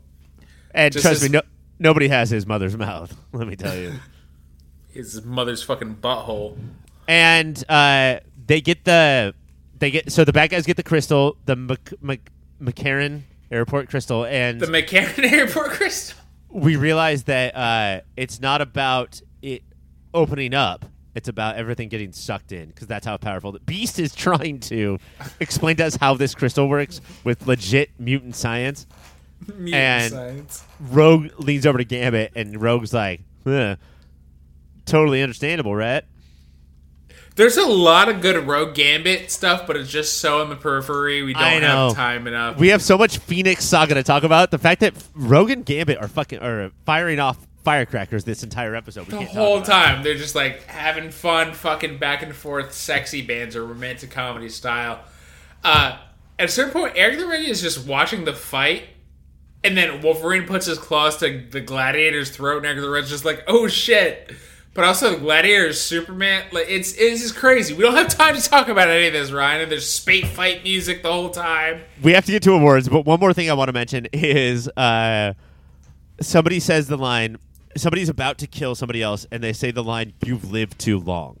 [0.74, 1.42] And Just trust his- me, no,
[1.78, 3.16] nobody has his mother's mouth.
[3.32, 3.92] Let me tell you.
[4.92, 6.56] His mother's fucking butthole.
[7.08, 9.34] and uh, they get the
[9.80, 12.20] they get so the bad guys get the crystal, the Mc, Mc,
[12.62, 16.16] McCarran Airport crystal, and The McCarran Airport Crystal.
[16.48, 19.62] we realize that uh, it's not about it
[20.14, 20.84] opening up.
[21.16, 23.50] It's about everything getting sucked in because that's how powerful.
[23.50, 24.98] The Beast is trying to
[25.40, 28.86] explain to us how this crystal works with legit mutant science.
[29.56, 30.64] Mutant And- science.
[30.80, 33.76] Rogue leans over to Gambit, and Rogue's like, huh,
[34.86, 36.04] "Totally understandable, right?"
[37.36, 41.22] There's a lot of good Rogue Gambit stuff, but it's just so in the periphery.
[41.24, 41.88] We don't know.
[41.88, 42.58] have time enough.
[42.58, 44.52] We have so much Phoenix Saga to talk about.
[44.52, 49.06] The fact that Rogue and Gambit are fucking are firing off firecrackers this entire episode.
[49.06, 52.72] We the can't talk whole time they're just like having fun, fucking back and forth,
[52.72, 55.00] sexy bands or romantic comedy style.
[55.64, 55.96] Uh,
[56.38, 58.84] at a certain point, Eric the Red is just watching the fight,
[59.64, 63.66] and then Wolverine puts his claws to the gladiator's throat, and Red's just like, "Oh
[63.66, 64.32] shit!"
[64.74, 66.44] But also, the gladiator is Superman.
[66.52, 67.74] Like it's it's just crazy.
[67.74, 69.62] We don't have time to talk about any of this, Ryan.
[69.62, 71.82] And there's spate fight music the whole time.
[72.02, 74.68] We have to get to awards, but one more thing I want to mention is
[74.76, 75.34] uh,
[76.20, 77.38] somebody says the line.
[77.76, 81.38] Somebody's about to kill somebody else, and they say the line, "You've lived too long."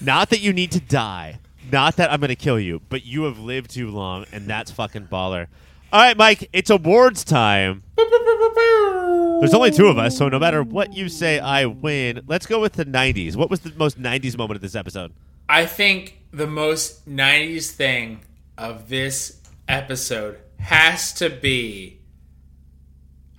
[0.00, 1.40] Not that you need to die.
[1.70, 4.70] Not that I'm going to kill you, but you have lived too long, and that's
[4.70, 5.46] fucking baller.
[5.92, 7.82] All right, Mike, it's awards time.
[7.96, 12.22] There's only two of us, so no matter what you say, I win.
[12.26, 13.36] Let's go with the 90s.
[13.36, 15.12] What was the most 90s moment of this episode?
[15.48, 18.20] I think the most 90s thing
[18.56, 22.00] of this episode has to be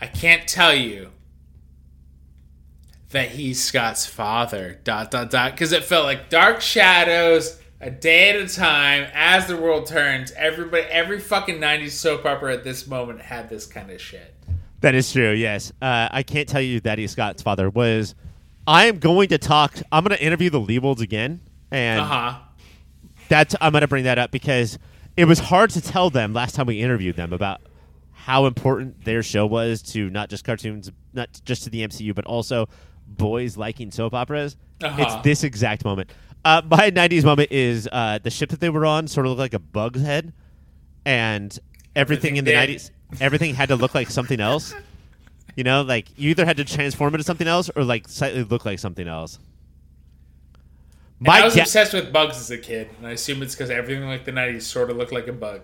[0.02, 1.12] I can't tell you
[3.12, 4.80] that he's Scott's father.
[4.84, 9.48] Dot dot dot because it felt like dark shadows a day at a time as
[9.48, 10.32] the world turns.
[10.34, 14.36] Everybody every fucking 90s soap opera at this moment had this kind of shit.
[14.82, 15.32] That is true.
[15.32, 18.16] Yes, uh, I can't tell you that he's Scott's father was.
[18.68, 19.76] I am going to talk.
[19.92, 21.42] I'm going to interview the Lewalds again,
[21.72, 22.38] and Uh-huh.
[23.30, 24.78] that's I'm going to bring that up because
[25.18, 27.62] it was hard to tell them last time we interviewed them about
[28.12, 32.26] how important their show was to not just cartoons, not just to the MCU, but
[32.26, 32.70] also
[33.08, 34.58] boys liking soap operas.
[34.82, 35.02] Uh-huh.
[35.04, 36.12] It's this exact moment.
[36.44, 39.40] Uh, my '90s moment is uh, the ship that they were on sort of looked
[39.40, 40.34] like a bug's head,
[41.06, 41.58] and
[41.96, 42.70] everything, in the did.
[42.70, 44.74] '90s, everything had to look like something else.
[45.56, 48.66] You know, like you either had to transform into something else or like slightly look
[48.66, 49.38] like something else.
[51.28, 54.26] I was obsessed with bugs as a kid, and I assume it's because everything like
[54.26, 55.62] the '90s sort of looked like a bug.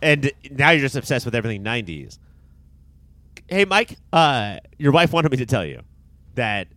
[0.00, 2.18] and now you're just obsessed with everything 90s.
[3.48, 5.82] Hey, Mike, uh, your wife wanted me to tell you
[6.34, 6.68] that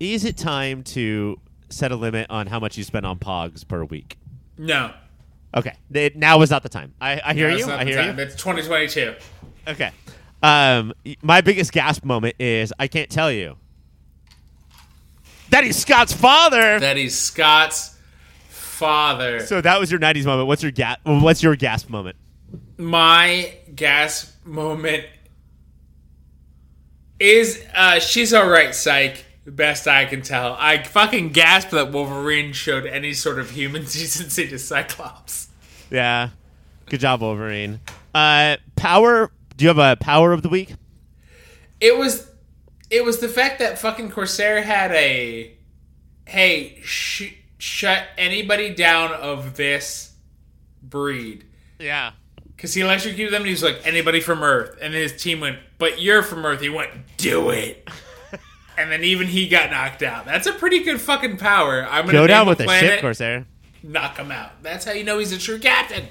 [0.00, 1.38] is it time to
[1.72, 4.18] set a limit on how much you spend on Pogs per week?
[4.58, 4.92] No,
[5.54, 6.94] Okay, Th- now is not the time.
[7.00, 7.66] I, I hear No, you.
[7.70, 8.16] I hear time.
[8.18, 8.24] you.
[8.24, 9.14] It's 2022.
[9.68, 9.90] Okay.
[10.42, 13.56] Um, my biggest gasp moment is I can't tell you.
[15.50, 16.80] That he's Scott's father.
[16.80, 17.96] That he's Scott's
[18.48, 19.40] father.
[19.46, 20.48] so that was your '90s moment.
[20.48, 22.16] What's your ga- What's your gasp moment?
[22.78, 25.04] my gasp moment
[27.20, 32.52] is uh she's all right psych best i can tell i fucking gasped that wolverine
[32.52, 35.48] showed any sort of human decency to cyclops
[35.90, 36.30] Yeah.
[36.86, 37.80] Good job, Wolverine.
[38.14, 39.30] Uh, power.
[39.56, 40.74] Do you have a power of the week?
[41.80, 42.28] it was
[42.90, 45.54] it was the fact that fucking corsair had a
[46.26, 50.12] hey sh- shut anybody down of this
[50.82, 51.44] breed
[51.78, 52.12] Yeah.
[52.54, 54.78] Because he electrocuted them and he was like, anybody from Earth.
[54.80, 56.60] And his team went, but you're from Earth.
[56.60, 57.88] He went, do it.
[58.76, 60.24] And then even he got knocked out.
[60.24, 61.84] That's a pretty good fucking power.
[61.84, 63.46] I'm going to Go down with a ship, Corsair.
[63.82, 64.62] knock him out.
[64.62, 66.08] That's how you know he's a true captain.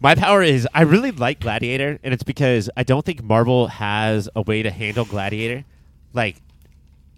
[0.00, 4.28] My power is I really like Gladiator, and it's because I don't think Marvel has
[4.34, 5.64] a way to handle Gladiator.
[6.14, 6.36] Like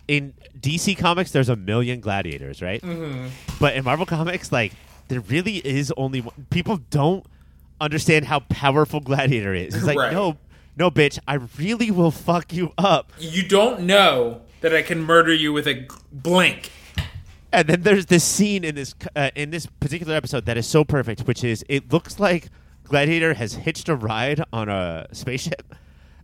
[0.09, 2.82] in DC Comics, there's a million Gladiators, right?
[2.82, 3.28] Mm-hmm.
[3.60, 4.73] But in Marvel Comics, like
[5.09, 6.47] there really is only one.
[6.51, 7.24] People don't
[7.81, 9.74] understand how powerful Gladiator is.
[9.74, 10.12] It's like Right.
[10.12, 10.36] no,
[10.77, 13.12] no, bitch, I really will fuck you up.
[13.19, 16.70] You don't know that I can murder you with a blink.
[17.52, 20.84] And then there's this scene in this uh, in this particular episode that is so
[20.84, 22.48] perfect, which is it looks like
[22.84, 25.74] Gladiator has hitched a ride on a spaceship,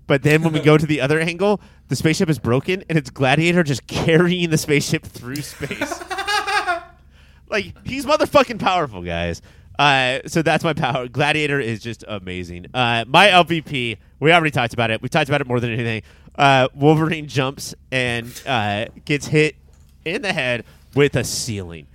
[0.07, 3.11] but then when we go to the other angle, the spaceship is broken and it's
[3.11, 6.01] Gladiator just carrying the spaceship through space.
[7.51, 9.43] like he's motherfucking powerful, guys.
[9.79, 11.07] Uh, so that's my power.
[11.09, 12.67] Gladiator is just amazing.
[12.75, 15.03] Uh, my LVP, we already talked about it.
[15.03, 16.03] We talked about it more than anything.
[16.39, 19.57] Uh, Wolverine jumps and uh, gets hit
[20.05, 21.89] in the head with a ceiling.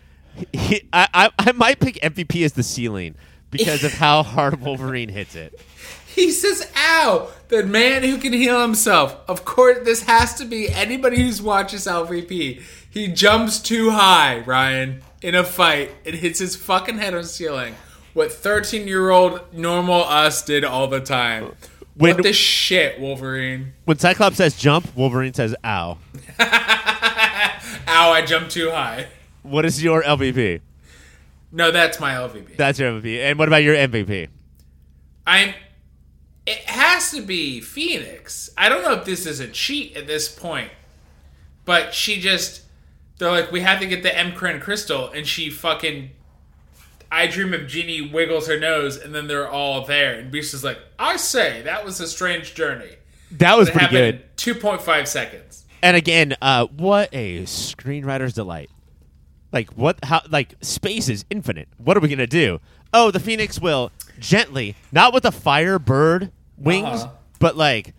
[0.52, 3.16] He, I, I, I might pick MVP as the ceiling
[3.52, 5.60] because of how hard Wolverine hits it.
[6.06, 9.18] He says, ow, the man who can heal himself.
[9.28, 12.62] Of course, this has to be anybody who's watches LVP.
[12.90, 17.28] He jumps too high, Ryan, in a fight and hits his fucking head on the
[17.28, 17.76] ceiling.
[18.14, 21.54] What 13 year old normal us did all the time.
[21.96, 23.74] When- what the shit, Wolverine?
[23.86, 25.98] When Cyclops says jump, Wolverine says ow.
[26.40, 29.08] Ow, I jumped too high.
[29.44, 30.62] What is your LVP?
[31.52, 32.58] No, that's my LVP.
[32.58, 33.20] That's your MVP.
[33.20, 34.30] And what about your MVP?
[35.28, 35.54] I'm.
[36.46, 38.50] It has to be Phoenix.
[38.58, 40.72] I don't know if this is a cheat at this point,
[41.66, 42.64] but she just.
[43.20, 46.10] They're like, we have to get the M crystal, and she fucking.
[47.14, 50.64] I dream of Jeannie wiggles her nose, and then they're all there, and Beast is
[50.64, 52.96] like, I say that was a strange journey.
[53.32, 54.24] That was pretty good.
[54.36, 55.66] two point five seconds.
[55.82, 58.70] And again, uh, what a screenwriter's delight.
[59.52, 60.04] Like what?
[60.04, 60.22] How?
[60.30, 61.68] Like space is infinite.
[61.78, 62.60] What are we gonna do?
[62.94, 67.12] Oh, the Phoenix will gently, not with a firebird wings, Uh-huh.
[67.40, 67.94] but like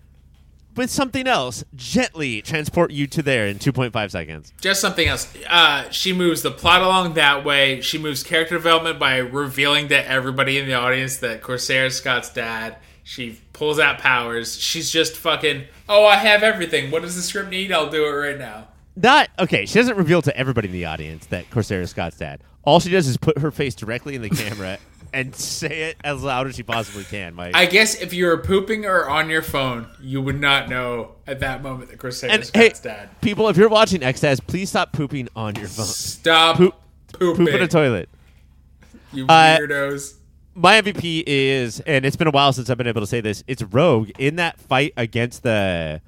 [0.77, 4.53] with something else, gently transport you to there in 2.5 seconds.
[4.61, 5.33] Just something else.
[5.49, 7.81] Uh, she moves the plot along that way.
[7.81, 12.33] She moves character development by revealing to everybody in the audience that Corsair is Scott's
[12.33, 12.77] dad.
[13.03, 14.59] She pulls out powers.
[14.59, 16.91] She's just fucking, oh, I have everything.
[16.91, 17.71] What does the script need?
[17.71, 18.69] I'll do it right now.
[18.97, 19.67] Not okay.
[19.67, 22.41] She doesn't reveal to everybody in the audience that Corsair is Scott's dad.
[22.63, 24.79] All she does is put her face directly in the camera
[25.15, 27.35] and say it as loud as you possibly can.
[27.35, 27.55] Mike.
[27.57, 31.41] I guess if you were pooping or on your phone, you would not know at
[31.41, 33.09] that moment that Corsair and is hey, dad.
[33.21, 35.87] people, if you're watching XS, please stop pooping on your phone.
[35.87, 36.75] Stop Poop-
[37.13, 38.09] pooping, Poop in a toilet.
[39.13, 40.15] you Uh, weirdos.
[40.57, 43.43] My MVP is, and it's been a while since I've been able to say this.
[43.47, 46.01] It's Rogue in that fight against the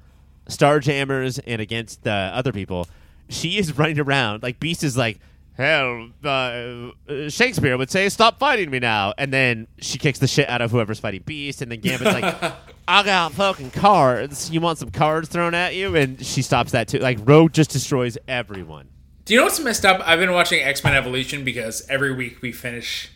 [0.49, 2.87] Starjammers and against the other people.
[3.29, 5.19] She is running around like Beast is like,
[5.57, 6.91] hell, uh,
[7.29, 10.71] Shakespeare would say, "Stop fighting me now," and then she kicks the shit out of
[10.71, 12.53] whoever's fighting Beast, and then Gambit's like,
[12.87, 14.49] "I got fucking cards.
[14.51, 16.99] You want some cards thrown at you?" And she stops that too.
[16.99, 18.87] Like Rogue just destroys everyone.
[19.25, 20.01] Do you know what's messed up?
[20.07, 23.09] I've been watching X Men Evolution because every week we finish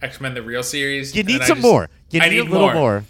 [0.00, 1.14] X Men the real series.
[1.14, 1.90] You need some just- more.
[2.10, 2.74] You I need, need a little more.
[2.74, 3.04] more.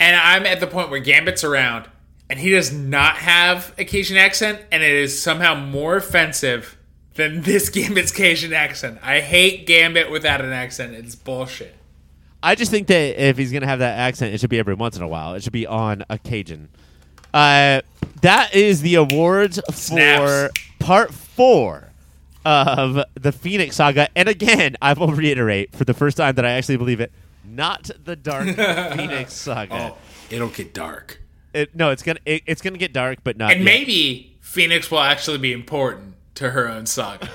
[0.00, 1.86] And I'm at the point where Gambit's around,
[2.28, 6.76] and he does not have a Cajun accent, and it is somehow more offensive
[7.20, 8.98] than this Gambit's Cajun accent.
[9.02, 10.94] I hate Gambit without an accent.
[10.94, 11.74] It's bullshit.
[12.42, 14.96] I just think that if he's gonna have that accent, it should be every once
[14.96, 15.34] in a while.
[15.34, 16.68] It should be on a Cajun.
[17.32, 17.82] Uh,
[18.22, 21.90] that is the awards for part four
[22.44, 24.08] of the Phoenix Saga.
[24.16, 27.12] And again, I will reiterate for the first time that I actually believe it,
[27.44, 28.46] not the Dark
[28.96, 29.92] Phoenix Saga.
[29.92, 29.98] Oh,
[30.30, 31.20] it'll get dark.
[31.52, 33.52] It, no, it's gonna it, it's gonna get dark, but not.
[33.52, 33.64] And yet.
[33.64, 37.28] maybe Phoenix will actually be important to her own saga.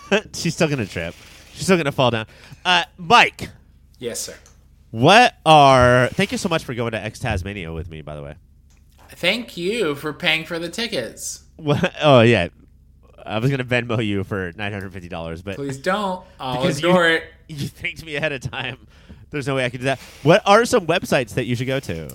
[0.34, 1.14] she's still gonna trip.
[1.52, 2.26] She's still gonna fall down.
[2.64, 3.50] Uh, Mike,
[3.98, 4.34] yes, sir.
[4.90, 6.08] what are?
[6.12, 8.02] Thank you so much for going to X Tazmania with me.
[8.02, 8.34] By the way.
[9.10, 11.42] Thank you for paying for the tickets.
[11.56, 12.48] What, oh yeah,
[13.24, 16.24] I was gonna Venmo you for nine hundred fifty dollars, but Please don't.
[16.40, 17.24] I'll Because ignore you- it.
[17.48, 18.86] you thanked me ahead of time.
[19.30, 19.98] There's no way I could do that.
[20.22, 22.14] What are some websites that you should go to?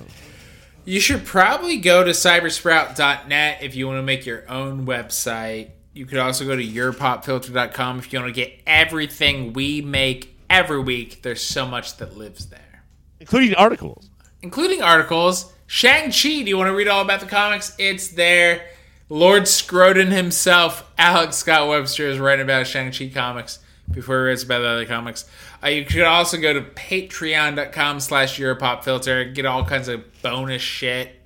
[0.86, 5.72] You should probably go to cybersprout.net if you want to make your own website.
[5.98, 10.80] You could also go to yourpopfilter.com if you want to get everything we make every
[10.80, 11.22] week.
[11.24, 12.84] There's so much that lives there,
[13.20, 14.10] Including articles.
[14.42, 15.52] including articles.
[15.66, 17.76] Shang-Chi, do you want to read all about the comics?
[17.78, 18.68] It's there.
[19.10, 23.60] Lord Scroden himself, Alex Scott Webster, is writing about Shang-Chi comics
[23.92, 25.26] before he writes about the other comics.
[25.64, 31.20] Uh, you could also go to patreon.com slash yourpopfilter, get all kinds of bonus shit.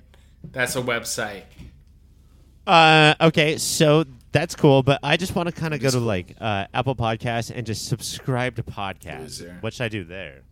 [0.50, 1.42] That's a website.
[2.66, 6.34] Uh, okay, so that's cool, but I just want to kind of go to like
[6.40, 9.62] uh, Apple Podcasts and just subscribe to podcasts.
[9.62, 10.42] What should I do there?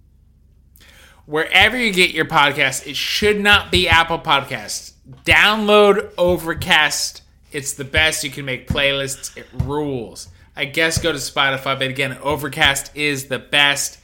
[1.26, 4.92] Wherever you get your podcast, it should not be Apple Podcasts.
[5.24, 7.22] Download Overcast.
[7.52, 8.22] It's the best.
[8.22, 9.36] You can make playlists.
[9.36, 10.28] It rules.
[10.56, 13.98] I guess go to Spotify, but again, Overcast is the best.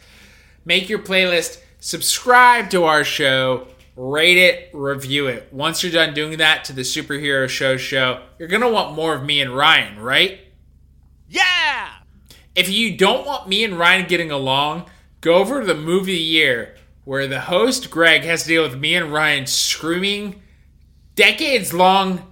[0.65, 1.61] Make your playlist.
[1.81, 3.69] Subscribe to our show.
[3.97, 5.49] Rate it, review it.
[5.53, 9.15] Once you're done doing that to the Superhero Show show, you're going to want more
[9.15, 10.41] of me and Ryan, right?
[11.31, 11.89] Yeah.
[12.55, 14.85] If you don't want me and Ryan getting along,
[15.23, 18.63] go over to the movie of the year where the host Greg has to deal
[18.63, 20.43] with me and Ryan screaming
[21.15, 22.31] decades long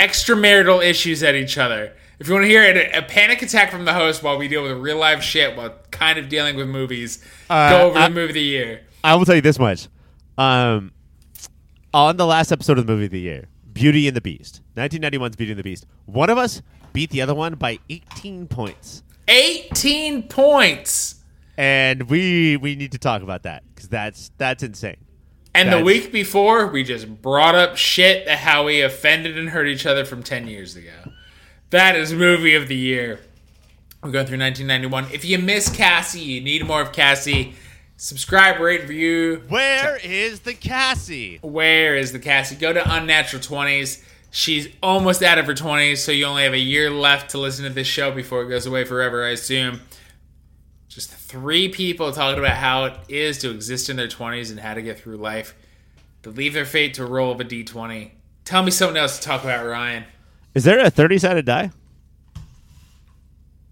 [0.00, 1.92] extramarital issues at each other.
[2.18, 4.62] If you want to hear it, a panic attack from the host while we deal
[4.62, 8.14] with real life shit while kind of dealing with movies, Uh, go over I- the
[8.14, 8.80] movie of the year.
[9.04, 9.88] I will tell you this much.
[10.38, 10.92] Um,
[11.94, 15.36] on the last episode of the movie of the year, Beauty and the Beast, 1991's
[15.36, 19.02] Beauty and the Beast, one of us beat the other one by 18 points.
[19.28, 21.16] 18 points.
[21.56, 24.96] And we we need to talk about that because that's that's insane.
[25.54, 29.66] And the week before, we just brought up shit that how we offended and hurt
[29.68, 31.12] each other from 10 years ago.
[31.68, 33.20] That is movie of the year.
[34.02, 35.12] We're going through 1991.
[35.12, 37.54] If you miss Cassie, you need more of Cassie.
[38.02, 39.44] Subscribe, rate, review.
[39.48, 41.38] Where is the Cassie?
[41.40, 42.56] Where is the Cassie?
[42.56, 44.02] Go to Unnatural 20s.
[44.32, 47.64] She's almost out of her 20s, so you only have a year left to listen
[47.64, 49.82] to this show before it goes away forever, I assume.
[50.88, 54.74] Just three people talking about how it is to exist in their 20s and how
[54.74, 55.54] to get through life.
[56.24, 58.10] To leave their fate to roll of a d20.
[58.44, 60.06] Tell me something else to talk about, Ryan.
[60.56, 61.70] Is there a 30 sided die?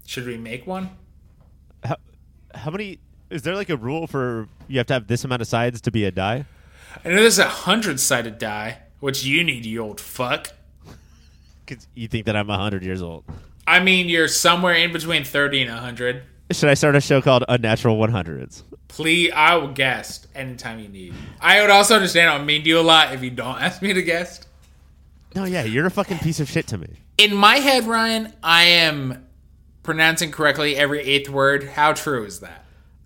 [0.05, 0.89] Should we make one?
[1.83, 1.97] How,
[2.55, 2.99] how many?
[3.31, 5.91] Is there like a rule for you have to have this amount of sides to
[5.91, 6.45] be a die?
[7.05, 10.49] I know there's a hundred sided die, which you need, you old fuck.
[11.65, 13.23] Because you think that I'm 100 years old.
[13.65, 16.23] I mean, you're somewhere in between 30 and 100.
[16.51, 18.63] Should I start a show called Unnatural 100s?
[18.89, 21.13] Please, I will guest anytime you need.
[21.39, 23.81] I would also understand I would mean to you a lot if you don't ask
[23.81, 24.47] me to guest.
[25.33, 26.89] No, yeah, you're a fucking piece of shit to me.
[27.17, 29.25] In my head, Ryan, I am
[29.83, 31.63] pronouncing correctly every eighth word.
[31.63, 32.60] How true is that?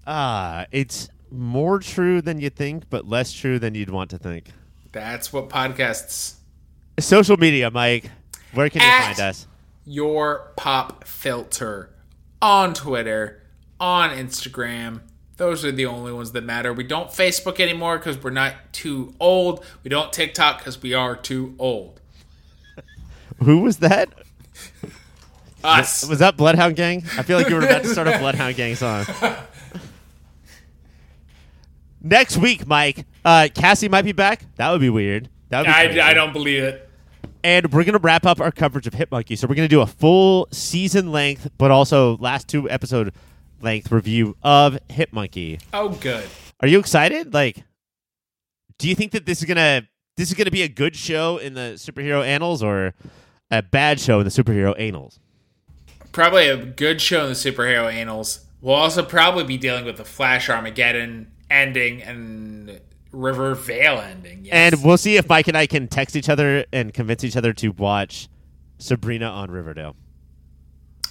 [0.08, 4.52] Ah, it's more true than you think, but less true than you'd want to think.
[4.92, 6.36] That's what podcasts.
[7.00, 8.10] Social media, Mike.
[8.54, 9.48] Where can you find us?
[9.86, 11.92] Your pop filter
[12.42, 13.42] on Twitter,
[13.80, 15.02] on Instagram.
[15.38, 16.72] Those are the only ones that matter.
[16.72, 19.66] We don't Facebook anymore because we're not too old.
[19.84, 22.00] We don't TikTok because we are too old.
[23.44, 24.10] Who was that?
[25.64, 26.08] Us.
[26.08, 27.04] Was that Bloodhound Gang?
[27.18, 29.06] I feel like you were about to start a Bloodhound Gang song.
[32.06, 34.46] Next week, Mike, uh, Cassie might be back.
[34.58, 35.28] That would be weird.
[35.50, 36.00] That would be crazy.
[36.00, 36.88] I, I don't believe it.
[37.44, 39.36] And we're gonna wrap up our coverage of Hit-Monkey.
[39.36, 43.12] So we're gonna do a full season length, but also last two episode
[43.60, 45.60] length review of Hit-Monkey.
[45.74, 46.24] Oh, good.
[46.60, 47.34] Are you excited?
[47.34, 47.64] Like,
[48.78, 51.56] do you think that this is gonna this is gonna be a good show in
[51.56, 52.94] the superhero annals or
[53.50, 55.20] a bad show in the superhero annals?
[56.12, 58.46] Probably a good show in the superhero annals.
[58.62, 62.80] We'll also probably be dealing with the Flash Armageddon ending and
[63.12, 64.46] Rivervale ending.
[64.46, 64.54] Yes.
[64.54, 67.54] And we'll see if Mike and I can text each other and convince each other
[67.54, 68.28] to watch
[68.78, 69.96] Sabrina on Riverdale.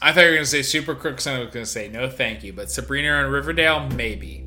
[0.03, 1.89] I thought you were going to say Super Crooks, and I was going to say
[1.89, 2.53] no, thank you.
[2.53, 4.45] But Sabrina on Riverdale, maybe.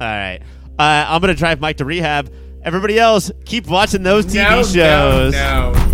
[0.00, 0.40] All right.
[0.78, 2.32] Uh, I'm gonna drive Mike to rehab.
[2.62, 5.32] Everybody else, keep watching those TV no, shows.
[5.32, 5.87] No, no.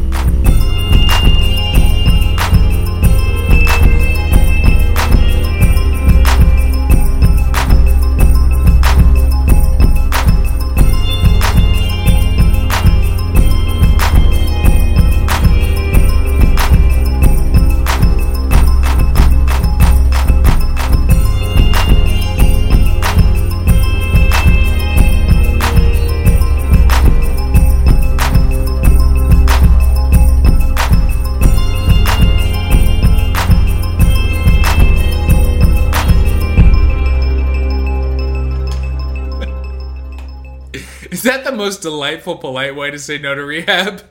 [41.23, 44.03] That the most delightful, polite way to say no to rehab?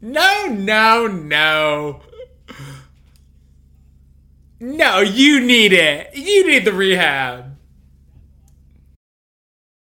[0.00, 2.02] No, no, no.
[4.58, 6.14] No, you need it.
[6.14, 7.49] You need the rehab.